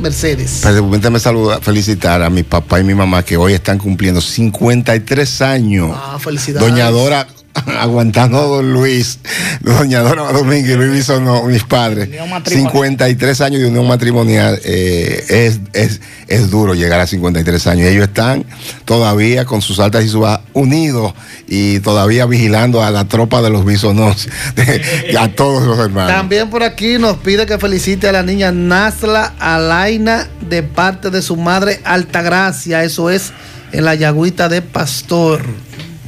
Mercedes. 0.00 0.60
Permítame 0.62 1.18
saludar, 1.18 1.60
felicitar 1.60 2.22
a 2.22 2.30
mi 2.30 2.42
papá 2.42 2.80
y 2.80 2.84
mi 2.84 2.94
mamá 2.94 3.22
que 3.24 3.36
hoy 3.36 3.52
están 3.52 3.78
cumpliendo 3.78 4.20
53 4.20 5.42
años. 5.42 5.90
Ah, 5.94 6.18
felicidades. 6.18 6.66
Doña 6.68 6.90
Dora 6.90 7.26
aguantando 7.80 8.38
a 8.38 8.42
don 8.42 8.72
Luis, 8.72 9.18
Doña 9.60 10.00
Dora 10.00 10.32
Domínguez 10.32 10.70
y 10.70 10.76
Luis 10.76 10.92
Bisonó, 10.92 11.42
mis 11.44 11.64
padres. 11.64 12.08
matrimonial. 12.08 12.44
53 12.72 13.40
años 13.40 13.60
de 13.60 13.66
unión 13.68 13.86
matrimonial. 13.88 14.60
eh, 14.64 15.24
es, 15.28 15.60
es, 15.72 16.00
es 16.28 16.50
duro 16.50 16.74
llegar 16.74 17.00
a 17.00 17.06
53 17.06 17.66
años. 17.66 17.88
Ellos 17.88 18.04
están 18.04 18.44
todavía 18.84 19.44
con 19.44 19.62
sus 19.62 19.80
altas 19.80 20.04
y 20.04 20.08
sus 20.08 20.20
bajas 20.20 20.40
unidos 20.52 21.12
y 21.48 21.80
todavía 21.80 22.26
vigilando 22.26 22.82
a 22.84 22.90
la 22.90 23.06
tropa 23.06 23.42
de 23.42 23.50
los 23.50 23.64
bisonós, 23.64 24.28
de- 24.54 25.16
a 25.18 25.28
todos 25.34 25.64
los 25.66 25.78
hermanos. 25.78 26.12
También 26.12 26.50
por 26.50 26.62
aquí 26.62 26.98
nos 26.98 27.16
pide 27.16 27.46
que 27.46 27.58
felicite 27.58 28.08
a 28.08 28.12
la 28.12 28.22
niña 28.22 28.52
Nasla 28.52 29.34
Alaina 29.40 30.28
de 30.48 30.62
parte 30.62 31.10
de 31.10 31.20
su 31.22 31.36
madre 31.36 31.80
Altagracia, 31.84 32.84
eso 32.84 33.10
es 33.10 33.32
en 33.72 33.84
la 33.84 33.94
Yagüita 33.96 34.48
de 34.48 34.62
Pastor. 34.62 35.44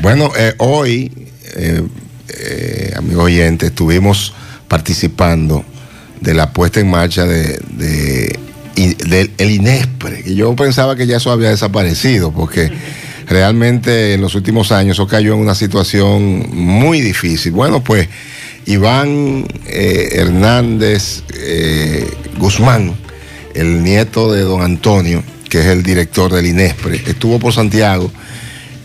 Bueno, 0.01 0.31
eh, 0.37 0.55
hoy, 0.59 1.22
eh, 1.55 1.83
eh, 2.29 2.93
amigo 2.97 3.23
oyente, 3.23 3.67
estuvimos 3.67 4.33
participando 4.69 5.65
de 6.21 6.35
la 6.35 6.53
puesta 6.53 6.81
en 6.81 6.91
marcha 6.91 7.25
de, 7.25 8.39
y- 8.77 8.97
el 9.39 9.51
INESPRE, 9.51 10.23
que 10.23 10.35
yo 10.35 10.55
pensaba 10.57 10.97
que 10.97 11.07
ya 11.07 11.17
eso 11.17 11.31
había 11.31 11.51
desaparecido, 11.51 12.33
porque 12.33 12.71
realmente 13.27 14.15
en 14.15 14.21
los 14.21 14.35
últimos 14.35 14.73
años 14.73 14.97
eso 14.97 15.07
cayó 15.07 15.35
en 15.35 15.41
una 15.41 15.55
situación 15.55 16.47
muy 16.55 17.01
difícil. 17.01 17.53
Bueno, 17.53 17.83
pues 17.83 18.09
Iván 18.67 19.47
eh, 19.67 20.09
Hernández 20.13 21.23
Guzmán, 22.39 22.95
el 23.55 23.83
nieto 23.83 24.33
de 24.33 24.43
don 24.43 24.63
Antonio, 24.63 25.23
que 25.49 25.61
es 25.61 25.67
el 25.67 25.83
director 25.83 26.33
del 26.33 26.47
INESPRE, 26.47 27.03
estuvo 27.07 27.39
por 27.39 27.53
Santiago 27.53 28.11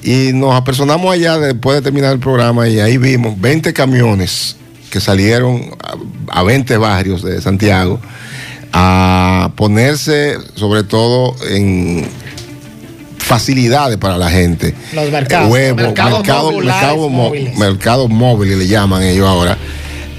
y 0.03 0.31
nos 0.33 0.53
apersonamos 0.55 1.12
allá 1.13 1.38
después 1.38 1.75
de 1.77 1.81
terminar 1.81 2.13
el 2.13 2.19
programa 2.19 2.67
y 2.67 2.79
ahí 2.79 2.97
vimos 2.97 3.39
20 3.39 3.73
camiones 3.73 4.55
que 4.89 4.99
salieron 5.01 5.71
a, 6.29 6.39
a 6.39 6.43
20 6.43 6.77
barrios 6.77 7.23
de 7.23 7.41
Santiago 7.41 7.99
a 8.73 9.51
ponerse 9.55 10.38
sobre 10.55 10.83
todo 10.83 11.36
en 11.49 12.05
facilidades 13.17 13.97
para 13.97 14.17
la 14.17 14.29
gente. 14.29 14.73
Los 14.93 15.12
mercados. 15.12 15.51
Huevos, 15.51 15.81
Mercados 15.81 16.19
mercado, 16.19 16.51
móviles, 16.51 16.65
mercado 16.73 16.97
mo- 16.97 17.10
móviles. 17.10 17.57
mercados 17.57 18.10
móviles 18.10 18.57
le 18.57 18.67
llaman 18.67 19.03
ellos 19.03 19.27
ahora. 19.27 19.57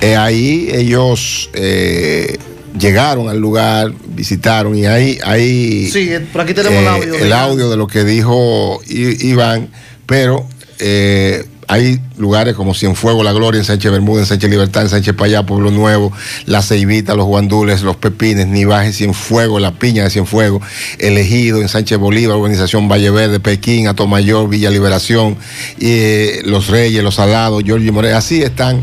Eh, 0.00 0.16
ahí 0.16 0.68
ellos 0.72 1.50
eh, 1.54 2.36
llegaron 2.78 3.28
al 3.28 3.38
lugar, 3.38 3.92
visitaron 4.14 4.76
y 4.76 4.86
ahí, 4.86 5.18
ahí 5.24 5.88
Sí, 5.90 6.08
eh, 6.10 6.20
por 6.32 6.42
aquí 6.42 6.54
tenemos 6.54 6.78
el 6.78 6.84
eh, 6.84 6.88
audio. 6.88 7.14
el 7.16 7.32
audio 7.32 7.70
de 7.70 7.76
lo 7.76 7.86
que 7.86 8.04
dijo 8.04 8.80
I- 8.88 9.28
Iván, 9.28 9.68
pero 10.06 10.46
eh, 10.78 11.44
hay 11.70 12.00
lugares 12.16 12.54
como 12.54 12.72
Cienfuegos, 12.72 13.22
La 13.24 13.32
Gloria, 13.32 13.58
en 13.58 13.64
Sánchez 13.66 13.90
Bermúdez, 13.92 14.22
en 14.22 14.26
Sánchez 14.28 14.48
Libertad, 14.50 14.82
en 14.84 14.88
Sánchez 14.88 15.14
Payá, 15.14 15.44
Pueblo 15.44 15.70
Nuevo, 15.70 16.10
La 16.46 16.62
Ceibita, 16.62 17.14
Los 17.14 17.26
Guandules, 17.26 17.82
Los 17.82 17.96
Pepines, 17.96 18.46
Nivaje, 18.46 18.92
Cienfuegos, 18.94 19.60
La 19.60 19.72
Piña 19.78 20.04
de 20.04 20.08
Cienfuegos, 20.10 20.62
Elegido, 20.98 21.60
en 21.60 21.68
Sánchez 21.68 21.98
Bolívar, 21.98 22.36
Organización 22.38 22.88
Valle 22.88 23.10
Verde, 23.10 23.38
Pekín, 23.38 23.86
Atomayor, 23.86 24.48
Villa 24.48 24.70
Liberación, 24.70 25.36
y, 25.78 25.86
eh, 25.90 26.40
Los 26.46 26.68
Reyes, 26.68 27.04
Los 27.04 27.16
Salados, 27.16 27.62
Giorgio 27.64 27.92
Moreno, 27.92 28.16
así 28.16 28.42
están 28.42 28.80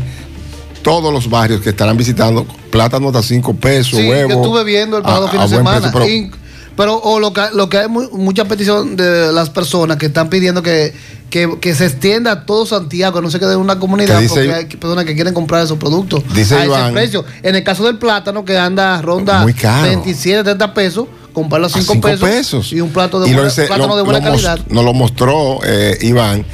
todos 0.86 1.12
los 1.12 1.28
barrios 1.28 1.60
que 1.62 1.70
estarán 1.70 1.96
visitando, 1.96 2.46
plátano 2.70 3.08
hasta 3.08 3.20
5 3.20 3.54
pesos, 3.56 3.98
Sí, 3.98 4.08
huevos. 4.08 4.32
yo 4.32 4.40
estuve 4.40 4.62
viendo 4.62 4.96
el 4.98 5.02
pasado 5.02 5.26
a- 5.26 5.30
fin 5.32 5.40
de 5.40 5.48
semana. 5.48 5.80
precio, 5.80 5.92
pero- 5.92 6.06
Y- 6.08 6.30
pero 6.76 6.96
o 6.98 7.18
lo 7.18 7.32
que, 7.32 7.40
lo 7.54 7.68
que 7.68 7.78
hay 7.78 7.88
mu- 7.88 8.08
mucha 8.12 8.44
petición 8.44 8.94
de 8.94 9.32
las 9.32 9.50
personas 9.50 9.96
que 9.96 10.06
están 10.06 10.28
pidiendo 10.30 10.62
que, 10.62 10.94
que, 11.28 11.58
que 11.60 11.74
se 11.74 11.86
extienda 11.86 12.30
a 12.30 12.46
todo 12.46 12.66
Santiago, 12.66 13.20
no 13.20 13.32
se 13.32 13.40
quede 13.40 13.54
en 13.54 13.58
una 13.58 13.80
comunidad, 13.80 14.14
¿Qué 14.18 14.22
dice- 14.22 14.34
porque 14.34 14.54
hay 14.54 14.64
personas 14.66 15.04
que 15.06 15.14
quieren 15.16 15.34
comprar 15.34 15.64
esos 15.64 15.76
productos 15.76 16.22
Dice 16.32 16.54
a 16.54 16.64
Iván- 16.66 16.84
ese 16.84 16.92
precio. 16.92 17.24
En 17.42 17.56
el 17.56 17.64
caso 17.64 17.82
del 17.84 17.98
plátano, 17.98 18.44
que 18.44 18.56
anda, 18.56 19.02
ronda 19.02 19.40
Muy 19.42 19.54
caro. 19.54 19.88
27, 19.88 20.44
30 20.44 20.72
pesos, 20.72 21.08
comprarlo 21.32 21.66
a 21.66 21.70
a 21.70 21.72
5 21.72 21.94
cinco 21.94 22.08
pesos, 22.20 22.72
y 22.72 22.80
un 22.80 22.90
plato 22.90 23.18
de 23.18 23.28
lo 23.32 23.38
buena, 23.42 23.52
plátano 23.52 23.96
de 23.96 24.02
buena 24.02 24.20
lo 24.20 24.24
calidad. 24.30 24.60
Nos 24.68 24.84
lo 24.84 24.94
mostró 24.94 25.58
eh, 25.64 25.98
Iván. 26.02 26.44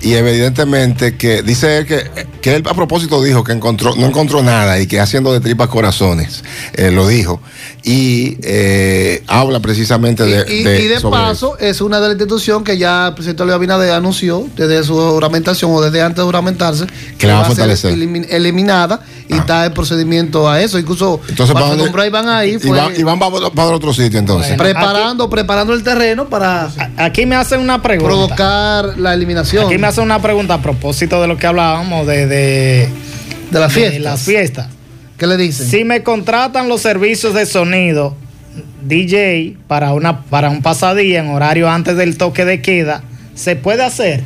Y 0.00 0.14
evidentemente 0.14 1.16
que 1.16 1.42
dice 1.42 1.76
él 1.78 1.86
que, 1.86 2.02
que 2.42 2.56
él 2.56 2.62
a 2.68 2.74
propósito 2.74 3.22
dijo 3.22 3.42
que 3.44 3.52
encontró, 3.52 3.94
no 3.96 4.06
encontró 4.06 4.42
nada 4.42 4.78
y 4.80 4.86
que 4.86 5.00
haciendo 5.00 5.32
de 5.32 5.40
tripas 5.40 5.68
corazones, 5.68 6.42
eh, 6.74 6.90
lo 6.90 7.06
dijo. 7.08 7.40
Y 7.84 8.36
eh, 8.42 9.22
habla 9.26 9.60
precisamente 9.60 10.24
de, 10.24 10.44
y, 10.52 10.60
y- 10.60 10.62
de- 10.64 10.82
y 10.82 10.86
de 10.88 11.00
paso, 11.00 11.56
es 11.58 11.80
una 11.80 11.96
de 12.00 12.08
las 12.08 12.12
instituciones 12.12 12.64
que 12.64 12.76
ya 12.78 13.08
el 13.08 13.14
presidente 13.14 13.42
Luis 13.44 13.54
Abinader 13.54 13.92
anunció 13.92 14.46
desde 14.56 14.84
su 14.84 14.94
juramentación 14.94 15.70
o 15.72 15.80
desde 15.80 16.02
antes 16.02 16.18
de 16.18 16.22
juramentarse 16.24 16.86
que 17.18 17.26
la 17.26 17.34
va 17.34 17.40
a 17.40 17.44
ser 17.44 17.54
fortalecer. 17.56 17.94
elimin- 17.94 18.26
eliminada 18.28 19.00
y 19.28 19.34
está 19.34 19.64
el 19.64 19.72
procedimiento 19.72 20.48
a 20.48 20.60
eso. 20.60 20.78
Incluso 20.78 21.20
Entonces, 21.28 21.54
¿para 21.54 21.66
a 22.02 22.06
Iván 22.06 22.28
ahí 22.28 22.58
fue 22.58 22.70
Iván, 22.70 22.92
Iván 22.98 23.18
va 23.22 23.50
para 23.50 23.68
otro 23.70 23.94
sitio 23.94 24.18
entonces. 24.18 24.56
preparando, 24.56 25.30
preparando 25.30 25.72
el 25.72 25.82
terreno 25.82 26.28
para 26.28 26.70
Aquí 26.96 27.24
me 27.26 27.36
hacen 27.36 27.60
una 27.60 27.80
pregunta. 27.82 28.08
provocar 28.12 28.98
la 28.98 29.14
eliminación 29.14 29.66
Aquí 29.66 29.78
me 29.78 29.86
hacen 29.86 30.04
una 30.04 30.20
pregunta 30.20 30.54
a 30.54 30.62
propósito 30.62 31.20
de 31.20 31.28
lo 31.28 31.36
que 31.36 31.46
hablábamos 31.46 32.06
de, 32.06 32.26
de, 32.32 32.88
de 33.50 33.60
las 33.60 33.74
de 33.74 33.98
las 33.98 34.22
fiestas. 34.22 34.68
¿Qué 35.18 35.26
le 35.26 35.36
dicen? 35.36 35.66
Si 35.68 35.84
me 35.84 36.02
contratan 36.02 36.68
los 36.68 36.80
servicios 36.80 37.34
de 37.34 37.46
sonido 37.46 38.16
DJ 38.82 39.56
para 39.68 39.92
una 39.92 40.22
para 40.22 40.50
un 40.50 40.62
pasadía 40.62 41.20
en 41.20 41.28
horario 41.28 41.70
antes 41.70 41.96
del 41.96 42.16
toque 42.16 42.44
de 42.44 42.60
queda, 42.60 43.04
¿se 43.34 43.56
puede 43.56 43.84
hacer? 43.84 44.22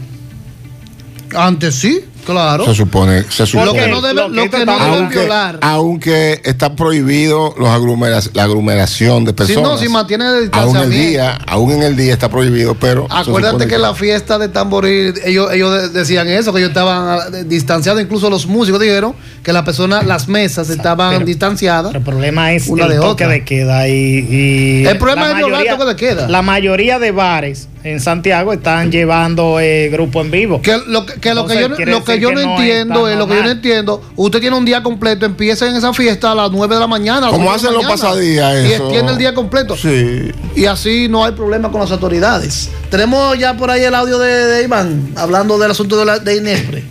Antes 1.35 1.75
sí, 1.75 2.01
claro. 2.27 2.65
Se 2.67 2.75
supone, 2.75 3.23
se 3.31 3.45
Lo 3.45 3.47
supone. 3.47 3.73
que 3.73 3.89
no 3.89 4.01
debe- 4.03 4.15
Lo 4.15 4.29
que 4.29 4.35
lo 4.37 4.51
que 4.51 4.67
no 4.67 4.73
deben 4.79 4.95
aunque, 4.95 5.19
violar. 5.21 5.59
aunque 5.63 6.41
está 6.45 6.77
prohibido 6.77 7.55
los 7.59 7.69
aglomera- 7.69 8.21
la 8.35 8.43
aglomeración 8.43 9.25
de 9.25 9.31
Si 9.31 9.35
personas. 9.37 9.63
no, 9.71 9.79
si 9.79 9.89
mantiene 9.89 10.25
el 10.27 10.51
aún 10.53 10.77
el 10.77 10.91
día, 10.91 11.39
aún 11.47 11.73
en 11.73 11.83
el 11.83 11.97
día 11.97 12.13
está 12.13 12.29
prohibido, 12.29 12.75
pero 12.75 13.07
Acuérdate 13.11 13.53
supone 13.53 13.67
que 13.69 13.79
la 13.79 13.95
fiesta 13.95 14.39
de 14.39 14.49
tamboril, 14.49 15.15
ellos, 15.25 15.51
ellos 15.53 15.73
de- 15.73 15.89
decían 15.91 16.29
eso, 16.29 16.53
que 16.53 16.59
ellos 16.59 16.71
estaban 16.71 17.19
ah, 17.21 17.31
distanciados, 17.47 18.03
incluso 18.03 18.29
los 18.29 18.47
músicos 18.47 18.81
dijeron 18.81 19.15
que 19.47 19.53
las 19.53 19.63
personas, 19.63 20.05
las 20.05 20.27
mesas 20.27 20.69
estaban 20.71 21.13
pero- 21.13 21.25
distanciadas. 21.25 21.95
El 21.95 22.03
problema 22.03 22.53
es 22.53 22.67
Una 22.67 22.87
el 22.87 22.91
de 22.91 22.97
toque 22.97 23.09
otra. 23.11 23.29
de 23.29 23.45
queda 23.45 23.87
y, 23.87 23.93
y 24.29 24.85
El 24.85 24.99
problema 24.99 25.27
la 25.27 25.31
es 25.31 25.37
violar 25.37 25.63
el 25.65 25.69
toque 25.69 25.85
de 25.85 25.95
queda. 25.95 26.27
La 26.29 26.43
mayoría 26.43 26.99
de 26.99 27.13
bares 27.13 27.69
en 27.85 28.01
Santiago 28.01 28.53
están 28.53 28.91
llevando 28.91 29.61
eh, 29.61 29.89
grupo 29.89 30.21
en 30.21 30.33
vivo. 30.33 30.61
Que 30.63 30.77
lo 30.89 31.07
que, 31.07 31.21
que 31.21 31.33
lo 31.33 31.47
que 31.47 31.53
Entonces, 31.63 31.79
yo, 31.87 31.93
lo 31.93 32.03
que 32.05 32.19
yo 32.19 32.29
que 32.31 32.35
no 32.35 32.43
no 32.43 32.57
entiendo 32.59 33.09
es, 33.09 33.17
lo 33.17 33.29
que 33.29 33.37
yo 33.37 33.43
no 33.45 33.51
entiendo, 33.51 34.03
usted 34.17 34.41
tiene 34.41 34.57
un 34.57 34.65
día 34.65 34.83
completo, 34.83 35.25
empieza 35.25 35.69
en 35.69 35.77
esa 35.77 35.93
fiesta 35.95 36.33
a 36.33 36.35
las 36.35 36.51
9 36.51 36.75
de 36.75 36.81
la 36.81 36.89
mañana. 36.89 37.29
Como 37.31 37.53
hacen 37.53 37.73
los 37.73 37.87
pasadías, 37.87 38.65
Y 38.69 38.73
extiende 38.73 39.13
el 39.13 39.19
día 39.19 39.33
completo. 39.33 39.77
Sí. 39.77 40.33
Y 40.57 40.65
así 40.65 41.07
no 41.09 41.25
hay 41.25 41.31
problema 41.31 41.71
con 41.71 41.81
las 41.81 41.93
autoridades. 41.93 42.69
Tenemos 42.91 43.39
ya 43.39 43.57
por 43.57 43.71
ahí 43.71 43.85
el 43.85 43.95
audio 43.95 44.19
de, 44.19 44.29
de 44.47 44.65
Iván, 44.65 45.13
hablando 45.15 45.57
del 45.57 45.71
asunto 45.71 45.97
de, 45.97 46.05
la, 46.05 46.19
de 46.19 46.37
Inespre. 46.37 46.83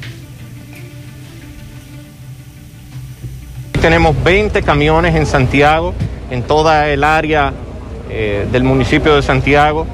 Tenemos 3.85 4.15
20 4.23 4.63
camiones 4.63 5.13
en 5.13 5.27
Santiago, 5.27 5.93
en 6.31 6.41
toda 6.41 6.89
el 6.89 7.03
área 7.03 7.53
eh, 8.09 8.47
del 8.51 8.63
municipio 8.63 9.15
de 9.15 9.21
Santiago. 9.21 9.85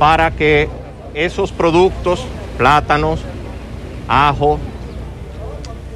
para 0.00 0.32
que 0.32 0.68
esos 1.14 1.52
productos, 1.52 2.26
plátanos, 2.58 3.20
ajo, 4.08 4.58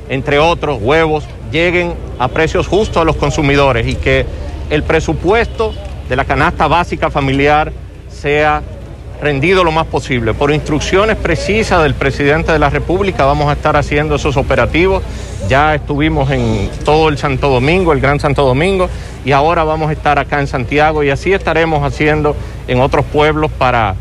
entre 0.08 0.38
otros, 0.38 0.78
huevos, 0.80 1.24
lleguen 1.50 1.94
a 2.16 2.28
precios 2.28 2.68
justos 2.68 2.98
a 2.98 3.04
los 3.04 3.16
consumidores 3.16 3.84
y 3.88 3.96
que 3.96 4.24
el 4.70 4.84
presupuesto 4.84 5.74
de 6.08 6.14
la 6.14 6.26
canasta 6.26 6.68
básica 6.68 7.10
familiar 7.10 7.72
sea 8.08 8.62
rendido 9.20 9.64
lo 9.64 9.72
más 9.72 9.87
posible. 9.87 10.35
Por 10.35 10.52
instrucciones 10.52 11.16
precisas 11.16 11.83
del 11.83 11.94
presidente 11.94 12.52
de 12.52 12.59
la 12.59 12.70
República 12.70 13.24
vamos 13.24 13.48
a 13.48 13.52
estar 13.52 13.76
haciendo 13.76 14.16
esos 14.16 14.37
operativos. 14.37 15.02
Ya 15.48 15.74
estuvimos 15.74 16.31
en 16.31 16.70
todo 16.85 17.09
el 17.09 17.18
Santo 17.18 17.48
Domingo, 17.48 17.92
el 17.92 18.00
Gran 18.00 18.20
Santo 18.20 18.44
Domingo, 18.44 18.88
y 19.24 19.33
ahora 19.33 19.64
vamos 19.64 19.90
a 19.90 19.92
estar 19.92 20.18
acá 20.18 20.40
en 20.40 20.46
Santiago 20.46 21.02
y 21.02 21.11
así 21.11 21.33
estaremos 21.33 21.83
haciendo 21.83 22.37
en 22.66 22.81
otros 22.81 23.04
pueblos 23.07 23.50
para 23.50 23.94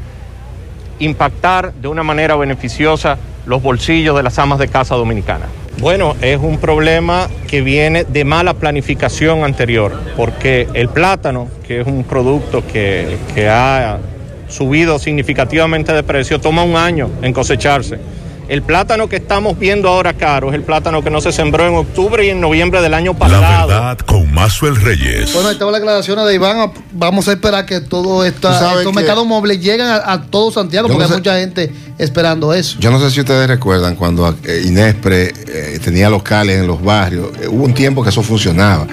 impactar 0.99 1.73
de 1.73 1.87
una 1.87 2.03
manera 2.03 2.35
beneficiosa 2.35 3.17
los 3.45 3.61
bolsillos 3.61 4.15
de 4.15 4.23
las 4.23 4.37
amas 4.39 4.59
de 4.59 4.67
casa 4.67 4.95
dominicanas. 4.95 5.47
Bueno, 5.79 6.15
es 6.21 6.39
un 6.39 6.57
problema 6.57 7.27
que 7.47 7.61
viene 7.61 8.03
de 8.03 8.25
mala 8.25 8.55
planificación 8.55 9.43
anterior, 9.43 9.93
porque 10.17 10.67
el 10.73 10.89
plátano, 10.89 11.47
que 11.67 11.81
es 11.81 11.87
un 11.87 12.03
producto 12.03 12.65
que, 12.65 13.17
que 13.35 13.47
ha 13.47 13.99
subido 14.49 14.99
significativamente 14.99 15.93
de 15.93 16.03
precio, 16.03 16.39
toma 16.39 16.63
un 16.63 16.75
año 16.75 17.09
en 17.21 17.33
cosecharse. 17.33 17.99
El 18.47 18.61
plátano 18.61 19.09
que 19.09 19.17
estamos 19.17 19.59
viendo 19.59 19.89
ahora 19.89 20.13
caro 20.13 20.49
es 20.49 20.55
el 20.55 20.63
plátano 20.63 21.03
que 21.03 21.09
no 21.09 21.19
se 21.19 21.33
sembró 21.33 21.67
en 21.67 21.75
octubre 21.75 22.25
y 22.25 22.29
en 22.29 22.39
noviembre 22.39 22.81
del 22.81 22.93
año 22.93 23.13
pasado. 23.13 23.41
La 23.41 23.65
verdad 23.65 23.97
con 23.99 24.33
Mazuel 24.33 24.77
Reyes. 24.77 25.33
Bueno, 25.33 25.49
ahí 25.49 25.53
estaba 25.53 25.69
la 25.69 25.79
declaración 25.79 26.25
de 26.25 26.33
Iván. 26.33 26.71
Vamos 26.93 27.27
a 27.27 27.33
esperar 27.33 27.65
que 27.65 27.81
todo 27.81 28.23
esto, 28.23 28.49
estos 28.49 28.93
mercados 28.93 29.27
móviles 29.27 29.59
lleguen 29.59 29.87
a, 29.87 30.13
a, 30.13 30.21
todo 30.21 30.49
Santiago, 30.49 30.87
porque 30.87 31.03
no 31.03 31.09
hay 31.09 31.17
mucha 31.17 31.37
gente 31.39 31.73
esperando 31.97 32.53
eso. 32.53 32.77
Yo 32.79 32.89
no 32.89 33.01
sé 33.01 33.11
si 33.11 33.19
ustedes 33.19 33.49
recuerdan 33.49 33.97
cuando 33.97 34.33
eh, 34.45 34.61
Inespre 34.65 35.33
eh, 35.47 35.79
tenía 35.83 36.09
locales 36.09 36.61
en 36.61 36.67
los 36.67 36.81
barrios. 36.81 37.31
Eh, 37.41 37.49
hubo 37.49 37.65
un 37.65 37.73
tiempo 37.73 38.01
que 38.01 38.11
eso 38.11 38.23
funcionaba 38.23 38.87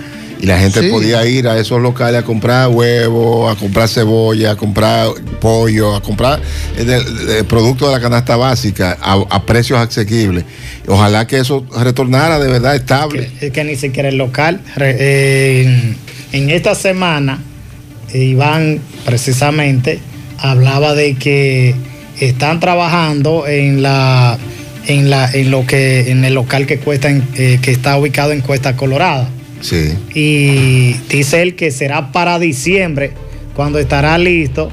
y 0.45 0.47
la 0.47 0.59
gente 0.59 0.83
sí. 0.83 0.89
podía 0.89 1.25
ir 1.27 1.49
a 1.49 1.59
esos 1.59 1.81
locales 1.81 2.21
a 2.21 2.23
comprar 2.23 2.69
huevos, 2.69 3.51
a 3.51 3.59
comprar 3.59 3.89
cebolla, 3.89 4.51
a 4.51 4.57
comprar 4.57 5.09
pollo, 5.41 5.97
a 5.97 6.03
comprar 6.03 6.39
el, 6.77 6.91
el 6.91 7.45
producto 7.47 7.87
de 7.87 7.95
la 7.95 8.01
canasta 8.01 8.37
básica 8.37 8.99
a, 9.01 9.15
a, 9.31 9.47
precios 9.47 9.79
asequibles. 9.79 10.45
Ojalá 10.87 11.27
que 11.27 11.39
eso 11.39 11.65
retornara 11.75 12.39
de 12.39 12.49
verdad 12.49 12.77
estable. 12.77 13.23
Es 13.23 13.41
que, 13.41 13.53
que 13.53 13.65
ni 13.65 13.77
siquiera 13.77 14.11
el 14.11 14.19
local. 14.19 14.61
Eh, 14.79 15.95
en 16.33 16.51
esta 16.51 16.75
semana, 16.75 17.41
Iván 18.13 18.81
precisamente 19.07 19.99
hablaba 20.37 20.95
de 20.95 21.15
que 21.15 21.75
están 22.21 22.61
trabajando 22.61 23.47
en 23.47 23.83
la 23.83 24.39
en 24.87 25.09
la 25.09 25.31
en 25.33 25.51
lo 25.51 25.67
que 25.67 26.11
en 26.11 26.23
el 26.23 26.35
local 26.35 26.67
que 26.67 26.77
cuesta 26.77 27.09
en, 27.09 27.27
eh, 27.35 27.61
que 27.63 27.71
está 27.71 27.97
ubicado 27.97 28.33
en 28.33 28.43
Cuesta 28.43 28.77
Colorada. 28.77 29.27
Sí. 29.61 29.95
Y 30.15 30.95
dice 31.09 31.43
él 31.43 31.57
que 31.57 31.71
será 31.71 32.13
para 32.13 32.39
diciembre 32.39 33.13
cuando 33.55 33.79
estará 33.79 34.19
listo 34.19 34.71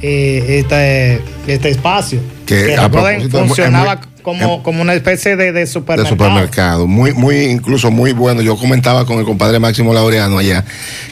eh, 0.00 0.60
este, 0.60 1.20
este 1.46 1.68
espacio. 1.70 2.20
Que, 2.46 2.66
que 2.66 2.76
recuerden, 2.76 3.30
funcionaba 3.30 3.96
muy, 3.96 4.22
como, 4.22 4.62
como 4.62 4.82
una 4.82 4.94
especie 4.94 5.36
de, 5.36 5.52
de, 5.52 5.66
supermercado. 5.66 6.04
De 6.04 6.08
supermercado. 6.08 6.86
Muy, 6.86 7.12
muy, 7.12 7.44
incluso 7.44 7.90
muy 7.90 8.12
bueno. 8.12 8.42
Yo 8.42 8.56
comentaba 8.56 9.06
con 9.06 9.18
el 9.18 9.24
compadre 9.24 9.58
Máximo 9.58 9.94
Laureano 9.94 10.38
allá 10.38 10.64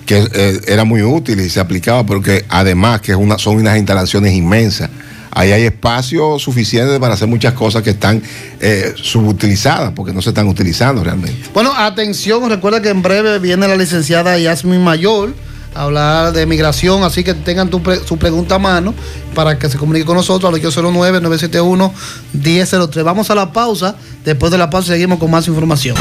que 0.06 0.18
eh, 0.32 0.60
era 0.66 0.84
muy 0.84 1.02
útil 1.02 1.40
y 1.40 1.48
se 1.48 1.60
aplicaba 1.60 2.04
porque 2.04 2.44
además 2.48 3.00
que 3.00 3.12
es 3.12 3.18
una, 3.18 3.38
son 3.38 3.56
unas 3.56 3.76
instalaciones 3.76 4.32
inmensas 4.34 4.90
ahí 5.30 5.52
hay 5.52 5.62
espacio 5.64 6.38
suficiente 6.38 7.00
para 7.00 7.14
hacer 7.14 7.28
muchas 7.28 7.54
cosas 7.54 7.82
que 7.82 7.90
están 7.90 8.22
eh, 8.60 8.92
subutilizadas 8.96 9.92
porque 9.94 10.12
no 10.12 10.20
se 10.22 10.30
están 10.30 10.48
utilizando 10.48 11.04
realmente. 11.04 11.50
Bueno, 11.54 11.72
atención, 11.74 12.48
recuerda 12.48 12.82
que 12.82 12.88
en 12.90 13.02
breve 13.02 13.38
viene 13.38 13.68
la 13.68 13.76
licenciada 13.76 14.36
Yasmin 14.38 14.82
Mayor 14.82 15.32
a 15.74 15.82
hablar 15.82 16.32
de 16.32 16.46
migración, 16.46 17.04
así 17.04 17.22
que 17.22 17.34
tengan 17.34 17.68
tu 17.70 17.80
pre 17.82 18.04
su 18.04 18.16
pregunta 18.18 18.56
a 18.56 18.58
mano 18.58 18.92
para 19.34 19.56
que 19.58 19.68
se 19.68 19.78
comunique 19.78 20.04
con 20.04 20.16
nosotros 20.16 20.52
al 20.52 20.60
809-971-1003. 20.60 23.04
Vamos 23.04 23.30
a 23.30 23.36
la 23.36 23.52
pausa, 23.52 23.94
después 24.24 24.50
de 24.50 24.58
la 24.58 24.68
pausa 24.68 24.88
seguimos 24.92 25.18
con 25.18 25.30
más 25.30 25.46
información. 25.46 25.96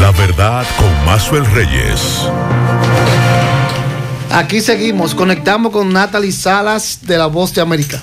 La 0.00 0.10
verdad 0.12 0.64
con 0.78 1.04
Mazuel 1.04 1.44
Reyes. 1.46 2.00
Aquí 4.38 4.60
seguimos, 4.60 5.16
conectamos 5.16 5.72
con 5.72 5.92
Natalie 5.92 6.30
Salas 6.30 7.00
de 7.02 7.18
La 7.18 7.26
Voz 7.26 7.52
de 7.52 7.60
América. 7.60 8.00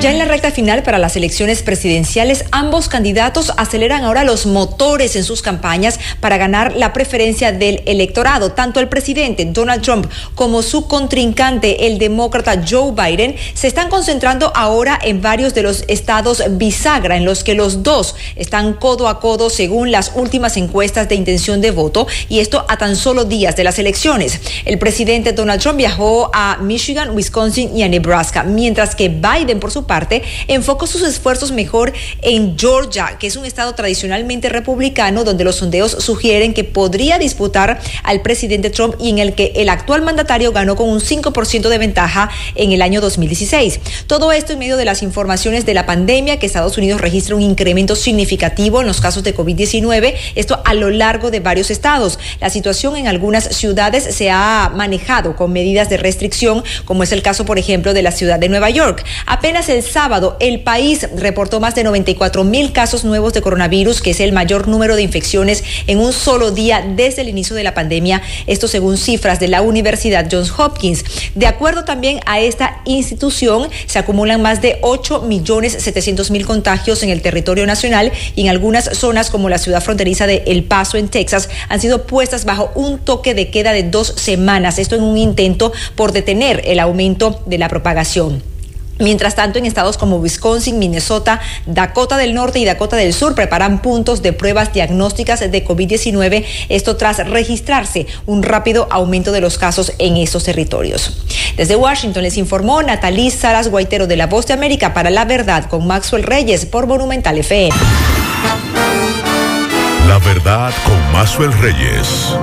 Ya 0.00 0.12
en 0.12 0.18
la 0.18 0.26
recta 0.26 0.52
final 0.52 0.84
para 0.84 0.98
las 0.98 1.16
elecciones 1.16 1.64
presidenciales, 1.64 2.44
ambos 2.52 2.88
candidatos 2.88 3.52
aceleran 3.56 4.04
ahora 4.04 4.22
los 4.22 4.46
motores 4.46 5.16
en 5.16 5.24
sus 5.24 5.42
campañas 5.42 5.98
para 6.20 6.36
ganar 6.36 6.76
la 6.76 6.92
preferencia 6.92 7.50
del 7.50 7.82
electorado. 7.84 8.52
Tanto 8.52 8.78
el 8.78 8.88
presidente 8.88 9.44
Donald 9.44 9.82
Trump 9.82 10.06
como 10.36 10.62
su 10.62 10.86
contrincante, 10.86 11.88
el 11.88 11.98
demócrata 11.98 12.62
Joe 12.64 12.92
Biden, 12.92 13.34
se 13.54 13.66
están 13.66 13.90
concentrando 13.90 14.52
ahora 14.54 14.96
en 15.02 15.20
varios 15.20 15.52
de 15.52 15.64
los 15.64 15.82
estados 15.88 16.44
bisagra, 16.50 17.16
en 17.16 17.24
los 17.24 17.42
que 17.42 17.56
los 17.56 17.82
dos 17.82 18.14
están 18.36 18.74
codo 18.74 19.08
a 19.08 19.18
codo 19.18 19.50
según 19.50 19.90
las 19.90 20.12
últimas 20.14 20.56
encuestas 20.56 21.08
de 21.08 21.16
intención 21.16 21.60
de 21.60 21.72
voto, 21.72 22.06
y 22.28 22.38
esto 22.38 22.64
a 22.68 22.78
tan 22.78 22.94
solo 22.94 23.24
días 23.24 23.56
de 23.56 23.64
las 23.64 23.80
elecciones. 23.80 24.40
El 24.64 24.78
presidente 24.78 25.32
Donald 25.32 25.60
Trump 25.60 25.78
viajó 25.78 26.30
a 26.32 26.58
Michigan, 26.58 27.16
Wisconsin 27.16 27.76
y 27.76 27.82
a 27.82 27.88
Nebraska, 27.88 28.44
mientras 28.44 28.94
que 28.94 29.08
Biden, 29.08 29.58
por 29.58 29.72
su 29.72 29.87
parte, 29.88 30.22
enfocó 30.46 30.86
sus 30.86 31.02
esfuerzos 31.02 31.50
mejor 31.50 31.92
en 32.22 32.56
Georgia, 32.56 33.16
que 33.18 33.26
es 33.26 33.34
un 33.34 33.44
estado 33.44 33.74
tradicionalmente 33.74 34.48
republicano, 34.48 35.24
donde 35.24 35.42
los 35.42 35.56
sondeos 35.56 35.90
sugieren 35.90 36.54
que 36.54 36.62
podría 36.62 37.18
disputar 37.18 37.80
al 38.04 38.22
presidente 38.22 38.70
Trump 38.70 38.94
y 39.00 39.10
en 39.10 39.18
el 39.18 39.34
que 39.34 39.52
el 39.56 39.68
actual 39.68 40.02
mandatario 40.02 40.52
ganó 40.52 40.76
con 40.76 40.88
un 40.88 41.00
5% 41.00 41.68
de 41.68 41.78
ventaja 41.78 42.30
en 42.54 42.70
el 42.70 42.82
año 42.82 43.00
2016. 43.00 43.80
Todo 44.06 44.30
esto 44.30 44.52
en 44.52 44.60
medio 44.60 44.76
de 44.76 44.84
las 44.84 45.02
informaciones 45.02 45.66
de 45.66 45.74
la 45.74 45.86
pandemia, 45.86 46.38
que 46.38 46.46
Estados 46.46 46.78
Unidos 46.78 47.00
registra 47.00 47.34
un 47.34 47.42
incremento 47.42 47.96
significativo 47.96 48.80
en 48.80 48.86
los 48.86 49.00
casos 49.00 49.24
de 49.24 49.34
COVID-19, 49.34 50.14
esto 50.34 50.60
a 50.64 50.74
lo 50.74 50.90
largo 50.90 51.30
de 51.30 51.40
varios 51.40 51.70
estados. 51.70 52.18
La 52.40 52.50
situación 52.50 52.96
en 52.96 53.08
algunas 53.08 53.44
ciudades 53.56 54.14
se 54.14 54.30
ha 54.30 54.70
manejado 54.74 55.34
con 55.34 55.52
medidas 55.52 55.88
de 55.88 55.96
restricción, 55.96 56.62
como 56.84 57.02
es 57.02 57.12
el 57.12 57.22
caso, 57.22 57.44
por 57.44 57.58
ejemplo, 57.58 57.94
de 57.94 58.02
la 58.02 58.12
ciudad 58.12 58.38
de 58.38 58.48
Nueva 58.48 58.70
York. 58.70 59.04
Apenas 59.26 59.68
el 59.78 59.84
sábado, 59.84 60.36
el 60.40 60.60
país 60.60 61.08
reportó 61.16 61.60
más 61.60 61.74
de 61.74 61.84
94 61.84 62.44
mil 62.44 62.72
casos 62.72 63.04
nuevos 63.04 63.32
de 63.32 63.42
coronavirus, 63.42 64.02
que 64.02 64.10
es 64.10 64.20
el 64.20 64.32
mayor 64.32 64.68
número 64.68 64.96
de 64.96 65.02
infecciones 65.02 65.62
en 65.86 65.98
un 66.00 66.12
solo 66.12 66.50
día 66.50 66.84
desde 66.96 67.22
el 67.22 67.28
inicio 67.28 67.54
de 67.54 67.62
la 67.62 67.74
pandemia. 67.74 68.20
Esto 68.46 68.66
según 68.66 68.96
cifras 68.98 69.38
de 69.38 69.48
la 69.48 69.62
Universidad 69.62 70.28
Johns 70.30 70.52
Hopkins. 70.58 71.04
De 71.34 71.46
acuerdo 71.46 71.84
también 71.84 72.20
a 72.26 72.40
esta 72.40 72.80
institución, 72.84 73.68
se 73.86 73.98
acumulan 73.98 74.42
más 74.42 74.60
de 74.60 74.78
8 74.82 75.22
millones 75.22 75.76
700 75.78 76.30
mil 76.30 76.44
contagios 76.44 77.02
en 77.02 77.10
el 77.10 77.22
territorio 77.22 77.64
nacional 77.64 78.10
y 78.34 78.42
en 78.42 78.48
algunas 78.48 78.96
zonas 78.98 79.30
como 79.30 79.48
la 79.48 79.58
ciudad 79.58 79.82
fronteriza 79.82 80.26
de 80.26 80.42
El 80.46 80.64
Paso 80.64 80.98
en 80.98 81.08
Texas 81.08 81.48
han 81.68 81.80
sido 81.80 82.06
puestas 82.06 82.44
bajo 82.44 82.72
un 82.74 82.98
toque 82.98 83.34
de 83.34 83.50
queda 83.50 83.72
de 83.72 83.84
dos 83.84 84.08
semanas. 84.16 84.78
Esto 84.78 84.96
en 84.96 85.04
un 85.04 85.16
intento 85.16 85.72
por 85.94 86.10
detener 86.10 86.62
el 86.64 86.80
aumento 86.80 87.42
de 87.46 87.58
la 87.58 87.68
propagación. 87.68 88.47
Mientras 88.98 89.34
tanto, 89.34 89.58
en 89.58 89.66
estados 89.66 89.96
como 89.96 90.16
Wisconsin, 90.16 90.78
Minnesota, 90.78 91.40
Dakota 91.66 92.16
del 92.16 92.34
Norte 92.34 92.58
y 92.58 92.64
Dakota 92.64 92.96
del 92.96 93.12
Sur 93.12 93.34
preparan 93.34 93.80
puntos 93.80 94.22
de 94.22 94.32
pruebas 94.32 94.72
diagnósticas 94.72 95.40
de 95.40 95.64
COVID-19, 95.64 96.44
esto 96.68 96.96
tras 96.96 97.26
registrarse 97.28 98.06
un 98.26 98.42
rápido 98.42 98.88
aumento 98.90 99.32
de 99.32 99.40
los 99.40 99.58
casos 99.58 99.92
en 99.98 100.16
esos 100.16 100.44
territorios. 100.44 101.16
Desde 101.56 101.76
Washington 101.76 102.22
les 102.22 102.36
informó 102.36 102.82
Natalí 102.82 103.30
Saras 103.30 103.68
Guaitero 103.68 104.06
de 104.06 104.16
La 104.16 104.26
Voz 104.26 104.46
de 104.46 104.54
América 104.54 104.94
para 104.94 105.10
La 105.10 105.24
Verdad 105.24 105.64
con 105.66 105.86
Maxwell 105.86 106.22
Reyes 106.22 106.66
por 106.66 106.86
Monumental 106.86 107.38
FM. 107.38 107.74
La 110.08 110.18
Verdad 110.18 110.72
con 110.84 111.12
Maxwell 111.12 111.52
Reyes. 111.52 112.34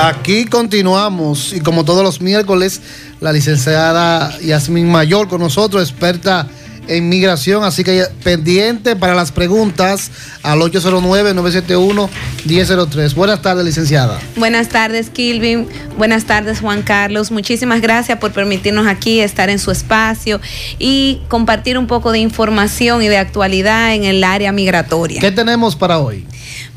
Aquí 0.00 0.44
continuamos 0.44 1.52
y 1.52 1.58
como 1.58 1.84
todos 1.84 2.04
los 2.04 2.20
miércoles, 2.20 2.80
la 3.20 3.32
licenciada 3.32 4.38
Yasmin 4.38 4.88
Mayor 4.88 5.26
con 5.26 5.40
nosotros, 5.40 5.90
experta 5.90 6.46
en 6.86 7.08
migración, 7.08 7.64
así 7.64 7.82
que 7.82 8.04
pendiente 8.22 8.94
para 8.94 9.16
las 9.16 9.32
preguntas 9.32 10.12
al 10.44 10.60
809-971-1003. 10.60 13.14
Buenas 13.14 13.42
tardes, 13.42 13.64
licenciada. 13.64 14.20
Buenas 14.36 14.68
tardes, 14.68 15.10
Kilvin. 15.10 15.66
Buenas 15.96 16.26
tardes, 16.26 16.60
Juan 16.60 16.82
Carlos. 16.82 17.32
Muchísimas 17.32 17.80
gracias 17.80 18.18
por 18.18 18.32
permitirnos 18.32 18.86
aquí 18.86 19.18
estar 19.18 19.50
en 19.50 19.58
su 19.58 19.72
espacio 19.72 20.40
y 20.78 21.22
compartir 21.26 21.76
un 21.76 21.88
poco 21.88 22.12
de 22.12 22.20
información 22.20 23.02
y 23.02 23.08
de 23.08 23.18
actualidad 23.18 23.96
en 23.96 24.04
el 24.04 24.22
área 24.22 24.52
migratoria. 24.52 25.20
¿Qué 25.20 25.32
tenemos 25.32 25.74
para 25.74 25.98
hoy? 25.98 26.24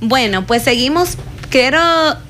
Bueno, 0.01 0.47
pues 0.47 0.63
seguimos 0.63 1.17
quiero, 1.51 1.79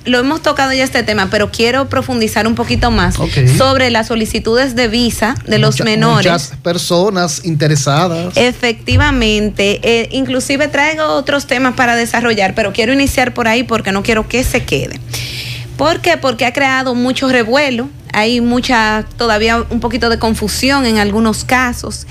lo 0.04 0.20
hemos 0.20 0.42
tocado 0.42 0.74
ya 0.74 0.84
este 0.84 1.04
tema, 1.04 1.30
pero 1.32 1.52
quiero 1.52 1.88
profundizar 1.88 2.46
un 2.48 2.56
poquito 2.56 2.92
más 2.92 3.16
sobre 3.58 3.90
las 3.90 4.08
solicitudes 4.08 4.76
de 4.76 4.90
visa 4.90 5.36
de 5.48 5.60
los 5.60 5.80
menores. 5.82 6.30
Muchas 6.30 6.58
personas 6.62 7.46
interesadas. 7.46 8.36
Efectivamente, 8.36 9.80
eh, 9.84 10.10
inclusive 10.12 10.68
traigo 10.68 11.06
otros 11.06 11.48
temas 11.48 11.76
para 11.76 11.96
desarrollar, 11.96 12.54
pero 12.56 12.74
quiero 12.74 12.92
iniciar 12.92 13.34
por 13.34 13.48
ahí 13.48 13.64
porque 13.64 13.94
no 13.94 14.04
quiero 14.04 14.28
que 14.28 14.44
se 14.44 14.66
quede. 14.66 15.00
¿Por 15.78 16.02
qué? 16.02 16.18
Porque 16.18 16.46
ha 16.46 16.54
creado 16.54 16.94
mucho 16.94 17.30
revuelo, 17.30 17.90
hay 18.14 18.42
mucha, 18.42 19.06
todavía 19.18 19.64
un 19.70 19.80
poquito 19.80 20.10
de 20.10 20.20
confusión 20.20 20.86
en 20.86 20.98
algunos 20.98 21.44
casos. 21.44 22.08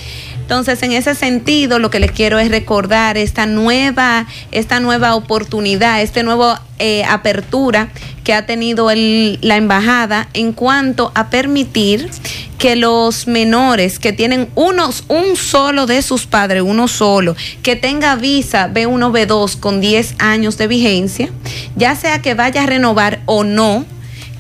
Entonces, 0.51 0.83
en 0.83 0.91
ese 0.91 1.15
sentido, 1.15 1.79
lo 1.79 1.91
que 1.91 2.01
les 2.01 2.11
quiero 2.11 2.41
es 2.41 2.51
recordar 2.51 3.17
esta 3.17 3.47
nueva, 3.47 4.27
esta 4.51 4.81
nueva 4.81 5.15
oportunidad, 5.15 6.03
esta 6.03 6.25
nueva 6.25 6.63
eh, 6.81 7.05
apertura 7.05 7.91
que 8.25 8.35
ha 8.35 8.47
tenido 8.47 8.89
la 8.93 9.57
embajada 9.57 10.29
en 10.35 10.53
cuanto 10.53 11.13
a 11.15 11.31
permitir 11.31 12.11
que 12.59 12.75
los 12.75 13.29
menores 13.29 13.99
que 13.99 14.13
tienen 14.13 14.49
unos, 14.57 15.05
un 15.07 15.37
solo 15.37 15.87
de 15.87 16.03
sus 16.03 16.27
padres, 16.27 16.63
uno 16.63 16.89
solo, 16.89 17.37
que 17.63 17.77
tenga 17.77 18.17
visa 18.17 18.69
B1, 18.69 19.13
B2 19.13 19.61
con 19.61 19.81
10 19.81 20.17
años 20.19 20.59
de 20.59 20.67
vigencia, 20.67 21.31
ya 21.77 21.95
sea 21.95 22.23
que 22.23 22.35
vaya 22.35 22.65
a 22.65 22.67
renovar 22.67 23.21
o 23.25 23.45
no, 23.45 23.87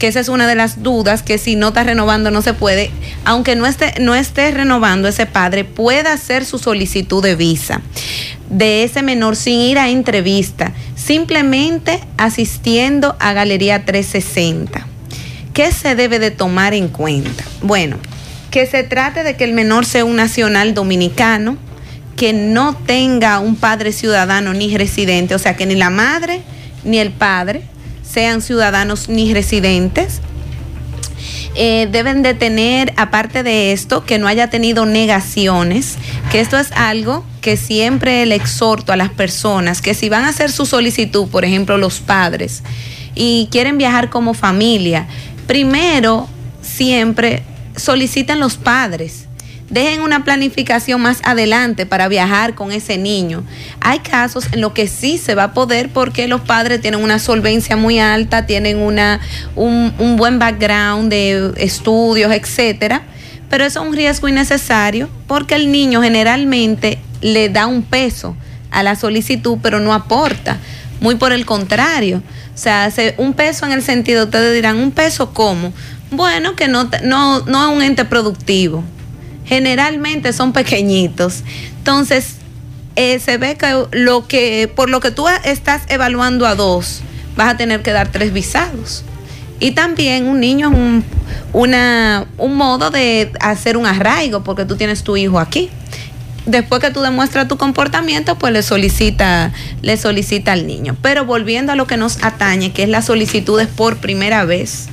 que 0.00 0.08
esa 0.08 0.18
es 0.18 0.28
una 0.28 0.48
de 0.48 0.56
las 0.56 0.82
dudas, 0.82 1.22
que 1.22 1.36
si 1.36 1.54
no 1.54 1.68
está 1.68 1.84
renovando 1.84 2.30
no 2.30 2.40
se 2.40 2.54
puede, 2.54 2.90
aunque 3.24 3.54
no 3.54 3.66
esté, 3.66 3.94
no 4.00 4.14
esté 4.16 4.50
renovando 4.50 5.06
ese 5.06 5.26
padre, 5.26 5.64
pueda 5.64 6.14
hacer 6.14 6.46
su 6.46 6.58
solicitud 6.58 7.22
de 7.22 7.36
visa 7.36 7.82
de 8.48 8.82
ese 8.82 9.02
menor 9.02 9.36
sin 9.36 9.60
ir 9.60 9.78
a 9.78 9.90
entrevista, 9.90 10.72
simplemente 10.96 12.00
asistiendo 12.16 13.14
a 13.20 13.34
Galería 13.34 13.84
360. 13.84 14.86
¿Qué 15.52 15.70
se 15.70 15.94
debe 15.94 16.18
de 16.18 16.30
tomar 16.30 16.72
en 16.74 16.88
cuenta? 16.88 17.44
Bueno, 17.60 17.98
que 18.50 18.66
se 18.66 18.82
trate 18.82 19.22
de 19.22 19.36
que 19.36 19.44
el 19.44 19.52
menor 19.52 19.84
sea 19.84 20.04
un 20.06 20.16
nacional 20.16 20.72
dominicano, 20.72 21.58
que 22.16 22.32
no 22.32 22.74
tenga 22.74 23.38
un 23.38 23.54
padre 23.54 23.92
ciudadano 23.92 24.54
ni 24.54 24.76
residente, 24.76 25.34
o 25.34 25.38
sea, 25.38 25.56
que 25.56 25.66
ni 25.66 25.74
la 25.74 25.90
madre 25.90 26.40
ni 26.82 26.98
el 26.98 27.10
padre 27.10 27.62
sean 28.10 28.42
ciudadanos 28.42 29.08
ni 29.08 29.32
residentes. 29.32 30.20
Eh, 31.54 31.88
deben 31.90 32.22
de 32.22 32.34
tener, 32.34 32.92
aparte 32.96 33.42
de 33.42 33.72
esto, 33.72 34.04
que 34.04 34.18
no 34.18 34.28
haya 34.28 34.50
tenido 34.50 34.86
negaciones, 34.86 35.96
que 36.30 36.40
esto 36.40 36.58
es 36.58 36.70
algo 36.72 37.24
que 37.40 37.56
siempre 37.56 38.24
le 38.24 38.36
exhorto 38.36 38.92
a 38.92 38.96
las 38.96 39.10
personas, 39.10 39.82
que 39.82 39.94
si 39.94 40.08
van 40.08 40.24
a 40.24 40.28
hacer 40.28 40.52
su 40.52 40.64
solicitud, 40.64 41.28
por 41.28 41.44
ejemplo, 41.44 41.76
los 41.76 42.00
padres, 42.00 42.62
y 43.14 43.48
quieren 43.50 43.78
viajar 43.78 44.10
como 44.10 44.32
familia, 44.32 45.08
primero 45.46 46.28
siempre 46.62 47.42
soliciten 47.76 48.38
los 48.38 48.56
padres. 48.56 49.26
Dejen 49.70 50.00
una 50.02 50.24
planificación 50.24 51.00
más 51.00 51.20
adelante 51.22 51.86
para 51.86 52.08
viajar 52.08 52.56
con 52.56 52.72
ese 52.72 52.98
niño. 52.98 53.44
Hay 53.80 54.00
casos 54.00 54.48
en 54.50 54.60
los 54.60 54.72
que 54.72 54.88
sí 54.88 55.16
se 55.16 55.36
va 55.36 55.44
a 55.44 55.52
poder 55.54 55.90
porque 55.90 56.26
los 56.26 56.40
padres 56.40 56.80
tienen 56.80 57.00
una 57.00 57.20
solvencia 57.20 57.76
muy 57.76 58.00
alta, 58.00 58.46
tienen 58.46 58.78
una, 58.78 59.20
un, 59.54 60.16
buen 60.16 60.40
background 60.40 61.08
de 61.08 61.52
estudios, 61.58 62.32
etcétera. 62.32 63.02
Pero 63.48 63.64
eso 63.64 63.80
es 63.80 63.86
un 63.88 63.94
riesgo 63.94 64.26
innecesario 64.26 65.08
porque 65.28 65.54
el 65.54 65.70
niño 65.70 66.02
generalmente 66.02 66.98
le 67.20 67.48
da 67.48 67.66
un 67.66 67.82
peso 67.82 68.36
a 68.72 68.82
la 68.82 68.96
solicitud, 68.96 69.58
pero 69.62 69.78
no 69.78 69.94
aporta. 69.94 70.58
Muy 71.00 71.14
por 71.14 71.32
el 71.32 71.46
contrario. 71.46 72.22
O 72.52 72.58
sea, 72.58 72.90
se- 72.90 73.14
un 73.18 73.34
peso 73.34 73.66
en 73.66 73.72
el 73.72 73.82
sentido, 73.82 74.24
ustedes 74.24 74.52
dirán, 74.52 74.78
¿un 74.78 74.90
peso 74.90 75.32
cómo? 75.32 75.72
Bueno, 76.10 76.56
que 76.56 76.66
no, 76.66 76.90
no, 77.04 77.40
no 77.46 77.70
es 77.70 77.76
un 77.76 77.82
ente 77.82 78.04
productivo. 78.04 78.82
Generalmente 79.50 80.32
son 80.32 80.52
pequeñitos. 80.52 81.42
Entonces, 81.78 82.36
eh, 82.94 83.18
se 83.18 83.36
ve 83.36 83.56
que 83.56 83.84
lo 83.90 84.28
que, 84.28 84.70
por 84.72 84.88
lo 84.88 85.00
que 85.00 85.10
tú 85.10 85.26
estás 85.42 85.82
evaluando 85.88 86.46
a 86.46 86.54
dos, 86.54 87.00
vas 87.34 87.54
a 87.54 87.56
tener 87.56 87.82
que 87.82 87.90
dar 87.90 88.12
tres 88.12 88.32
visados. 88.32 89.02
Y 89.58 89.72
también 89.72 90.28
un 90.28 90.38
niño 90.38 90.70
es 90.70 90.76
un, 90.76 91.04
una, 91.52 92.26
un 92.38 92.54
modo 92.54 92.92
de 92.92 93.32
hacer 93.40 93.76
un 93.76 93.86
arraigo, 93.86 94.44
porque 94.44 94.64
tú 94.64 94.76
tienes 94.76 95.02
tu 95.02 95.16
hijo 95.16 95.40
aquí. 95.40 95.68
Después 96.46 96.80
que 96.80 96.92
tú 96.92 97.00
demuestras 97.00 97.48
tu 97.48 97.56
comportamiento, 97.56 98.38
pues 98.38 98.52
le 98.52 98.62
solicita, 98.62 99.52
le 99.82 99.96
solicita 99.96 100.52
al 100.52 100.68
niño. 100.68 100.96
Pero 101.02 101.24
volviendo 101.24 101.72
a 101.72 101.74
lo 101.74 101.88
que 101.88 101.96
nos 101.96 102.22
atañe, 102.22 102.72
que 102.72 102.84
es 102.84 102.88
las 102.88 103.06
solicitudes 103.06 103.66
por 103.66 103.96
primera 103.96 104.44
vez. 104.44 104.86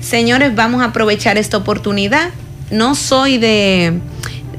Señores, 0.00 0.52
vamos 0.56 0.82
a 0.82 0.86
aprovechar 0.86 1.38
esta 1.38 1.58
oportunidad. 1.58 2.30
No 2.70 2.94
soy 2.94 3.38
de, 3.38 4.00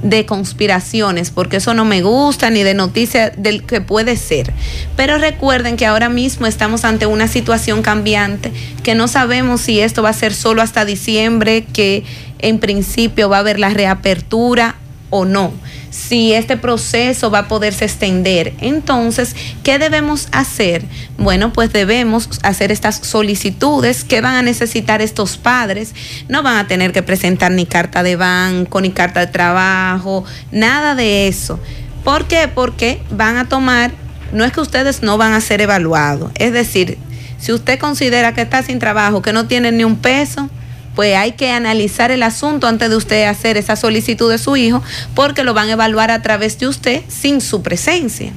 de 0.04 0.26
conspiraciones, 0.26 1.30
porque 1.30 1.58
eso 1.58 1.74
no 1.74 1.86
me 1.86 2.02
gusta, 2.02 2.50
ni 2.50 2.64
de 2.64 2.74
noticias 2.74 3.32
del 3.38 3.64
que 3.64 3.82
puede 3.82 4.18
ser. 4.18 4.52
Pero 4.96 5.18
recuerden 5.18 5.78
que 5.78 5.86
ahora 5.86 6.10
mismo 6.10 6.48
estamos 6.48 6.86
ante 6.86 7.06
una 7.06 7.28
situación 7.28 7.82
cambiante, 7.82 8.52
que 8.84 8.96
no 8.96 9.08
sabemos 9.08 9.62
si 9.62 9.80
esto 9.80 10.02
va 10.02 10.10
a 10.10 10.14
ser 10.14 10.34
solo 10.34 10.62
hasta 10.62 10.86
diciembre, 10.86 11.66
que 11.72 12.04
en 12.40 12.60
principio 12.60 13.30
va 13.30 13.38
a 13.38 13.40
haber 13.42 13.60
la 13.60 13.70
reapertura 13.70 14.76
o 15.12 15.26
no, 15.26 15.54
si 15.92 16.34
este 16.34 16.58
proceso 16.58 17.30
va 17.30 17.40
a 17.40 17.48
poderse 17.48 17.86
extender. 17.86 18.54
Entonces, 18.60 19.36
¿qué 19.62 19.78
debemos 19.78 20.28
hacer? 20.32 20.84
Bueno, 21.20 21.54
pues 21.54 21.72
debemos 21.72 22.40
hacer 22.42 22.72
estas 22.72 22.96
solicitudes 22.96 24.04
que 24.04 24.22
van 24.22 24.34
a 24.34 24.42
necesitar 24.42 25.02
estos 25.02 25.38
padres. 25.38 25.94
No 26.28 26.42
van 26.42 26.58
a 26.58 26.68
tener 26.68 26.94
que 26.94 27.04
presentar 27.04 27.52
ni 27.52 27.68
carta 27.68 28.02
de 28.02 28.16
banco, 28.16 28.82
ni 28.82 28.90
carta 28.90 29.20
de 29.20 29.28
trabajo, 29.28 30.26
nada 30.52 30.96
de 30.96 31.28
eso. 31.28 31.60
¿Por 32.04 32.26
qué? 32.26 32.48
Porque 32.48 33.04
van 33.12 33.38
a 33.38 33.48
tomar, 33.48 33.92
no 34.34 34.44
es 34.44 34.52
que 34.52 34.62
ustedes 34.62 35.04
no 35.04 35.18
van 35.18 35.34
a 35.34 35.42
ser 35.42 35.62
evaluados, 35.62 36.32
es 36.36 36.52
decir, 36.52 36.98
si 37.38 37.52
usted 37.52 37.80
considera 37.80 38.34
que 38.34 38.42
está 38.42 38.64
sin 38.64 38.80
trabajo, 38.80 39.22
que 39.22 39.34
no 39.34 39.48
tiene 39.48 39.72
ni 39.72 39.84
un 39.84 39.98
peso, 39.98 40.50
pues 40.96 41.16
hay 41.16 41.34
que 41.34 41.52
analizar 41.52 42.12
el 42.12 42.24
asunto 42.24 42.68
antes 42.68 42.90
de 42.90 42.96
usted 42.96 43.26
hacer 43.26 43.58
esa 43.58 43.76
solicitud 43.76 44.30
de 44.30 44.38
su 44.38 44.56
hijo, 44.58 44.84
porque 45.16 45.44
lo 45.44 45.54
van 45.54 45.70
a 45.70 45.74
evaluar 45.74 46.12
a 46.12 46.22
través 46.22 46.58
de 46.60 46.68
usted 46.68 47.02
sin 47.08 47.42
su 47.42 47.62
presencia. 47.62 48.32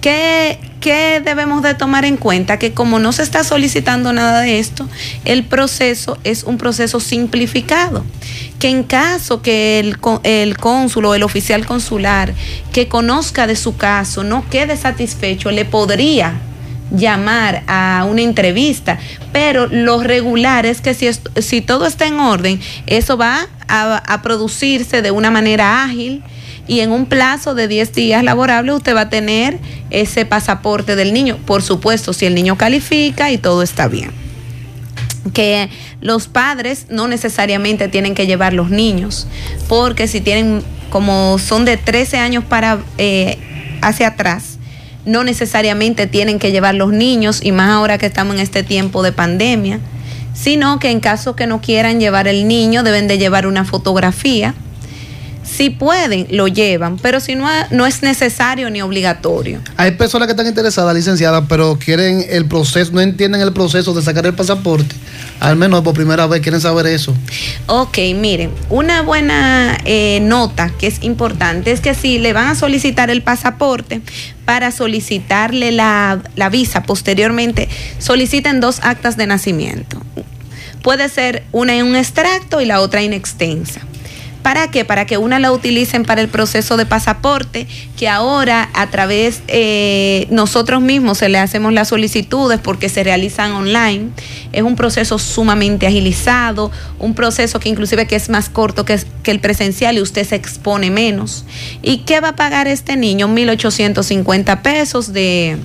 ¿Qué, 0.00 0.60
qué 0.80 1.20
debemos 1.24 1.62
de 1.62 1.74
tomar 1.74 2.04
en 2.04 2.16
cuenta? 2.16 2.58
Que 2.58 2.72
como 2.72 3.00
no 3.00 3.10
se 3.12 3.22
está 3.24 3.42
solicitando 3.42 4.12
nada 4.12 4.42
de 4.42 4.60
esto, 4.60 4.88
el 5.24 5.42
proceso 5.42 6.16
es 6.22 6.44
un 6.44 6.58
proceso 6.58 7.00
simplificado. 7.00 8.04
Que 8.60 8.68
en 8.68 8.84
caso 8.84 9.42
que 9.42 9.80
el, 9.80 9.96
el 10.22 10.56
cónsul 10.58 11.06
o 11.06 11.14
el 11.14 11.24
oficial 11.24 11.66
consular 11.66 12.34
que 12.72 12.86
conozca 12.86 13.46
de 13.46 13.56
su 13.56 13.76
caso 13.76 14.22
no 14.22 14.48
quede 14.48 14.76
satisfecho, 14.76 15.50
le 15.50 15.64
podría 15.64 16.40
llamar 16.90 17.62
a 17.66 18.06
una 18.08 18.22
entrevista, 18.22 18.98
pero 19.32 19.66
lo 19.66 20.02
regular 20.02 20.66
es 20.66 20.80
que 20.80 20.94
si, 20.94 21.08
si 21.40 21.60
todo 21.60 21.86
está 21.86 22.06
en 22.06 22.20
orden, 22.20 22.60
eso 22.86 23.16
va 23.16 23.48
a, 23.68 23.96
a 23.96 24.22
producirse 24.22 25.02
de 25.02 25.10
una 25.10 25.30
manera 25.30 25.82
ágil 25.82 26.22
y 26.68 26.80
en 26.80 26.90
un 26.90 27.06
plazo 27.06 27.54
de 27.54 27.68
10 27.68 27.92
días 27.92 28.24
laborables 28.24 28.74
usted 28.74 28.94
va 28.94 29.02
a 29.02 29.08
tener 29.08 29.58
ese 29.90 30.24
pasaporte 30.24 30.96
del 30.96 31.12
niño, 31.12 31.38
por 31.46 31.62
supuesto, 31.62 32.12
si 32.12 32.26
el 32.26 32.34
niño 32.34 32.56
califica 32.56 33.30
y 33.30 33.38
todo 33.38 33.62
está 33.62 33.88
bien. 33.88 34.10
Que 35.32 35.68
los 36.00 36.28
padres 36.28 36.86
no 36.88 37.08
necesariamente 37.08 37.88
tienen 37.88 38.14
que 38.14 38.26
llevar 38.26 38.52
los 38.52 38.70
niños, 38.70 39.26
porque 39.68 40.08
si 40.08 40.20
tienen, 40.20 40.62
como 40.90 41.38
son 41.38 41.64
de 41.64 41.76
13 41.76 42.18
años 42.18 42.44
para 42.44 42.78
eh, 42.98 43.38
hacia 43.80 44.08
atrás, 44.08 44.55
no 45.06 45.24
necesariamente 45.24 46.06
tienen 46.06 46.38
que 46.38 46.52
llevar 46.52 46.74
los 46.74 46.92
niños, 46.92 47.40
y 47.42 47.52
más 47.52 47.70
ahora 47.70 47.96
que 47.96 48.06
estamos 48.06 48.34
en 48.34 48.40
este 48.40 48.62
tiempo 48.62 49.02
de 49.02 49.12
pandemia, 49.12 49.80
sino 50.34 50.78
que 50.78 50.90
en 50.90 51.00
caso 51.00 51.34
que 51.34 51.46
no 51.46 51.60
quieran 51.60 51.98
llevar 52.00 52.28
el 52.28 52.46
niño, 52.46 52.82
deben 52.82 53.08
de 53.08 53.16
llevar 53.16 53.46
una 53.46 53.64
fotografía. 53.64 54.54
Si 55.44 55.70
pueden, 55.70 56.26
lo 56.30 56.48
llevan, 56.48 56.98
pero 56.98 57.20
si 57.20 57.36
no, 57.36 57.48
no 57.70 57.86
es 57.86 58.02
necesario 58.02 58.68
ni 58.68 58.82
obligatorio. 58.82 59.60
Hay 59.76 59.92
personas 59.92 60.26
que 60.26 60.32
están 60.32 60.48
interesadas, 60.48 60.92
licenciadas, 60.94 61.44
pero 61.48 61.78
quieren 61.78 62.26
el 62.28 62.46
proceso, 62.46 62.90
no 62.92 63.00
entienden 63.00 63.40
el 63.40 63.52
proceso 63.52 63.94
de 63.94 64.02
sacar 64.02 64.26
el 64.26 64.34
pasaporte. 64.34 64.94
Al 65.40 65.56
menos 65.56 65.82
por 65.82 65.94
primera 65.94 66.26
vez 66.26 66.40
quieren 66.40 66.60
saber 66.60 66.86
eso. 66.86 67.14
Ok, 67.66 67.98
miren, 68.14 68.50
una 68.70 69.02
buena 69.02 69.76
eh, 69.84 70.20
nota 70.22 70.70
que 70.78 70.86
es 70.86 71.02
importante 71.02 71.72
es 71.72 71.80
que 71.80 71.94
si 71.94 72.18
le 72.18 72.32
van 72.32 72.48
a 72.48 72.54
solicitar 72.54 73.10
el 73.10 73.22
pasaporte, 73.22 74.00
para 74.44 74.70
solicitarle 74.70 75.72
la, 75.72 76.20
la 76.36 76.48
visa 76.48 76.84
posteriormente, 76.84 77.68
soliciten 77.98 78.60
dos 78.60 78.80
actas 78.82 79.16
de 79.16 79.26
nacimiento. 79.26 80.00
Puede 80.82 81.08
ser 81.08 81.42
una 81.52 81.74
en 81.74 81.84
un 81.84 81.96
extracto 81.96 82.60
y 82.60 82.64
la 82.64 82.80
otra 82.80 83.02
en 83.02 83.12
extensa. 83.12 83.80
¿Para 84.46 84.70
qué? 84.70 84.84
Para 84.84 85.06
que 85.06 85.18
una 85.18 85.40
la 85.40 85.50
utilicen 85.50 86.04
para 86.04 86.20
el 86.20 86.28
proceso 86.28 86.76
de 86.76 86.86
pasaporte, 86.86 87.66
que 87.96 88.08
ahora 88.08 88.70
a 88.74 88.86
través 88.90 89.42
eh, 89.48 90.28
nosotros 90.30 90.80
mismos 90.80 91.18
se 91.18 91.28
le 91.28 91.38
hacemos 91.38 91.72
las 91.72 91.88
solicitudes 91.88 92.60
porque 92.60 92.88
se 92.88 93.02
realizan 93.02 93.50
online. 93.50 94.10
Es 94.52 94.62
un 94.62 94.76
proceso 94.76 95.18
sumamente 95.18 95.88
agilizado, 95.88 96.70
un 97.00 97.14
proceso 97.14 97.58
que 97.58 97.68
inclusive 97.68 98.06
que 98.06 98.14
es 98.14 98.28
más 98.28 98.48
corto 98.48 98.84
que, 98.84 99.00
que 99.24 99.32
el 99.32 99.40
presencial 99.40 99.96
y 99.96 100.00
usted 100.00 100.24
se 100.24 100.36
expone 100.36 100.92
menos. 100.92 101.44
¿Y 101.82 102.04
qué 102.04 102.20
va 102.20 102.28
a 102.28 102.36
pagar 102.36 102.68
este 102.68 102.96
niño? 102.96 103.26
1.850 103.26 104.62
pesos 104.62 105.12
de 105.12 105.58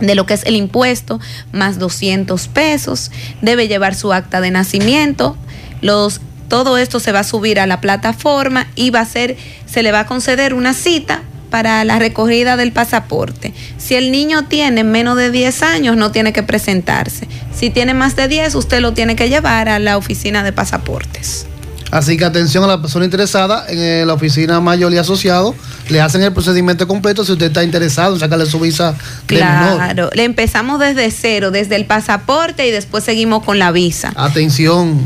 de 0.00 0.14
lo 0.16 0.26
que 0.26 0.34
es 0.34 0.44
el 0.44 0.56
impuesto, 0.56 1.18
más 1.52 1.78
200 1.78 2.48
pesos, 2.48 3.10
debe 3.40 3.68
llevar 3.68 3.94
su 3.94 4.12
acta 4.12 4.40
de 4.40 4.50
nacimiento, 4.50 5.36
los 5.80 6.20
todo 6.52 6.76
esto 6.76 7.00
se 7.00 7.12
va 7.12 7.20
a 7.20 7.24
subir 7.24 7.58
a 7.58 7.66
la 7.66 7.80
plataforma 7.80 8.66
y 8.74 8.90
va 8.90 9.00
a 9.00 9.06
ser, 9.06 9.38
se 9.64 9.82
le 9.82 9.90
va 9.90 10.00
a 10.00 10.06
conceder 10.06 10.52
una 10.52 10.74
cita 10.74 11.22
para 11.48 11.82
la 11.82 11.98
recogida 11.98 12.58
del 12.58 12.72
pasaporte. 12.72 13.54
Si 13.78 13.94
el 13.94 14.12
niño 14.12 14.44
tiene 14.44 14.84
menos 14.84 15.16
de 15.16 15.30
10 15.30 15.62
años, 15.62 15.96
no 15.96 16.12
tiene 16.12 16.34
que 16.34 16.42
presentarse. 16.42 17.26
Si 17.54 17.70
tiene 17.70 17.94
más 17.94 18.16
de 18.16 18.28
10, 18.28 18.54
usted 18.54 18.80
lo 18.80 18.92
tiene 18.92 19.16
que 19.16 19.30
llevar 19.30 19.70
a 19.70 19.78
la 19.78 19.96
oficina 19.96 20.42
de 20.42 20.52
pasaportes. 20.52 21.46
Así 21.90 22.18
que 22.18 22.26
atención 22.26 22.62
a 22.64 22.66
la 22.66 22.82
persona 22.82 23.06
interesada 23.06 23.64
en 23.70 23.78
eh, 23.78 24.04
la 24.04 24.12
oficina 24.12 24.60
mayor 24.60 24.92
y 24.92 24.98
asociado, 24.98 25.54
le 25.88 26.02
hacen 26.02 26.22
el 26.22 26.34
procedimiento 26.34 26.86
completo 26.86 27.24
si 27.24 27.32
usted 27.32 27.46
está 27.46 27.64
interesado 27.64 28.12
en 28.12 28.20
sacarle 28.20 28.44
su 28.44 28.60
visa 28.60 28.94
de 29.26 29.36
menor. 29.36 29.76
Claro, 29.76 30.10
le 30.12 30.24
empezamos 30.24 30.78
desde 30.80 31.10
cero, 31.10 31.50
desde 31.50 31.76
el 31.76 31.86
pasaporte 31.86 32.66
y 32.66 32.70
después 32.70 33.04
seguimos 33.04 33.42
con 33.42 33.58
la 33.58 33.72
visa. 33.72 34.12
Atención. 34.16 35.00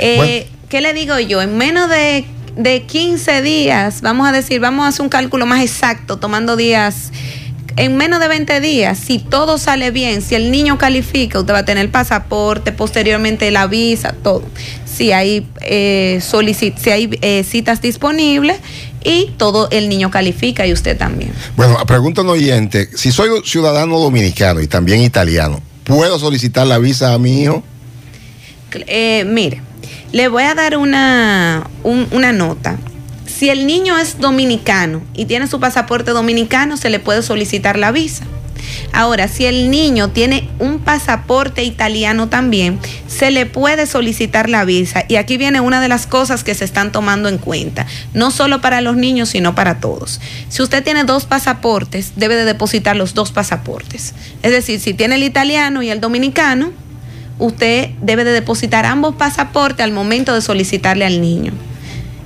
Eh, 0.00 0.48
¿Qué 0.70 0.80
le 0.80 0.94
digo 0.94 1.18
yo? 1.18 1.42
En 1.42 1.58
menos 1.58 1.90
de, 1.90 2.24
de 2.56 2.82
15 2.82 3.42
días, 3.42 4.02
vamos 4.02 4.28
a 4.28 4.32
decir, 4.32 4.60
vamos 4.60 4.84
a 4.84 4.88
hacer 4.88 5.02
un 5.02 5.08
cálculo 5.08 5.44
más 5.44 5.62
exacto, 5.62 6.18
tomando 6.18 6.56
días 6.56 7.10
en 7.76 7.96
menos 7.96 8.20
de 8.20 8.28
20 8.28 8.60
días, 8.60 8.96
si 8.96 9.18
todo 9.18 9.58
sale 9.58 9.90
bien, 9.90 10.22
si 10.22 10.36
el 10.36 10.52
niño 10.52 10.78
califica, 10.78 11.40
usted 11.40 11.54
va 11.54 11.58
a 11.58 11.64
tener 11.64 11.84
el 11.84 11.90
pasaporte, 11.90 12.70
posteriormente 12.70 13.50
la 13.50 13.66
visa, 13.66 14.14
todo. 14.22 14.44
Si 14.84 15.10
hay, 15.10 15.48
eh, 15.62 16.20
si 16.22 16.90
hay 16.90 17.18
eh, 17.20 17.42
citas 17.42 17.82
disponibles 17.82 18.58
y 19.02 19.32
todo 19.38 19.68
el 19.70 19.88
niño 19.88 20.10
califica 20.10 20.68
y 20.68 20.72
usted 20.72 20.96
también. 20.96 21.32
Bueno, 21.56 21.84
pregunta 21.84 22.20
un 22.20 22.28
oyente, 22.28 22.88
si 22.94 23.10
soy 23.10 23.30
ciudadano 23.44 23.98
dominicano 23.98 24.60
y 24.60 24.68
también 24.68 25.02
italiano, 25.02 25.60
¿puedo 25.82 26.16
solicitar 26.20 26.66
la 26.68 26.78
visa 26.78 27.12
a 27.12 27.18
mi 27.18 27.42
hijo? 27.42 27.64
Eh, 28.86 29.24
mire, 29.26 29.62
le 30.12 30.28
voy 30.28 30.42
a 30.44 30.54
dar 30.54 30.76
una, 30.76 31.68
un- 31.82 32.08
una 32.12 32.32
nota. 32.32 32.76
Si 33.26 33.48
el 33.48 33.66
niño 33.66 33.96
es 33.96 34.18
dominicano 34.18 35.02
y 35.14 35.24
tiene 35.26 35.46
su 35.46 35.60
pasaporte 35.60 36.10
dominicano, 36.10 36.76
se 36.76 36.90
le 36.90 36.98
puede 36.98 37.22
solicitar 37.22 37.78
la 37.78 37.92
visa. 37.92 38.24
Ahora, 38.92 39.28
si 39.28 39.46
el 39.46 39.70
niño 39.70 40.10
tiene 40.10 40.48
un 40.58 40.80
pasaporte 40.80 41.62
italiano 41.64 42.28
también, 42.28 42.78
se 43.08 43.30
le 43.30 43.46
puede 43.46 43.86
solicitar 43.86 44.50
la 44.50 44.64
visa. 44.64 45.04
Y 45.08 45.16
aquí 45.16 45.38
viene 45.38 45.60
una 45.60 45.80
de 45.80 45.88
las 45.88 46.06
cosas 46.06 46.44
que 46.44 46.54
se 46.54 46.64
están 46.66 46.92
tomando 46.92 47.28
en 47.30 47.38
cuenta, 47.38 47.86
no 48.12 48.30
solo 48.30 48.60
para 48.60 48.80
los 48.82 48.96
niños, 48.96 49.30
sino 49.30 49.54
para 49.54 49.80
todos. 49.80 50.20
Si 50.50 50.60
usted 50.60 50.84
tiene 50.84 51.04
dos 51.04 51.24
pasaportes, 51.24 52.12
debe 52.16 52.34
de 52.36 52.44
depositar 52.44 52.96
los 52.96 53.14
dos 53.14 53.32
pasaportes. 53.32 54.12
Es 54.42 54.50
decir, 54.52 54.78
si 54.80 54.92
tiene 54.92 55.14
el 55.14 55.22
italiano 55.22 55.82
y 55.82 55.88
el 55.90 56.00
dominicano, 56.00 56.70
usted 57.40 57.90
debe 58.00 58.22
de 58.24 58.30
depositar 58.32 58.86
ambos 58.86 59.16
pasaportes 59.16 59.82
al 59.82 59.92
momento 59.92 60.32
de 60.34 60.40
solicitarle 60.40 61.04
al 61.04 61.20
niño. 61.20 61.52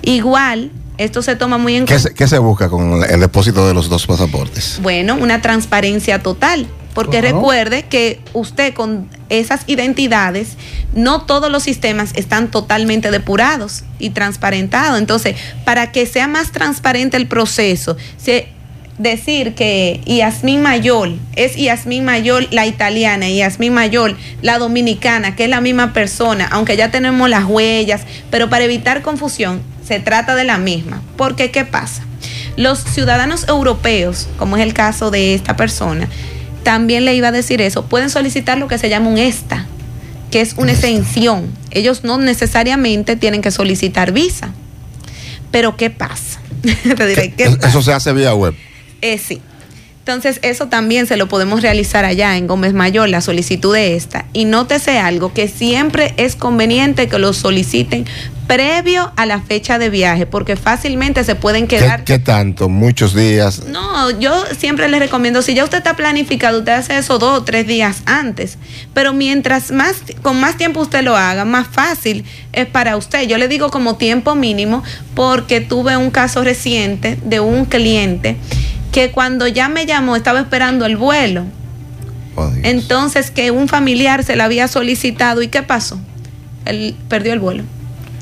Igual, 0.03 0.71
esto 0.99 1.23
se 1.23 1.35
toma 1.37 1.57
muy 1.59 1.77
en 1.77 1.87
¿Qué 1.87 1.95
cuenta. 1.95 2.09
se, 2.11 2.15
qué 2.15 2.29
se 2.29 2.39
busca 2.39 2.69
con 2.69 3.03
el 3.09 3.21
depósito 3.21 3.67
de 3.67 3.75
los 3.75 3.89
dos 3.89 4.07
pasaportes? 4.07 4.79
Bueno, 4.83 5.15
una 5.17 5.41
transparencia 5.41 6.23
total. 6.23 6.67
Porque 6.95 7.19
Claro. 7.19 7.39
recuerde 7.39 7.87
que 7.87 8.21
usted 8.35 8.73
con 8.73 9.09
esas 9.29 9.63
identidades, 9.67 10.51
no 10.95 11.23
todos 11.23 11.51
los 11.51 11.65
sistemas 11.65 12.11
están 12.15 12.53
totalmente 12.53 13.11
depurados 13.11 13.83
y 13.99 14.11
transparentados. 14.11 14.97
Entonces, 15.01 15.35
para 15.65 15.91
que 15.91 16.07
sea 16.07 16.29
más 16.29 16.53
transparente 16.53 17.17
el 17.17 17.27
proceso, 17.27 17.97
se, 18.17 18.47
decir 18.99 19.55
que 19.55 20.01
Yasmín 20.07 20.63
Mayol 20.63 21.19
es 21.35 21.57
Yasmín 21.57 22.05
Mayol 22.05 22.47
la 22.53 22.67
italiana 22.67 23.29
y 23.29 23.39
Yasmín 23.39 23.73
Mayol 23.75 24.17
la 24.43 24.59
dominicana, 24.59 25.35
que 25.35 25.45
es 25.45 25.51
la 25.51 25.61
misma 25.61 25.93
persona, 25.93 26.47
aunque 26.51 26.77
ya 26.77 26.91
tenemos 26.91 27.29
las 27.29 27.45
huellas, 27.45 28.03
pero 28.31 28.49
para 28.49 28.65
evitar 28.65 29.03
confusión, 29.03 29.63
se 29.87 29.99
trata 30.01 30.35
de 30.37 30.45
la 30.45 30.59
misma. 30.59 31.03
Porque, 31.17 31.51
¿qué 31.51 31.65
pasa? 31.65 32.03
Los 32.57 32.79
ciudadanos 32.85 33.49
europeos, 33.49 34.29
como 34.39 34.57
es 34.57 34.63
el 34.63 34.73
caso 34.75 35.11
de 35.11 35.35
esta 35.35 35.57
persona, 35.57 36.09
también 36.63 37.05
le 37.05 37.15
iba 37.15 37.29
a 37.29 37.33
decir 37.33 37.61
eso, 37.61 37.85
pueden 37.87 38.11
solicitar 38.11 38.59
lo 38.59 38.69
que 38.69 38.79
se 38.79 38.89
llama 38.89 39.09
un 39.11 39.19
ESTA, 39.19 39.67
que 40.31 40.41
es 40.41 40.55
una 40.57 40.73
exención. 40.73 41.51
Ellos 41.73 42.05
no 42.05 42.17
necesariamente 42.19 43.17
tienen 43.17 43.43
que 43.43 43.51
solicitar 43.51 44.13
visa. 44.13 44.51
Pero 45.51 45.77
¿qué 45.77 45.91
pasa? 45.91 46.41
Te 46.97 47.07
diré, 47.07 47.33
¿qué 47.33 47.45
Es- 47.45 47.59
Eso 47.63 47.83
se 47.83 47.93
hace 47.93 48.13
vía 48.13 48.35
web. 48.35 48.55
Eh, 49.05 49.19
sí. 49.19 49.41
Entonces, 49.99 50.39
eso 50.43 50.69
también 50.69 51.07
se 51.07 51.17
lo 51.17 51.29
podemos 51.29 51.63
realizar 51.63 52.05
allá 52.05 52.37
en 52.37 52.47
Gómez 52.47 52.75
Mayor, 52.75 53.09
la 53.09 53.23
solicitud 53.23 53.73
de 53.73 53.97
esta. 53.97 54.27
Y 54.35 54.45
nótese 54.45 54.99
algo, 54.99 55.33
que 55.33 55.49
siempre 55.49 56.13
es 56.19 56.37
conveniente 56.37 57.09
que 57.09 57.19
lo 57.19 57.33
soliciten 57.33 58.05
previo 58.47 59.11
a 59.17 59.25
la 59.25 59.41
fecha 59.41 59.79
de 59.79 59.89
viaje, 59.89 60.27
porque 60.27 60.57
fácilmente 60.57 61.25
se 61.25 61.35
pueden 61.35 61.67
¿Qué, 61.67 61.79
quedar 61.79 62.05
qué 62.05 62.19
tanto? 62.19 62.69
Muchos 62.69 63.15
días. 63.15 63.65
no, 63.69 64.11
yo 64.21 64.45
siempre 64.59 64.89
les 64.89 65.01
recomiendo, 65.01 65.41
si 65.41 65.55
ya 65.55 65.65
usted 65.65 65.79
está 65.79 65.97
planificado, 65.97 66.59
usted 66.59 66.73
hace 66.73 66.99
eso 66.99 67.19
dos 67.19 67.39
o 67.39 67.45
tres 67.45 67.67
días 67.67 68.03
antes. 68.05 68.59
Pero 68.93 69.15
mientras 69.15 69.71
más, 69.71 69.97
con 70.21 70.39
más 70.39 70.59
tiempo 70.59 70.81
usted 70.81 71.03
lo 71.03 71.17
haga, 71.17 71.47
más 71.47 71.67
fácil 71.69 72.27
es 72.53 72.67
para 72.67 72.99
usted. 72.99 73.27
Yo 73.27 73.39
le 73.39 73.49
digo 73.49 73.71
como 73.71 73.97
tiempo 73.97 74.35
mínimo, 74.35 74.83
porque 75.15 75.63
tuve 75.63 75.97
un 75.97 76.11
caso 76.11 76.45
reciente 76.45 77.19
de 77.25 77.41
un 77.41 77.65
cliente 77.65 78.37
que 78.95 79.11
cuando 79.11 79.49
ya 79.49 79.69
me 79.69 79.87
llamó 79.87 80.15
estaba 80.15 80.39
esperando 80.39 80.87
el 80.87 80.97
vuelo. 80.97 81.45
Entonces 82.63 83.33
que 83.33 83.51
un 83.51 83.67
familiar 83.67 84.23
se 84.23 84.37
le 84.37 84.43
había 84.45 84.69
solicitado 84.69 85.43
y 85.43 85.49
¿qué 85.49 85.65
pasó? 85.65 85.99
Él 86.65 86.95
perdió 87.09 87.33
el 87.33 87.41
vuelo. 87.41 87.65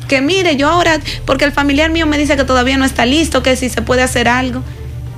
Que 0.09 0.23
mire, 0.23 0.57
yo 0.57 0.71
ahora, 0.71 0.99
porque 1.27 1.45
el 1.45 1.53
familiar 1.53 1.91
mío 1.91 2.07
me 2.07 2.17
dice 2.17 2.37
que 2.37 2.45
todavía 2.45 2.79
no 2.79 2.87
está 2.87 3.05
listo, 3.05 3.43
que 3.43 3.55
si 3.55 3.69
se 3.69 3.83
puede 3.83 4.01
hacer 4.01 4.29
algo. 4.29 4.63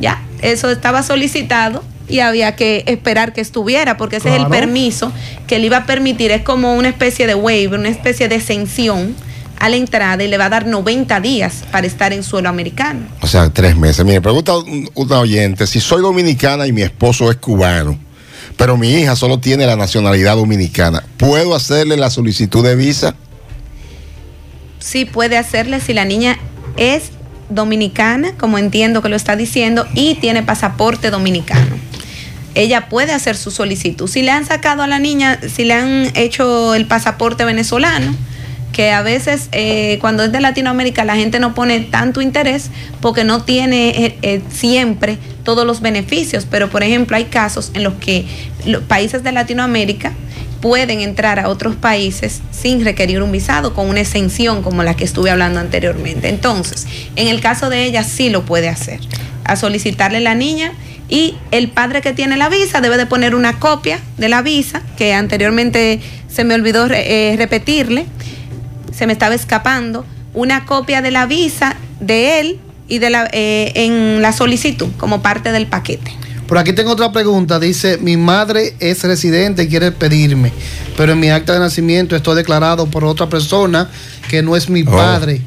Ya, 0.00 0.20
eso 0.42 0.70
estaba 0.70 1.04
solicitado 1.04 1.84
y 2.08 2.18
había 2.18 2.56
que 2.56 2.82
esperar 2.88 3.32
que 3.32 3.40
estuviera, 3.40 3.96
porque 3.96 4.16
ese 4.16 4.30
es 4.30 4.40
el 4.40 4.48
permiso 4.48 5.12
que 5.46 5.60
le 5.60 5.66
iba 5.66 5.78
a 5.78 5.86
permitir, 5.86 6.32
es 6.32 6.42
como 6.42 6.74
una 6.74 6.88
especie 6.88 7.28
de 7.28 7.36
waiver, 7.36 7.78
una 7.78 7.90
especie 7.90 8.28
de 8.28 8.34
exención 8.34 9.14
a 9.64 9.68
la 9.70 9.76
entrada 9.76 10.22
y 10.22 10.28
le 10.28 10.36
va 10.36 10.46
a 10.46 10.50
dar 10.50 10.66
90 10.66 11.20
días 11.20 11.64
para 11.72 11.86
estar 11.86 12.12
en 12.12 12.22
suelo 12.22 12.48
americano. 12.48 13.00
O 13.22 13.26
sea, 13.26 13.48
tres 13.50 13.76
meses. 13.76 14.04
Mire, 14.04 14.20
pregunta 14.20 14.58
un- 14.58 14.90
una 14.94 15.20
oyente, 15.20 15.66
si 15.66 15.80
soy 15.80 16.02
dominicana 16.02 16.66
y 16.66 16.72
mi 16.72 16.82
esposo 16.82 17.30
es 17.30 17.36
cubano, 17.38 17.98
pero 18.56 18.76
mi 18.76 18.90
hija 18.92 19.16
solo 19.16 19.38
tiene 19.40 19.66
la 19.66 19.76
nacionalidad 19.76 20.36
dominicana, 20.36 21.02
¿puedo 21.16 21.54
hacerle 21.54 21.96
la 21.96 22.10
solicitud 22.10 22.62
de 22.64 22.76
visa? 22.76 23.14
sí 24.78 25.06
puede 25.06 25.38
hacerle 25.38 25.80
si 25.80 25.94
la 25.94 26.04
niña 26.04 26.38
es 26.76 27.04
dominicana, 27.48 28.32
como 28.38 28.58
entiendo 28.58 29.00
que 29.00 29.08
lo 29.08 29.16
está 29.16 29.34
diciendo, 29.34 29.86
y 29.94 30.16
tiene 30.16 30.42
pasaporte 30.42 31.10
dominicano. 31.10 31.76
Ella 32.54 32.88
puede 32.90 33.12
hacer 33.12 33.36
su 33.36 33.50
solicitud. 33.50 34.08
Si 34.08 34.20
le 34.22 34.30
han 34.30 34.44
sacado 34.46 34.82
a 34.82 34.86
la 34.86 34.98
niña, 34.98 35.40
si 35.54 35.64
le 35.64 35.72
han 35.74 36.10
hecho 36.14 36.74
el 36.74 36.86
pasaporte 36.86 37.44
venezolano, 37.46 38.14
que 38.74 38.90
a 38.90 39.02
veces 39.02 39.48
eh, 39.52 39.98
cuando 40.00 40.24
es 40.24 40.32
de 40.32 40.40
Latinoamérica 40.40 41.04
la 41.04 41.14
gente 41.14 41.38
no 41.38 41.54
pone 41.54 41.80
tanto 41.80 42.20
interés 42.20 42.70
porque 43.00 43.22
no 43.22 43.42
tiene 43.44 43.90
eh, 43.90 44.18
eh, 44.22 44.42
siempre 44.50 45.16
todos 45.44 45.64
los 45.64 45.80
beneficios, 45.80 46.46
pero 46.50 46.68
por 46.68 46.82
ejemplo 46.82 47.16
hay 47.16 47.26
casos 47.26 47.70
en 47.74 47.84
los 47.84 47.94
que 47.94 48.26
los 48.66 48.82
países 48.82 49.22
de 49.22 49.30
Latinoamérica 49.30 50.12
pueden 50.60 51.00
entrar 51.00 51.38
a 51.38 51.48
otros 51.48 51.76
países 51.76 52.40
sin 52.50 52.84
requerir 52.84 53.22
un 53.22 53.30
visado, 53.30 53.74
con 53.74 53.88
una 53.88 54.00
exención 54.00 54.62
como 54.62 54.82
la 54.82 54.96
que 54.96 55.04
estuve 55.04 55.30
hablando 55.30 55.60
anteriormente. 55.60 56.28
Entonces, 56.28 56.86
en 57.14 57.28
el 57.28 57.40
caso 57.40 57.70
de 57.70 57.84
ella 57.84 58.02
sí 58.02 58.28
lo 58.28 58.44
puede 58.44 58.68
hacer, 58.68 58.98
a 59.44 59.54
solicitarle 59.56 60.20
la 60.20 60.34
niña 60.34 60.72
y 61.08 61.36
el 61.50 61.68
padre 61.68 62.00
que 62.00 62.12
tiene 62.12 62.36
la 62.36 62.48
visa 62.48 62.80
debe 62.80 62.96
de 62.96 63.06
poner 63.06 63.34
una 63.34 63.60
copia 63.60 64.00
de 64.16 64.28
la 64.28 64.42
visa, 64.42 64.82
que 64.96 65.12
anteriormente 65.12 66.00
se 66.28 66.44
me 66.44 66.54
olvidó 66.54 66.88
eh, 66.90 67.34
repetirle, 67.36 68.06
se 68.96 69.06
me 69.06 69.12
estaba 69.12 69.34
escapando, 69.34 70.04
una 70.34 70.64
copia 70.66 71.02
de 71.02 71.10
la 71.10 71.26
visa 71.26 71.76
de 72.00 72.40
él 72.40 72.60
y 72.88 72.98
de 72.98 73.10
la, 73.10 73.28
eh, 73.32 73.72
en 73.76 74.20
la 74.22 74.32
solicitud 74.32 74.88
como 74.98 75.22
parte 75.22 75.52
del 75.52 75.66
paquete. 75.66 76.12
Por 76.46 76.58
aquí 76.58 76.72
tengo 76.74 76.90
otra 76.92 77.10
pregunta. 77.12 77.58
Dice, 77.58 77.96
mi 77.98 78.16
madre 78.18 78.74
es 78.78 79.02
residente 79.04 79.62
y 79.62 79.68
quiere 79.68 79.92
pedirme, 79.92 80.52
pero 80.96 81.12
en 81.12 81.20
mi 81.20 81.30
acta 81.30 81.54
de 81.54 81.58
nacimiento 81.60 82.14
estoy 82.16 82.36
declarado 82.36 82.86
por 82.86 83.04
otra 83.04 83.28
persona 83.28 83.88
que 84.28 84.42
no 84.42 84.54
es 84.56 84.68
mi 84.68 84.82
Oh. 84.82 84.90
padre. 84.90 85.40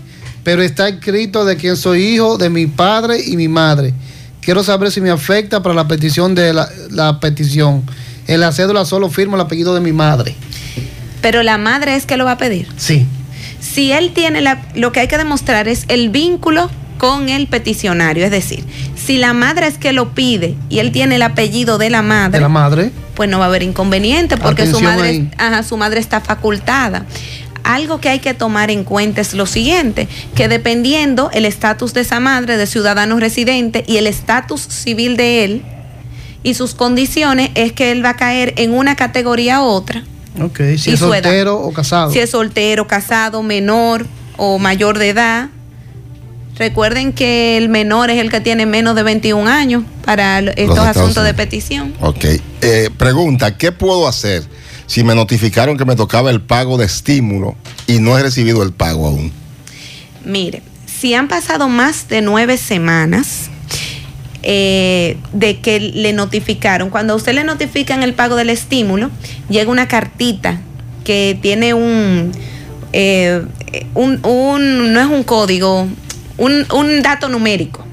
pero 0.44 0.62
está 0.64 0.88
escrito 0.88 1.44
de 1.44 1.58
quién 1.58 1.76
soy 1.76 2.02
hijo, 2.04 2.38
de 2.38 2.50
mi 2.50 2.68
padre 2.68 3.20
y 3.24 3.36
mi 3.36 3.48
madre. 3.50 3.94
Quiero 4.40 4.64
saber 4.64 4.92
si 4.92 5.02
me 5.02 5.10
afecta 5.10 5.62
para 5.62 5.76
la 5.76 5.90
petición 5.90 6.34
de 6.36 6.54
la, 6.54 6.70
la 6.90 7.20
petición. 7.20 7.84
En 8.28 8.40
la 8.40 8.54
cédula 8.54 8.86
solo 8.86 9.10
firmo 9.10 9.36
el 9.36 9.42
apellido 9.42 9.76
de 9.76 9.82
mi 9.82 9.92
madre. 9.92 10.36
Pero 11.22 11.44
la 11.44 11.58
madre 11.58 11.96
es 11.98 12.06
que 12.06 12.16
lo 12.16 12.24
va 12.24 12.32
a 12.34 12.38
pedir. 12.38 12.66
Sí. 12.78 13.06
Si 13.60 13.92
él 13.92 14.12
tiene 14.14 14.42
la, 14.42 14.62
lo 14.76 14.92
que 14.92 15.02
hay 15.02 15.08
que 15.08 15.18
demostrar 15.18 15.68
es 15.68 15.86
el 15.88 16.10
vínculo 16.10 16.70
con 16.98 17.30
el 17.30 17.48
peticionario, 17.48 18.26
es 18.26 18.32
decir, 18.32 18.64
si 18.96 19.18
la 19.18 19.34
madre 19.34 19.68
es 19.68 19.78
que 19.78 19.94
lo 19.94 20.14
pide 20.16 20.56
y 20.70 20.80
él 20.80 20.92
tiene 20.92 21.16
el 21.16 21.22
apellido 21.22 21.78
de 21.78 21.90
la 21.92 22.02
madre, 22.02 22.32
De 22.38 22.42
la 22.42 22.50
madre. 22.50 22.92
pues 23.16 23.30
no 23.30 23.38
va 23.40 23.46
a 23.46 23.48
haber 23.50 23.62
inconveniente 23.64 24.36
porque 24.38 24.66
su 24.66 24.80
madre, 24.82 25.28
ajá, 25.38 25.62
su 25.64 25.78
madre 25.78 26.00
está 26.00 26.22
facultada. 26.22 27.06
Algo 27.64 28.00
que 28.00 28.10
hay 28.10 28.20
que 28.20 28.34
tomar 28.34 28.72
en 28.72 28.84
cuenta 28.86 29.20
es 29.22 29.34
lo 29.34 29.46
siguiente, 29.46 30.08
que 30.36 30.48
dependiendo 30.48 31.30
el 31.34 31.46
estatus 31.46 31.94
de 31.94 32.02
esa 32.02 32.20
madre, 32.20 32.58
de 32.58 32.66
ciudadano 32.66 33.20
residente 33.20 33.84
y 33.86 33.98
el 33.98 34.08
estatus 34.08 34.62
civil 34.62 35.18
de 35.18 35.44
él 35.44 35.62
y 36.44 36.54
sus 36.54 36.74
condiciones, 36.76 37.52
es 37.56 37.74
que 37.74 37.92
él 37.92 38.04
va 38.06 38.12
a 38.12 38.16
caer 38.16 38.54
en 38.56 38.74
una 38.74 38.96
categoría 38.96 39.60
u 39.62 39.66
otra. 39.66 40.04
Ok, 40.42 40.58
si 40.58 40.64
Y 40.64 40.76
es 40.76 40.88
edad. 40.88 40.98
soltero 40.98 41.58
o 41.60 41.72
casado. 41.74 42.12
Si 42.12 42.20
es 42.20 42.30
soltero, 42.30 42.88
casado, 42.88 43.42
menor 43.44 44.06
o 44.38 44.60
mayor 44.60 44.98
de 44.98 45.10
edad. 45.10 45.50
Recuerden 46.58 47.14
que 47.14 47.58
el 47.58 47.70
menor 47.70 48.10
es 48.10 48.20
el 48.20 48.32
que 48.32 48.42
tiene 48.42 48.66
menos 48.66 48.96
de 48.96 49.04
21 49.04 49.48
años 49.50 49.84
para 50.04 50.40
estos 50.40 50.80
asuntos 50.80 51.24
de 51.24 51.34
petición. 51.36 51.94
Ok. 52.02 52.26
Eh, 52.62 52.90
pregunta, 52.98 53.58
¿qué 53.58 53.72
puedo 53.72 54.08
hacer 54.08 54.44
si 54.88 55.04
me 55.04 55.14
notificaron 55.14 55.78
que 55.78 55.86
me 55.86 55.96
tocaba 55.96 56.32
el 56.32 56.42
pago 56.42 56.78
de 56.78 56.86
estímulo 56.86 57.56
y 57.86 58.00
no 58.00 58.18
he 58.18 58.24
recibido 58.24 58.64
el 58.64 58.74
pago 58.74 59.08
aún? 59.08 59.32
Mire, 60.26 60.64
si 60.88 61.14
han 61.14 61.28
pasado 61.28 61.70
más 61.70 62.08
de 62.08 62.22
nueve 62.22 62.58
semanas 62.58 63.50
eh, 64.44 65.18
de 65.34 65.60
que 65.60 65.80
le 65.80 66.14
notificaron, 66.14 66.90
cuando 66.90 67.14
a 67.14 67.16
usted 67.16 67.34
le 67.34 67.44
notifican 67.44 68.04
el 68.04 68.14
pago 68.14 68.36
del 68.36 68.50
estímulo, 68.50 69.10
llega 69.50 69.72
una 69.72 69.88
cartita 69.88 70.60
que 71.04 71.38
tiene 71.42 71.74
un, 71.74 72.32
eh, 72.94 73.44
un, 73.94 74.26
un- 74.26 74.94
no 74.94 75.00
es 75.00 75.08
un 75.08 75.24
código, 75.24 75.88
un, 76.38 76.66
un 76.74 77.02
dato 77.02 77.30
numérico. 77.30 77.84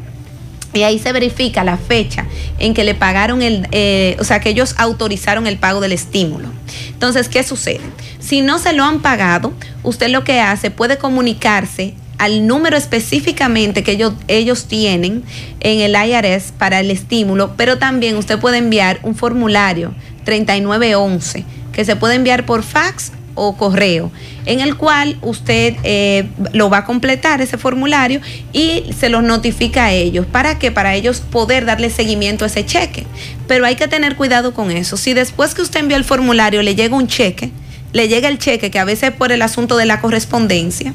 Y 0.72 0.82
ahí 0.82 0.98
se 0.98 1.12
verifica 1.12 1.62
la 1.62 1.76
fecha 1.76 2.26
en 2.58 2.74
que 2.74 2.82
le 2.82 2.96
pagaron 2.96 3.42
el, 3.42 3.68
eh, 3.70 4.16
o 4.18 4.24
sea, 4.24 4.40
que 4.40 4.48
ellos 4.48 4.74
autorizaron 4.76 5.46
el 5.46 5.56
pago 5.56 5.80
del 5.80 5.92
estímulo. 5.92 6.48
Entonces, 6.88 7.28
¿qué 7.28 7.44
sucede? 7.44 7.78
Si 8.18 8.40
no 8.40 8.58
se 8.58 8.72
lo 8.72 8.82
han 8.82 9.00
pagado, 9.00 9.52
usted 9.84 10.08
lo 10.08 10.24
que 10.24 10.40
hace 10.40 10.72
puede 10.72 10.98
comunicarse 10.98 11.94
al 12.18 12.46
número 12.46 12.76
específicamente 12.76 13.82
que 13.82 13.92
ellos, 13.92 14.14
ellos 14.28 14.66
tienen 14.66 15.24
en 15.60 15.80
el 15.80 15.94
IRS 15.94 16.52
para 16.52 16.80
el 16.80 16.90
estímulo, 16.90 17.54
pero 17.56 17.78
también 17.78 18.16
usted 18.16 18.38
puede 18.38 18.58
enviar 18.58 19.00
un 19.02 19.14
formulario 19.14 19.94
3911 20.24 21.44
que 21.72 21.84
se 21.84 21.96
puede 21.96 22.14
enviar 22.14 22.46
por 22.46 22.62
fax 22.62 23.12
o 23.34 23.56
correo, 23.56 24.12
en 24.46 24.60
el 24.60 24.76
cual 24.76 25.18
usted 25.20 25.74
eh, 25.82 26.28
lo 26.52 26.70
va 26.70 26.78
a 26.78 26.84
completar 26.84 27.40
ese 27.40 27.58
formulario 27.58 28.20
y 28.52 28.84
se 28.96 29.08
los 29.08 29.22
notifica 29.22 29.86
a 29.86 29.92
ellos. 29.92 30.26
¿Para 30.26 30.58
qué? 30.58 30.70
Para 30.70 30.94
ellos 30.94 31.20
poder 31.20 31.64
darle 31.64 31.90
seguimiento 31.90 32.44
a 32.44 32.48
ese 32.48 32.64
cheque. 32.64 33.06
Pero 33.48 33.66
hay 33.66 33.74
que 33.74 33.88
tener 33.88 34.16
cuidado 34.16 34.54
con 34.54 34.70
eso. 34.70 34.96
Si 34.96 35.14
después 35.14 35.54
que 35.54 35.62
usted 35.62 35.80
envió 35.80 35.96
el 35.96 36.04
formulario 36.04 36.62
le 36.62 36.74
llega 36.74 36.96
un 36.96 37.08
cheque, 37.08 37.50
le 37.94 38.08
llega 38.08 38.28
el 38.28 38.38
cheque, 38.38 38.72
que 38.72 38.80
a 38.80 38.84
veces 38.84 39.12
por 39.12 39.30
el 39.30 39.40
asunto 39.40 39.76
de 39.76 39.86
la 39.86 40.00
correspondencia, 40.00 40.94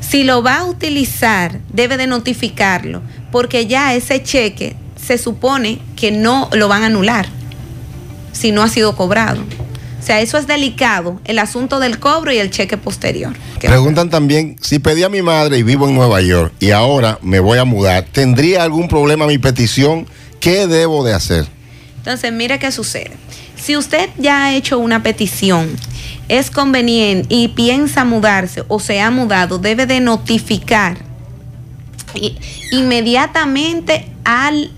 si 0.00 0.24
lo 0.24 0.42
va 0.42 0.58
a 0.58 0.64
utilizar, 0.64 1.60
debe 1.72 1.96
de 1.96 2.08
notificarlo, 2.08 3.02
porque 3.30 3.68
ya 3.68 3.94
ese 3.94 4.22
cheque 4.22 4.74
se 5.00 5.16
supone 5.16 5.78
que 5.94 6.10
no 6.10 6.50
lo 6.52 6.66
van 6.66 6.82
a 6.82 6.86
anular 6.86 7.26
si 8.32 8.50
no 8.50 8.62
ha 8.62 8.68
sido 8.68 8.96
cobrado. 8.96 9.40
O 10.00 10.02
sea, 10.02 10.20
eso 10.20 10.38
es 10.38 10.48
delicado, 10.48 11.20
el 11.24 11.38
asunto 11.38 11.78
del 11.78 12.00
cobro 12.00 12.32
y 12.32 12.38
el 12.38 12.50
cheque 12.50 12.76
posterior. 12.76 13.32
Preguntan 13.60 14.10
también, 14.10 14.56
si 14.60 14.80
pedí 14.80 15.04
a 15.04 15.08
mi 15.08 15.22
madre 15.22 15.56
y 15.56 15.62
vivo 15.62 15.88
en 15.88 15.94
Nueva 15.94 16.20
York 16.20 16.52
y 16.58 16.72
ahora 16.72 17.20
me 17.22 17.38
voy 17.38 17.58
a 17.58 17.64
mudar, 17.64 18.06
¿tendría 18.10 18.64
algún 18.64 18.88
problema 18.88 19.28
mi 19.28 19.38
petición? 19.38 20.08
¿Qué 20.40 20.66
debo 20.66 21.04
de 21.04 21.14
hacer? 21.14 21.46
Entonces, 21.98 22.32
mire 22.32 22.58
qué 22.58 22.72
sucede. 22.72 23.12
Si 23.56 23.76
usted 23.76 24.08
ya 24.16 24.46
ha 24.46 24.54
hecho 24.54 24.78
una 24.78 25.02
petición, 25.02 25.76
es 26.30 26.50
conveniente 26.50 27.26
y 27.28 27.48
piensa 27.48 28.04
mudarse 28.04 28.64
o 28.68 28.78
se 28.78 29.00
ha 29.00 29.10
mudado, 29.10 29.58
debe 29.58 29.86
de 29.86 29.98
notificar 29.98 30.96
inmediatamente 32.70 34.08
al 34.24 34.70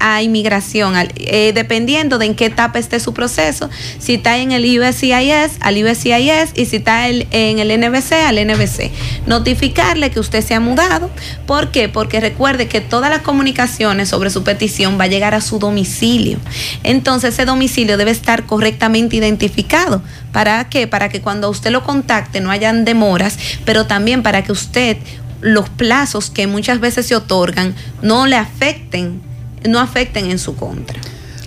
a 0.00 0.22
inmigración, 0.22 0.96
al- 0.96 1.12
eh, 1.16 1.52
dependiendo 1.54 2.18
de 2.18 2.26
en 2.26 2.34
qué 2.34 2.46
etapa 2.46 2.78
esté 2.78 2.98
su 3.00 3.14
proceso, 3.14 3.70
si 3.98 4.14
está 4.14 4.38
en 4.38 4.52
el 4.52 4.64
USCIS, 4.64 5.58
al 5.60 5.76
USCIS, 5.84 6.50
y 6.54 6.66
si 6.66 6.76
está 6.76 7.08
en 7.08 7.58
el 7.58 7.70
NBC, 7.70 8.12
al 8.26 8.38
NBC. 8.38 8.90
Notificarle 9.26 10.10
que 10.10 10.18
usted 10.20 10.44
se 10.44 10.54
ha 10.54 10.60
mudado. 10.60 11.10
¿Por 11.46 11.70
qué? 11.70 11.88
Porque 11.88 12.20
recuerde 12.20 12.66
que 12.66 12.80
todas 12.80 13.10
las 13.10 13.22
comunicaciones 13.22 14.08
sobre 14.08 14.30
su 14.30 14.42
petición 14.42 14.98
va 14.98 15.04
a 15.04 15.08
llegar 15.08 15.34
a 15.34 15.40
su 15.40 15.58
domicilio. 15.58 16.38
Entonces 16.82 17.34
ese 17.34 17.44
domicilio 17.44 17.96
debe 17.96 18.10
estar 18.10 18.46
correctamente 18.46 19.16
identificado. 19.16 20.02
¿Para 20.32 20.68
qué? 20.68 20.86
Para 20.86 21.08
que 21.08 21.20
cuando 21.20 21.50
usted 21.50 21.70
lo 21.70 21.84
contacte 21.84 22.40
no 22.40 22.50
hayan 22.50 22.84
demoras, 22.84 23.38
pero 23.64 23.86
también 23.86 24.22
para 24.22 24.42
que 24.42 24.52
usted 24.52 24.96
los 25.40 25.68
plazos 25.68 26.30
que 26.30 26.46
muchas 26.46 26.80
veces 26.80 27.06
se 27.06 27.14
otorgan 27.16 27.74
no 28.02 28.26
le 28.26 28.36
afecten 28.36 29.22
no 29.68 29.78
afecten 29.80 30.30
en 30.30 30.38
su 30.38 30.56
contra. 30.56 30.98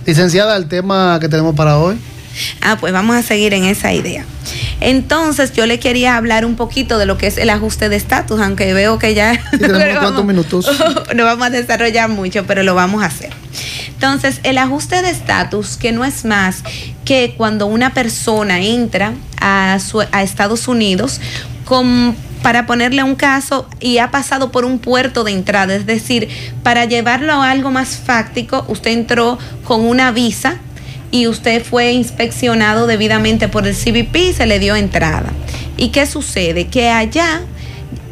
Licenciada, 0.06 0.56
el 0.56 0.66
tema 0.68 1.18
que 1.20 1.28
tenemos 1.28 1.54
para 1.54 1.78
hoy. 1.78 1.96
Ah, 2.60 2.76
pues 2.80 2.92
vamos 2.92 3.14
a 3.16 3.22
seguir 3.22 3.54
en 3.54 3.64
esa 3.64 3.92
idea. 3.92 4.24
Entonces, 4.80 5.52
yo 5.52 5.66
le 5.66 5.78
quería 5.78 6.16
hablar 6.16 6.44
un 6.44 6.56
poquito 6.56 6.98
de 6.98 7.06
lo 7.06 7.16
que 7.16 7.28
es 7.28 7.38
el 7.38 7.48
ajuste 7.48 7.88
de 7.88 7.96
estatus, 7.96 8.40
aunque 8.40 8.74
veo 8.74 8.98
que 8.98 9.14
ya 9.14 9.40
tenemos 9.52 9.78
pero 9.78 9.90
unos 9.90 9.98
cuantos 10.02 10.24
minutos. 10.24 10.66
no 11.14 11.24
vamos 11.24 11.46
a 11.46 11.50
desarrollar 11.50 12.08
mucho, 12.08 12.44
pero 12.44 12.62
lo 12.64 12.74
vamos 12.74 13.02
a 13.02 13.06
hacer. 13.06 13.30
Entonces, 13.88 14.40
el 14.42 14.58
ajuste 14.58 15.00
de 15.00 15.10
estatus, 15.10 15.76
que 15.76 15.92
no 15.92 16.04
es 16.04 16.24
más 16.24 16.62
que 17.04 17.34
cuando 17.36 17.66
una 17.66 17.94
persona 17.94 18.60
entra 18.60 19.14
a, 19.40 19.78
su- 19.78 20.04
a 20.10 20.22
Estados 20.22 20.66
Unidos 20.68 21.20
con 21.64 22.14
para 22.44 22.66
ponerle 22.66 23.02
un 23.02 23.14
caso 23.14 23.66
y 23.80 23.96
ha 23.96 24.10
pasado 24.10 24.52
por 24.52 24.66
un 24.66 24.78
puerto 24.78 25.24
de 25.24 25.32
entrada, 25.32 25.74
es 25.74 25.86
decir, 25.86 26.28
para 26.62 26.84
llevarlo 26.84 27.32
a 27.32 27.50
algo 27.50 27.70
más 27.70 27.96
fáctico, 27.96 28.66
usted 28.68 28.90
entró 28.90 29.38
con 29.64 29.80
una 29.80 30.12
visa 30.12 30.58
y 31.10 31.26
usted 31.26 31.64
fue 31.64 31.92
inspeccionado 31.92 32.86
debidamente 32.86 33.48
por 33.48 33.66
el 33.66 33.74
CBP 33.74 34.16
y 34.16 34.32
se 34.34 34.44
le 34.44 34.58
dio 34.58 34.76
entrada. 34.76 35.32
¿Y 35.78 35.88
qué 35.88 36.04
sucede? 36.04 36.66
Que 36.66 36.90
allá, 36.90 37.40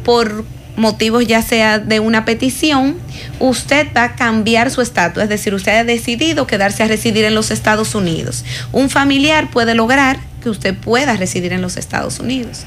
por 0.03 0.43
motivos 0.77 1.27
ya 1.27 1.43
sea 1.43 1.77
de 1.77 1.99
una 1.99 2.25
petición, 2.25 2.97
usted 3.39 3.85
va 3.95 4.03
a 4.05 4.15
cambiar 4.15 4.71
su 4.71 4.81
estatus, 4.81 5.21
es 5.21 5.29
decir, 5.29 5.53
usted 5.53 5.77
ha 5.77 5.83
decidido 5.83 6.47
quedarse 6.47 6.81
a 6.81 6.87
residir 6.87 7.25
en 7.25 7.35
los 7.35 7.51
Estados 7.51 7.93
Unidos. 7.93 8.45
Un 8.71 8.89
familiar 8.89 9.51
puede 9.51 9.75
lograr 9.75 10.17
que 10.43 10.49
usted 10.49 10.75
pueda 10.75 11.15
residir 11.15 11.53
en 11.53 11.61
los 11.61 11.77
Estados 11.77 12.19
Unidos. 12.19 12.65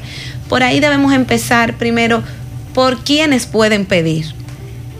Por 0.49 0.63
ahí 0.63 0.81
debemos 0.81 1.13
empezar 1.13 1.75
primero 1.77 2.23
por 2.75 3.05
quienes 3.05 3.47
pueden 3.47 3.85
pedir, 3.87 4.35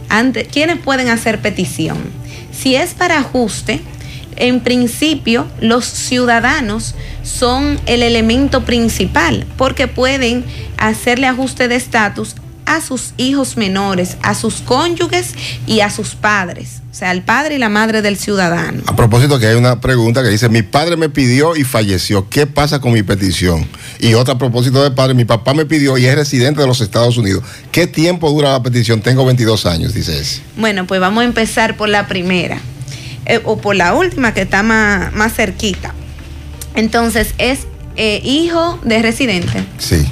ante, 0.09 0.45
quienes 0.45 0.79
pueden 0.79 1.09
hacer 1.09 1.41
petición. 1.41 1.99
Si 2.53 2.77
es 2.77 2.95
para 2.95 3.19
ajuste, 3.19 3.81
en 4.37 4.61
principio 4.61 5.47
los 5.61 5.87
ciudadanos 5.87 6.95
son 7.23 7.81
el 7.87 8.03
elemento 8.03 8.65
principal 8.65 9.47
porque 9.57 9.89
pueden 9.89 10.45
hacerle 10.77 11.27
ajuste 11.27 11.69
de 11.69 11.77
estatus 11.77 12.37
a 12.67 12.81
sus 12.81 13.15
hijos 13.17 13.57
menores, 13.57 14.17
a 14.23 14.35
sus 14.35 14.57
cónyuges 14.57 15.35
y 15.67 15.81
a 15.81 15.91
sus 15.91 16.15
padres, 16.15 16.83
o 16.91 16.95
sea, 16.95 17.11
al 17.11 17.23
padre 17.23 17.55
y 17.55 17.59
la 17.59 17.69
madre 17.69 18.03
del 18.03 18.17
ciudadano. 18.17 18.83
A 18.87 18.97
propósito 18.97 19.39
que 19.39 19.47
hay 19.47 19.55
una 19.55 19.81
pregunta 19.81 20.23
que 20.23 20.29
dice, 20.29 20.49
mi 20.49 20.63
padre 20.63 20.97
me 20.97 21.09
pidió 21.09 21.57
y 21.57 21.65
falleció, 21.65 22.29
¿qué 22.29 22.47
pasa 22.47 22.81
con 22.81 22.93
mi 22.93 23.03
petición? 23.03 23.67
Y 24.01 24.15
otra 24.15 24.35
a 24.35 24.39
propósito 24.39 24.83
de 24.83 24.91
padre, 24.91 25.15
mi 25.15 25.25
papá 25.25 25.55
me 25.55 25.65
pidió 25.65 25.97
y 25.97 26.07
es 26.07 26.15
residente 26.15 26.61
de 26.61 26.67
los 26.67 26.81
Estados 26.81 27.17
Unidos. 27.17 27.43
¿Qué 27.71 27.87
tiempo 27.87 28.31
dura 28.31 28.53
la 28.53 28.63
petición? 28.63 29.01
Tengo 29.01 29.25
22 29.25 29.65
años, 29.67 29.95
dice 29.95 30.21
ese. 30.21 30.43
Bueno, 30.57 30.87
pues 30.87 31.01
vamos 31.01 31.23
a 31.23 31.25
empezar 31.25 31.77
por 31.77 31.89
la 31.89 32.09
primera 32.09 32.59
eh, 33.25 33.41
o 33.45 33.59
por 33.59 33.77
la 33.77 33.95
última 33.95 34.35
que 34.35 34.43
está 34.43 34.63
más, 34.63 35.13
más 35.15 35.35
cerquita. 35.35 35.95
Entonces, 36.75 37.35
es 37.39 37.61
eh, 37.97 38.21
hijo 38.23 38.79
de 38.85 39.01
residente. 39.01 39.65
Sí. 39.79 40.05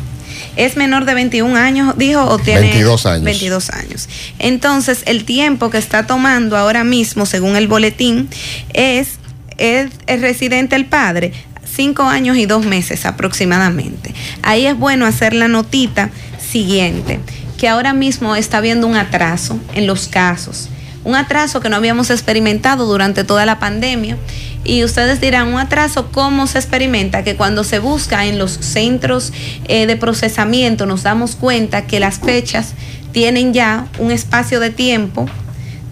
¿Es 0.57 0.77
menor 0.77 1.05
de 1.05 1.15
21 1.15 1.57
años, 1.57 1.95
dijo, 1.97 2.23
o 2.23 2.39
tiene 2.39 2.63
22 2.63 3.07
años. 3.07 3.25
22 3.25 3.71
años. 3.71 4.09
Entonces, 4.39 5.03
el 5.07 5.25
tiempo 5.25 5.71
que 5.71 5.79
está 5.79 6.07
tomando 6.07 6.57
ahora 6.57 6.85
mismo, 6.85 7.27
según 7.27 7.57
el 7.57 7.67
boletín, 7.67 8.29
es, 8.73 9.19
es, 9.59 9.91
es 10.07 10.21
residente 10.21 10.77
el 10.77 10.87
padre, 10.87 11.33
cinco 11.65 12.05
años 12.05 12.37
y 12.37 12.47
dos 12.47 12.65
meses 12.65 13.05
aproximadamente. 13.07 14.15
Ahí 14.43 14.67
es 14.67 14.79
bueno 14.79 15.07
hacer 15.07 15.35
la 15.35 15.49
notita 15.49 16.11
siguiente, 16.39 17.21
que 17.59 17.69
ahora 17.69 17.93
mismo 17.93 18.37
está 18.37 18.59
habiendo 18.59 18.87
un 18.87 18.97
atraso 18.97 19.59
en 19.75 19.87
los 19.87 20.07
casos, 20.09 20.69
un 21.03 21.17
atraso 21.17 21.61
que 21.61 21.69
no 21.69 21.77
habíamos 21.77 22.11
experimentado 22.11 22.87
durante 22.87 23.25
toda 23.25 23.45
la 23.45 23.59
pandemia. 23.59 24.17
Y 24.65 24.83
ustedes 24.83 25.21
dirán, 25.21 25.49
un 25.49 25.61
atraso, 25.61 26.11
¿cómo 26.11 26.47
se 26.47 26.59
experimenta? 26.59 27.23
Que 27.23 27.37
cuando 27.37 27.65
se 27.65 27.79
busca 27.79 28.27
en 28.27 28.39
los 28.39 28.53
centros 28.53 29.33
eh, 29.69 29.87
de 29.87 29.97
procesamiento 29.97 30.87
nos 30.87 31.03
damos 31.03 31.37
cuenta 31.37 31.87
que 31.87 32.01
las 32.01 32.19
fechas 32.19 32.73
tienen 33.12 33.53
ya 33.53 33.87
un 33.99 34.11
espacio 34.11 34.61
de 34.61 34.71
tiempo 34.71 35.27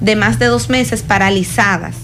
de 0.00 0.16
más 0.16 0.38
de 0.38 0.46
dos 0.46 0.68
meses 0.68 1.02
paralizadas 1.02 1.94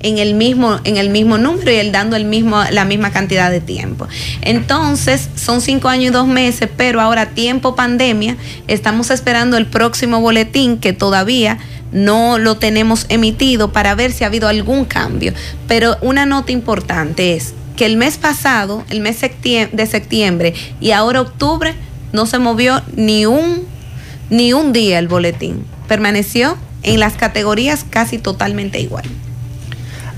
en 0.00 0.18
el 0.18 0.34
mismo, 0.34 0.78
en 0.84 0.98
el 0.98 1.08
mismo 1.10 1.38
número 1.38 1.72
y 1.72 1.76
él 1.76 1.90
dando 1.90 2.16
el 2.16 2.24
mismo, 2.26 2.62
la 2.70 2.84
misma 2.84 3.10
cantidad 3.10 3.50
de 3.50 3.60
tiempo. 3.60 4.06
Entonces, 4.42 5.28
son 5.36 5.60
cinco 5.60 5.88
años 5.88 6.06
y 6.06 6.10
dos 6.10 6.26
meses, 6.26 6.68
pero 6.76 7.00
ahora 7.00 7.30
tiempo 7.30 7.74
pandemia, 7.74 8.36
estamos 8.68 9.10
esperando 9.10 9.56
el 9.56 9.66
próximo 9.66 10.20
boletín 10.20 10.78
que 10.78 10.92
todavía 10.92 11.58
no 11.92 12.38
lo 12.38 12.56
tenemos 12.56 13.06
emitido 13.08 13.72
para 13.72 13.94
ver 13.94 14.12
si 14.12 14.24
ha 14.24 14.28
habido 14.28 14.48
algún 14.48 14.84
cambio. 14.84 15.32
Pero 15.68 15.96
una 16.00 16.26
nota 16.26 16.52
importante 16.52 17.34
es 17.34 17.54
que 17.76 17.86
el 17.86 17.96
mes 17.96 18.16
pasado, 18.16 18.84
el 18.88 19.00
mes 19.00 19.20
de 19.20 19.86
septiembre 19.86 20.54
y 20.80 20.90
ahora 20.92 21.20
octubre, 21.20 21.74
no 22.12 22.26
se 22.26 22.38
movió 22.38 22.82
ni 22.94 23.26
un, 23.26 23.64
ni 24.30 24.52
un 24.52 24.72
día 24.72 24.98
el 24.98 25.08
boletín. 25.08 25.64
Permaneció 25.88 26.56
en 26.82 27.00
las 27.00 27.14
categorías 27.14 27.84
casi 27.88 28.18
totalmente 28.18 28.80
igual. 28.80 29.04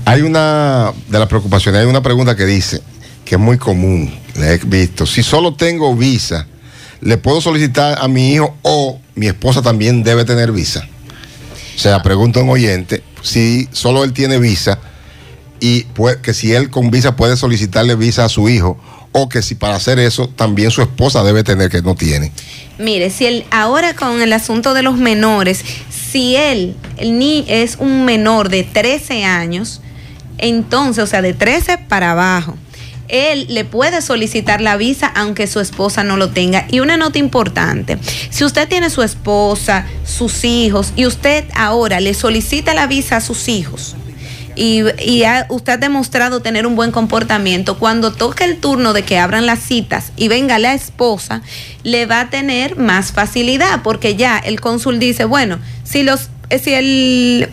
Hay 0.05 0.21
una 0.21 0.93
de 1.07 1.19
las 1.19 1.27
preocupaciones, 1.27 1.81
hay 1.81 1.87
una 1.87 2.01
pregunta 2.01 2.35
que 2.35 2.45
dice, 2.45 2.81
que 3.25 3.35
es 3.35 3.41
muy 3.41 3.57
común, 3.57 4.11
la 4.35 4.53
he 4.53 4.57
visto, 4.57 5.05
si 5.05 5.21
solo 5.21 5.53
tengo 5.53 5.95
visa, 5.95 6.47
¿le 7.01 7.17
puedo 7.17 7.41
solicitar 7.41 7.99
a 8.01 8.07
mi 8.07 8.33
hijo 8.33 8.55
o 8.61 8.99
mi 9.15 9.27
esposa 9.27 9.61
también 9.61 10.01
debe 10.01 10.25
tener 10.25 10.51
visa? 10.51 10.87
O 11.79 11.81
sea, 11.81 12.03
pregunta 12.03 12.41
un 12.41 12.49
oyente 12.49 13.01
si 13.21 13.69
solo 13.71 14.03
él 14.03 14.11
tiene 14.11 14.37
visa 14.37 14.79
y 15.61 15.85
que 16.21 16.33
si 16.33 16.53
él 16.53 16.69
con 16.69 16.91
visa 16.91 17.15
puede 17.15 17.37
solicitarle 17.37 17.95
visa 17.95 18.25
a 18.25 18.29
su 18.29 18.49
hijo 18.49 18.77
o 19.13 19.29
que 19.29 19.41
si 19.41 19.55
para 19.55 19.75
hacer 19.75 19.97
eso 19.97 20.27
también 20.27 20.71
su 20.71 20.81
esposa 20.81 21.23
debe 21.23 21.41
tener 21.45 21.69
que 21.69 21.81
no 21.81 21.95
tiene. 21.95 22.33
Mire, 22.79 23.09
si 23.09 23.27
él 23.27 23.45
ahora 23.49 23.93
con 23.93 24.21
el 24.21 24.33
asunto 24.33 24.73
de 24.73 24.83
los 24.83 24.97
menores, 24.97 25.63
si 25.89 26.35
él 26.35 26.75
el 26.97 27.17
ni 27.17 27.45
es 27.47 27.77
un 27.79 28.03
menor 28.03 28.49
de 28.49 28.63
13 28.65 29.23
años, 29.23 29.79
entonces, 30.37 31.01
o 31.01 31.07
sea, 31.07 31.21
de 31.21 31.33
13 31.33 31.77
para 31.77 32.11
abajo, 32.11 32.57
él 33.09 33.47
le 33.49 33.65
puede 33.65 34.01
solicitar 34.01 34.61
la 34.61 34.77
visa 34.77 35.07
aunque 35.07 35.47
su 35.47 35.59
esposa 35.59 36.03
no 36.03 36.17
lo 36.17 36.29
tenga. 36.29 36.65
Y 36.69 36.79
una 36.79 36.97
nota 36.97 37.19
importante, 37.19 37.97
si 38.29 38.43
usted 38.43 38.67
tiene 38.67 38.89
su 38.89 39.01
esposa, 39.01 39.85
sus 40.05 40.43
hijos, 40.43 40.93
y 40.95 41.05
usted 41.05 41.45
ahora 41.53 41.99
le 41.99 42.13
solicita 42.13 42.73
la 42.73 42.87
visa 42.87 43.17
a 43.17 43.21
sus 43.21 43.47
hijos, 43.49 43.95
y, 44.55 44.83
usted 44.83 45.73
ha 45.73 45.77
demostrado 45.77 46.41
tener 46.41 46.67
un 46.67 46.75
buen 46.75 46.91
comportamiento, 46.91 47.77
cuando 47.77 48.11
toque 48.11 48.43
el 48.43 48.57
turno 48.57 48.91
de 48.91 49.03
que 49.03 49.17
abran 49.17 49.45
las 49.45 49.59
citas 49.59 50.11
y 50.17 50.27
venga 50.27 50.59
la 50.59 50.73
esposa, 50.73 51.41
le 51.83 52.05
va 52.05 52.21
a 52.21 52.29
tener 52.29 52.75
más 52.75 53.13
facilidad, 53.13 53.81
porque 53.83 54.15
ya 54.15 54.37
el 54.37 54.59
cónsul 54.59 54.99
dice, 54.99 55.23
bueno, 55.23 55.59
si 55.83 56.03
los, 56.03 56.29
si 56.61 56.73
el 56.73 57.49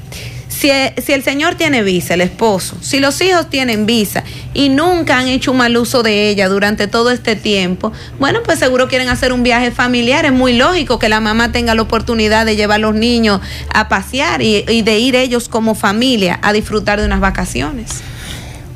si, 0.57 0.71
el 1.13 1.23
señor 1.23 1.55
tiene 1.55 1.83
visa, 1.83 2.15
el 2.15 2.23
esposo, 2.23 2.77
si 2.81 2.99
los 2.99 3.21
hijos 3.21 3.51
tienen 3.51 3.87
visa 3.87 4.25
y 4.57 4.71
nunca 4.71 5.19
han 5.19 5.29
hecho 5.29 5.53
un 5.53 5.59
mal 5.59 5.77
uso 5.77 6.03
de 6.03 6.31
ella 6.31 6.49
durante 6.49 6.89
todo 6.89 7.11
este 7.11 7.37
tiempo, 7.37 7.93
bueno, 8.19 8.41
pues 8.43 8.59
seguro 8.59 8.89
quieren 8.89 9.11
hacer 9.11 9.35
un 9.35 9.43
viaje 9.43 9.71
familiar. 9.71 10.25
Es 10.25 10.33
muy 10.33 10.55
lógico 10.55 10.99
que 10.99 11.11
la 11.11 11.21
mamá 11.21 11.53
tenga 11.53 11.75
la 11.75 11.83
oportunidad 11.83 12.47
de 12.47 12.57
llevar 12.57 12.77
a 12.77 12.79
los 12.79 12.95
niños 12.95 13.43
a 13.75 13.89
pasear 13.89 14.41
y, 14.41 14.65
y 14.67 14.81
de 14.81 14.99
ir 14.99 15.15
ellos 15.15 15.51
como 15.51 15.75
familia 15.75 16.39
a 16.43 16.55
disfrutar 16.55 16.99
de 16.99 17.05
unas 17.05 17.21
vacaciones. 17.21 18.01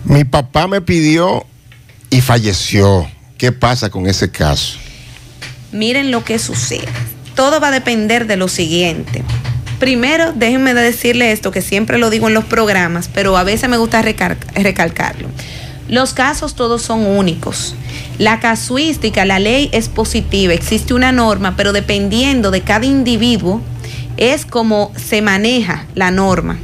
Mi 0.05 0.25
papá 0.25 0.69
me 0.69 0.83
pidió 0.83 1.47
y 2.11 2.21
falleció. 2.21 3.09
¿Qué 3.39 3.51
pasa 3.51 3.89
con 3.89 4.07
ese 4.07 4.31
caso? 4.31 4.77
Miren 5.73 6.11
lo 6.11 6.25
que 6.25 6.39
sucede. 6.39 6.89
Todo 7.35 7.59
va 7.59 7.69
a 7.69 7.71
depender 7.71 8.27
de 8.27 8.37
lo 8.37 8.49
siguiente. 8.49 9.23
Primero, 9.79 10.33
déjenme 10.33 10.75
decirle 10.75 11.33
esto, 11.33 11.51
que 11.51 11.63
siempre 11.63 11.97
lo 11.97 12.11
digo 12.11 12.29
en 12.29 12.35
los 12.35 12.45
programas, 12.45 13.09
pero 13.09 13.39
a 13.39 13.45
veces 13.45 13.71
me 13.71 13.79
gusta 13.79 14.03
recalcarlo. 14.03 15.29
Los 15.91 16.15
casos 16.15 16.55
todos 16.55 16.83
son 16.83 17.05
únicos. 17.05 17.75
La 18.17 18.39
casuística, 18.39 19.25
la 19.25 19.41
ley 19.41 19.69
es 19.73 19.89
positiva, 19.89 20.55
existe 20.55 20.95
una 20.95 21.11
norma, 21.11 21.57
pero 21.57 21.73
dependiendo 21.73 22.53
de 22.53 22.61
cada 22.61 22.87
individuo, 22.87 23.61
es 24.17 24.47
como 24.47 24.93
se 24.95 25.21
maneja 25.21 25.87
la 25.97 26.13
norma. 26.13 26.61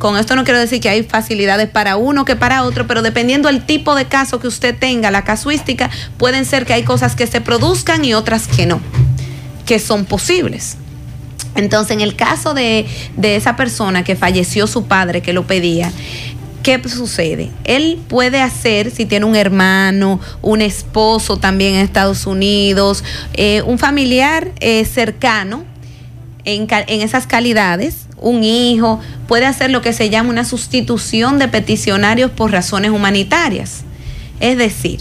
Con 0.00 0.16
esto 0.16 0.34
no 0.34 0.42
quiero 0.42 0.58
decir 0.58 0.80
que 0.80 0.88
hay 0.88 1.04
facilidades 1.04 1.68
para 1.68 1.96
uno 1.96 2.24
que 2.24 2.34
para 2.34 2.64
otro, 2.64 2.88
pero 2.88 3.02
dependiendo 3.02 3.46
del 3.46 3.64
tipo 3.64 3.94
de 3.94 4.06
caso 4.06 4.40
que 4.40 4.48
usted 4.48 4.76
tenga, 4.76 5.12
la 5.12 5.22
casuística, 5.22 5.88
pueden 6.18 6.44
ser 6.44 6.66
que 6.66 6.72
hay 6.72 6.82
cosas 6.82 7.14
que 7.14 7.28
se 7.28 7.40
produzcan 7.40 8.04
y 8.04 8.14
otras 8.14 8.48
que 8.48 8.66
no, 8.66 8.80
que 9.66 9.78
son 9.78 10.04
posibles. 10.04 10.78
Entonces, 11.56 11.92
en 11.92 12.00
el 12.00 12.16
caso 12.16 12.54
de, 12.54 12.86
esa 13.22 13.56
persona 13.56 14.04
que 14.04 14.16
falleció 14.16 14.66
su 14.66 14.86
padre, 14.86 15.20
que 15.20 15.32
lo 15.32 15.46
pedía, 15.46 15.92
¿qué 16.78 16.88
sucede? 16.88 17.50
Él 17.64 17.98
puede 18.08 18.40
hacer, 18.40 18.90
si 18.90 19.06
tiene 19.06 19.26
un 19.26 19.34
hermano, 19.34 20.20
un 20.42 20.60
esposo 20.60 21.36
también 21.36 21.74
en 21.74 21.80
Estados 21.80 22.26
Unidos, 22.26 23.02
eh, 23.34 23.62
un 23.62 23.78
familiar 23.78 24.52
eh, 24.60 24.84
cercano 24.84 25.64
en, 26.44 26.68
esas 27.02 27.26
calidades, 27.26 28.06
un 28.16 28.44
hijo, 28.44 29.00
puede 29.26 29.46
hacer 29.46 29.70
lo 29.70 29.82
que 29.82 29.92
se 29.92 30.10
llama 30.10 30.30
una 30.30 30.44
sustitución 30.44 31.38
de 31.38 31.48
peticionarios 31.48 32.30
por 32.30 32.52
razones 32.52 32.90
humanitarias. 32.90 33.82
Es 34.38 34.56
decir, 34.56 35.00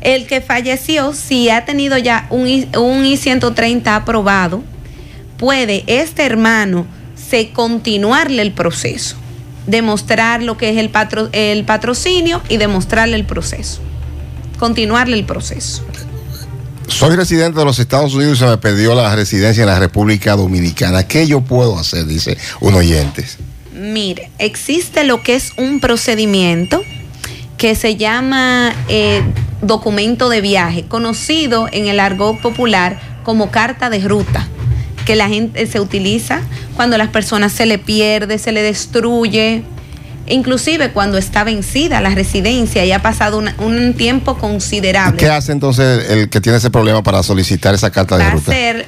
el 0.00 0.26
que 0.26 0.40
falleció, 0.40 1.12
si 1.12 1.48
ha 1.48 1.64
tenido 1.64 1.96
ya 1.96 2.26
un, 2.30 2.46
un 2.76 3.06
I-130 3.06 3.86
aprobado, 3.86 4.62
puede 5.38 5.84
este 5.86 6.24
hermano 6.24 6.86
se 7.16 7.50
continuarle 7.50 8.42
el 8.42 8.52
proceso, 8.52 9.16
demostrar 9.66 10.42
lo 10.42 10.56
que 10.56 10.70
es 10.70 10.76
el, 10.78 10.90
el 11.32 11.64
patrocinio 11.64 12.42
y 12.48 12.56
demostrarle 12.56 13.16
el 13.16 13.24
proceso, 13.24 13.80
continuarle 14.58 15.16
el 15.16 15.24
proceso. 15.24 15.84
Soy 16.86 17.16
residente 17.16 17.58
de 17.58 17.64
los 17.64 17.78
Estados 17.78 18.14
Unidos 18.14 18.36
y 18.36 18.40
se 18.40 18.46
me 18.46 18.58
pidió 18.58 18.94
la 18.94 19.14
residencia 19.16 19.62
en 19.62 19.68
la 19.68 19.78
República 19.78 20.36
Dominicana. 20.36 21.06
¿Qué 21.08 21.26
yo 21.26 21.40
puedo 21.40 21.78
hacer? 21.78 22.04
Dice 22.04 22.36
un 22.60 22.74
oyente. 22.74 23.24
Mire, 23.72 24.30
existe 24.38 25.04
lo 25.04 25.22
que 25.22 25.34
es 25.34 25.52
un 25.56 25.80
procedimiento 25.80 26.82
que 27.56 27.74
se 27.74 27.96
llama 27.96 28.74
eh, 28.88 29.22
documento 29.62 30.28
de 30.28 30.40
viaje, 30.42 30.84
conocido 30.84 31.68
en 31.72 31.86
el 31.86 32.00
argot 32.00 32.38
popular 32.40 33.00
como 33.24 33.50
carta 33.50 33.88
de 33.88 34.00
ruta 34.00 34.46
que 35.04 35.16
la 35.16 35.28
gente 35.28 35.66
se 35.66 35.80
utiliza 35.80 36.42
cuando 36.76 36.96
a 36.96 36.98
las 36.98 37.08
personas 37.08 37.52
se 37.52 37.66
le 37.66 37.78
pierde, 37.78 38.38
se 38.38 38.52
le 38.52 38.62
destruye, 38.62 39.62
inclusive 40.26 40.90
cuando 40.90 41.18
está 41.18 41.44
vencida 41.44 42.00
la 42.00 42.10
residencia 42.10 42.84
y 42.84 42.92
ha 42.92 43.02
pasado 43.02 43.42
un 43.58 43.94
tiempo 43.94 44.38
considerable. 44.38 45.16
¿Qué 45.16 45.28
hace 45.28 45.52
entonces 45.52 46.10
el 46.10 46.28
que 46.28 46.40
tiene 46.40 46.58
ese 46.58 46.70
problema 46.70 47.02
para 47.02 47.22
solicitar 47.22 47.74
esa 47.74 47.90
carta 47.90 48.16
de 48.16 48.24
ruta? 48.30 48.50
Va 48.50 48.56
a 48.56 48.70
hacer 48.70 48.86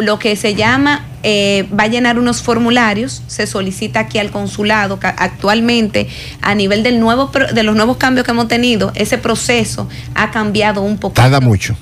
lo 0.00 0.18
que 0.18 0.36
se 0.36 0.54
llama, 0.54 1.04
eh, 1.22 1.68
va 1.78 1.84
a 1.84 1.88
llenar 1.88 2.18
unos 2.18 2.40
formularios, 2.40 3.22
se 3.26 3.46
solicita 3.46 4.00
aquí 4.00 4.18
al 4.18 4.30
consulado, 4.30 4.98
actualmente 5.02 6.08
a 6.40 6.54
nivel 6.54 6.82
del 6.82 6.98
nuevo, 6.98 7.30
de 7.52 7.62
los 7.62 7.76
nuevos 7.76 7.98
cambios 7.98 8.24
que 8.24 8.30
hemos 8.30 8.48
tenido, 8.48 8.92
ese 8.94 9.18
proceso 9.18 9.88
ha 10.14 10.30
cambiado 10.30 10.80
un 10.80 10.96
poco. 10.96 11.14
Tarda 11.14 11.40
mucho. 11.40 11.76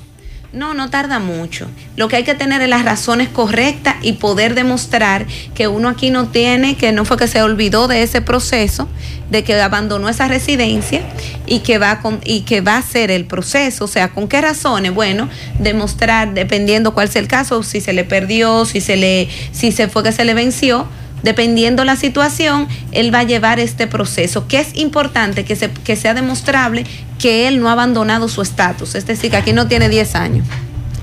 No, 0.53 0.75
no 0.75 0.91
tarda 0.91 1.21
mucho. 1.21 1.69
Lo 1.95 2.09
que 2.09 2.17
hay 2.17 2.25
que 2.25 2.35
tener 2.35 2.61
es 2.61 2.69
las 2.69 2.85
razones 2.85 3.29
correctas 3.29 3.95
y 4.03 4.15
poder 4.15 4.57
demostrar 4.57 5.27
que 5.55 5.69
uno 5.69 5.89
aquí 5.89 6.11
no 6.11 6.29
tiene, 6.29 6.77
que 6.77 6.91
no 6.91 7.05
fue 7.05 7.17
que 7.17 7.29
se 7.29 7.41
olvidó 7.41 7.87
de 7.87 8.03
ese 8.03 8.21
proceso, 8.21 8.89
de 9.31 9.45
que 9.45 9.61
abandonó 9.61 10.09
esa 10.09 10.27
residencia 10.27 11.03
y 11.47 11.61
que 11.61 11.79
va 11.79 12.01
con, 12.01 12.21
y 12.25 12.41
que 12.41 12.63
va 12.63 12.75
a 12.75 12.79
hacer 12.79 13.13
el 13.13 13.27
proceso. 13.27 13.85
O 13.85 13.89
sea, 13.89 14.09
¿con 14.09 14.27
qué 14.27 14.41
razones? 14.41 14.93
Bueno, 14.93 15.29
demostrar, 15.61 16.35
dependiendo 16.35 16.95
cuál 16.95 17.09
sea 17.09 17.23
el 17.23 17.29
caso, 17.29 17.63
si 17.63 17.81
se 17.81 17.93
le 17.93 18.03
perdió, 18.03 18.65
si 18.65 18.81
se 18.81 18.97
le, 18.97 19.29
si 19.53 19.71
se 19.71 19.87
fue 19.87 20.03
que 20.03 20.11
se 20.11 20.25
le 20.25 20.35
venció, 20.35 20.89
dependiendo 21.23 21.85
la 21.85 21.97
situación, 21.97 22.69
él 22.93 23.15
va 23.15 23.21
a 23.21 23.25
llevar 23.25 23.61
este 23.61 23.87
proceso, 23.87 24.47
que 24.47 24.61
es 24.61 24.77
importante 24.77 25.45
que, 25.45 25.57
se, 25.57 25.71
que 25.71 25.97
sea 25.97 26.15
demostrable 26.15 26.85
que 27.19 27.49
él 27.49 27.61
no 27.61 27.69
ha 27.69 27.73
abandonado 27.73 28.29
su 28.29 28.43
estatus, 28.43 28.95
es 28.95 29.07
decir, 29.07 29.31
que 29.31 29.37
aquí 29.37 29.53
no 29.53 29.69
tiene 29.69 29.89
10 29.89 30.15
años, 30.15 30.47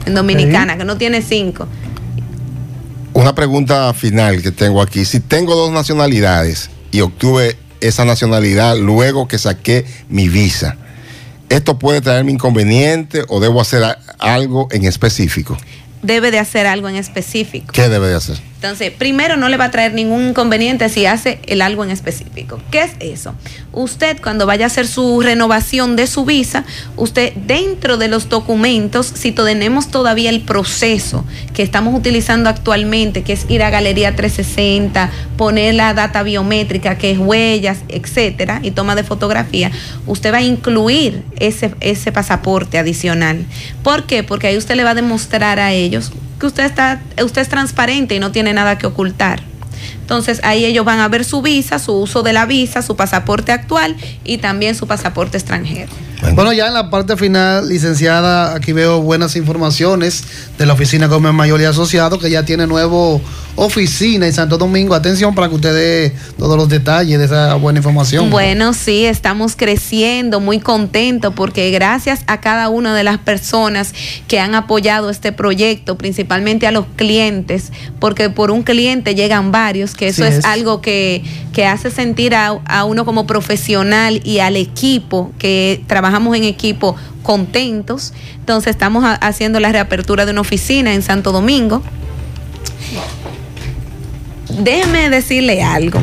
en 0.05 0.15
Dominicana, 0.15 0.77
que 0.77 0.85
no 0.85 0.97
tiene 0.97 1.21
5. 1.21 1.67
Una 3.13 3.33
pregunta 3.33 3.93
final 3.93 4.41
que 4.41 4.51
tengo 4.51 4.81
aquí, 4.81 5.05
si 5.05 5.19
tengo 5.19 5.55
dos 5.55 5.71
nacionalidades 5.71 6.69
y 6.91 7.01
obtuve 7.01 7.57
esa 7.81 8.05
nacionalidad 8.05 8.77
luego 8.77 9.27
que 9.27 9.37
saqué 9.37 9.85
mi 10.09 10.29
visa, 10.29 10.77
¿esto 11.49 11.79
puede 11.79 12.01
traerme 12.01 12.31
inconveniente 12.31 13.23
o 13.27 13.39
debo 13.39 13.61
hacer 13.61 13.83
algo 14.19 14.67
en 14.71 14.85
específico? 14.85 15.57
debe 16.01 16.31
de 16.31 16.39
hacer 16.39 16.67
algo 16.67 16.89
en 16.89 16.95
específico. 16.95 17.71
¿Qué 17.73 17.89
debe 17.89 18.07
de 18.07 18.15
hacer? 18.15 18.37
Entonces, 18.57 18.91
primero 18.91 19.37
no 19.37 19.49
le 19.49 19.57
va 19.57 19.65
a 19.65 19.71
traer 19.71 19.93
ningún 19.93 20.29
inconveniente 20.29 20.89
si 20.89 21.05
hace 21.05 21.39
el 21.45 21.61
algo 21.61 21.83
en 21.83 21.91
específico. 21.91 22.59
¿Qué 22.71 22.81
es 22.81 22.91
eso? 22.99 23.35
Usted 23.71 24.19
cuando 24.19 24.47
vaya 24.47 24.65
a 24.65 24.67
hacer 24.67 24.87
su 24.87 25.21
renovación 25.21 25.95
de 25.95 26.07
su 26.07 26.25
visa, 26.25 26.65
usted 26.95 27.33
dentro 27.33 27.97
de 27.97 28.07
los 28.07 28.29
documentos, 28.29 29.11
si 29.13 29.31
tenemos 29.31 29.89
todavía 29.89 30.31
el 30.31 30.41
proceso 30.41 31.23
que 31.53 31.61
estamos 31.61 31.93
utilizando 31.93 32.49
actualmente, 32.49 33.21
que 33.21 33.33
es 33.33 33.45
ir 33.47 33.61
a 33.61 33.69
Galería 33.69 34.15
360, 34.15 35.11
poner 35.37 35.75
la 35.75 35.93
data 35.93 36.23
biométrica, 36.23 36.97
que 36.97 37.11
es 37.11 37.19
huellas, 37.19 37.77
etcétera, 37.89 38.61
y 38.63 38.71
toma 38.71 38.95
de 38.95 39.03
fotografía, 39.03 39.69
usted 40.07 40.33
va 40.33 40.37
a 40.37 40.41
incluir 40.41 41.23
ese, 41.39 41.75
ese 41.79 42.11
pasaporte 42.11 42.79
adicional. 42.79 43.45
¿Por 43.83 44.07
qué? 44.07 44.23
Porque 44.23 44.47
ahí 44.47 44.57
usted 44.57 44.73
le 44.73 44.83
va 44.83 44.91
a 44.91 44.95
demostrar 44.95 45.59
a 45.59 45.73
ellos 45.73 46.11
que 46.39 46.45
usted 46.45 46.65
está, 46.65 47.01
usted 47.23 47.41
es 47.41 47.49
transparente 47.49 48.15
y 48.15 48.19
no 48.19 48.31
tiene 48.31 48.53
nada 48.53 48.77
que 48.77 48.87
ocultar. 48.87 49.41
Entonces 50.07 50.39
ahí 50.43 50.63
ellos 50.63 50.85
van 50.85 51.01
a 51.01 51.09
ver 51.09 51.25
su 51.25 51.41
visa, 51.41 51.79
su 51.79 51.91
uso 51.91 52.23
de 52.23 52.31
la 52.31 52.45
visa, 52.45 52.81
su 52.81 52.95
pasaporte 52.95 53.51
actual 53.51 53.97
y 54.23 54.37
también 54.37 54.73
su 54.73 54.87
pasaporte 54.87 55.37
extranjero. 55.37 55.91
Bueno, 56.33 56.53
ya 56.53 56.67
en 56.67 56.73
la 56.73 56.89
parte 56.89 57.17
final, 57.17 57.67
licenciada, 57.67 58.55
aquí 58.55 58.71
veo 58.71 59.01
buenas 59.01 59.35
informaciones 59.35 60.23
de 60.57 60.65
la 60.65 60.73
oficina 60.73 61.07
Gómez 61.07 61.33
Mayor 61.33 61.59
y 61.61 61.65
Asociado, 61.65 62.19
que 62.19 62.29
ya 62.29 62.43
tiene 62.43 62.67
nuevo 62.67 63.21
oficina 63.57 64.25
en 64.27 64.33
Santo 64.33 64.57
Domingo. 64.57 64.95
Atención 64.95 65.35
para 65.35 65.49
que 65.49 65.55
usted 65.55 65.73
dé 65.73 66.15
todos 66.37 66.55
los 66.57 66.69
detalles 66.69 67.19
de 67.19 67.25
esa 67.25 67.55
buena 67.55 67.79
información. 67.79 68.29
Bueno, 68.29 68.73
sí, 68.73 69.05
estamos 69.05 69.55
creciendo, 69.55 70.39
muy 70.39 70.59
contentos, 70.59 71.33
porque 71.35 71.69
gracias 71.71 72.21
a 72.27 72.39
cada 72.39 72.69
una 72.69 72.95
de 72.95 73.03
las 73.03 73.17
personas 73.17 73.93
que 74.27 74.39
han 74.39 74.55
apoyado 74.55 75.09
este 75.09 75.31
proyecto, 75.31 75.97
principalmente 75.97 76.67
a 76.67 76.71
los 76.71 76.85
clientes, 76.95 77.71
porque 77.99 78.29
por 78.29 78.51
un 78.51 78.63
cliente 78.63 79.15
llegan 79.15 79.51
varios, 79.51 79.93
que 79.97 80.07
eso 80.09 80.23
Sí 80.23 80.29
es, 80.29 80.35
es. 80.37 80.45
algo 80.45 80.79
que, 80.81 81.23
que 81.53 81.65
hace 81.65 81.91
sentir 81.91 82.33
a, 82.35 82.47
a 82.65 82.85
uno 82.85 83.03
como 83.03 83.27
profesional 83.27 84.21
y 84.23 84.39
al 84.39 84.55
equipo, 84.55 85.31
que 85.37 85.83
trabajamos 85.87 86.37
en 86.37 86.43
equipo 86.45 86.95
contentos. 87.23 88.13
Entonces 88.39 88.69
estamos 88.71 89.03
a- 89.03 89.15
haciendo 89.15 89.59
la 89.59 89.71
reapertura 89.73 90.25
de 90.25 90.31
una 90.31 90.41
oficina 90.41 90.93
en 90.93 91.01
Santo 91.01 91.31
Domingo. 91.33 91.81
Déjeme 94.61 95.09
decirle 95.09 95.61
algo 95.63 95.99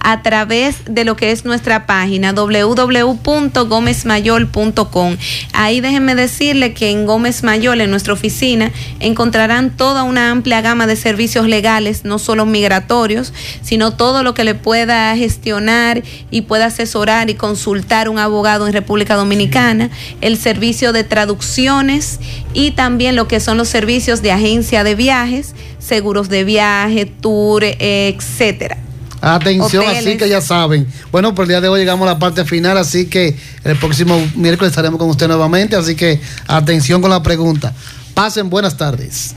a 0.00 0.22
través 0.22 0.76
de 0.86 1.04
lo 1.04 1.16
que 1.16 1.30
es 1.30 1.44
nuestra 1.44 1.86
página 1.86 2.32
www.gomezmayol.com. 2.32 5.16
Ahí 5.52 5.80
déjenme 5.80 6.14
decirle 6.14 6.74
que 6.74 6.90
en 6.90 7.06
Gómez 7.06 7.42
Mayol, 7.42 7.80
en 7.80 7.90
nuestra 7.90 8.12
oficina, 8.12 8.70
encontrarán 8.98 9.76
toda 9.76 10.02
una 10.04 10.30
amplia 10.30 10.60
gama 10.60 10.86
de 10.86 10.96
servicios 10.96 11.46
legales, 11.46 12.04
no 12.04 12.18
solo 12.18 12.44
migratorios, 12.46 13.32
sino 13.62 13.92
todo 13.92 14.22
lo 14.22 14.34
que 14.34 14.44
le 14.44 14.54
pueda 14.54 15.14
gestionar 15.16 16.02
y 16.30 16.42
pueda 16.42 16.66
asesorar 16.66 17.30
y 17.30 17.34
consultar 17.34 18.08
un 18.08 18.18
abogado 18.18 18.66
en 18.66 18.72
República 18.72 19.16
Dominicana, 19.16 19.90
el 20.20 20.36
servicio 20.36 20.92
de 20.92 21.04
traducciones 21.04 22.20
y 22.54 22.72
también 22.72 23.16
lo 23.16 23.28
que 23.28 23.40
son 23.40 23.56
los 23.56 23.68
servicios 23.68 24.22
de 24.22 24.32
agencia 24.32 24.84
de 24.84 24.94
viajes, 24.94 25.54
seguros 25.78 26.28
de 26.28 26.44
viaje, 26.44 27.06
tour, 27.06 27.64
eh, 27.64 28.14
etcétera. 28.16 28.89
Atención, 29.20 29.84
Hoteles. 29.84 30.06
así 30.06 30.16
que 30.16 30.28
ya 30.28 30.40
saben. 30.40 30.86
Bueno, 31.12 31.34
por 31.34 31.44
el 31.44 31.48
día 31.50 31.60
de 31.60 31.68
hoy 31.68 31.80
llegamos 31.80 32.08
a 32.08 32.12
la 32.12 32.18
parte 32.18 32.44
final, 32.44 32.78
así 32.78 33.06
que 33.06 33.36
el 33.64 33.76
próximo 33.76 34.18
miércoles 34.34 34.70
estaremos 34.70 34.98
con 34.98 35.10
usted 35.10 35.28
nuevamente, 35.28 35.76
así 35.76 35.94
que 35.94 36.20
atención 36.46 37.02
con 37.02 37.10
la 37.10 37.22
pregunta. 37.22 37.74
Pasen 38.14 38.48
buenas 38.48 38.76
tardes. 38.76 39.28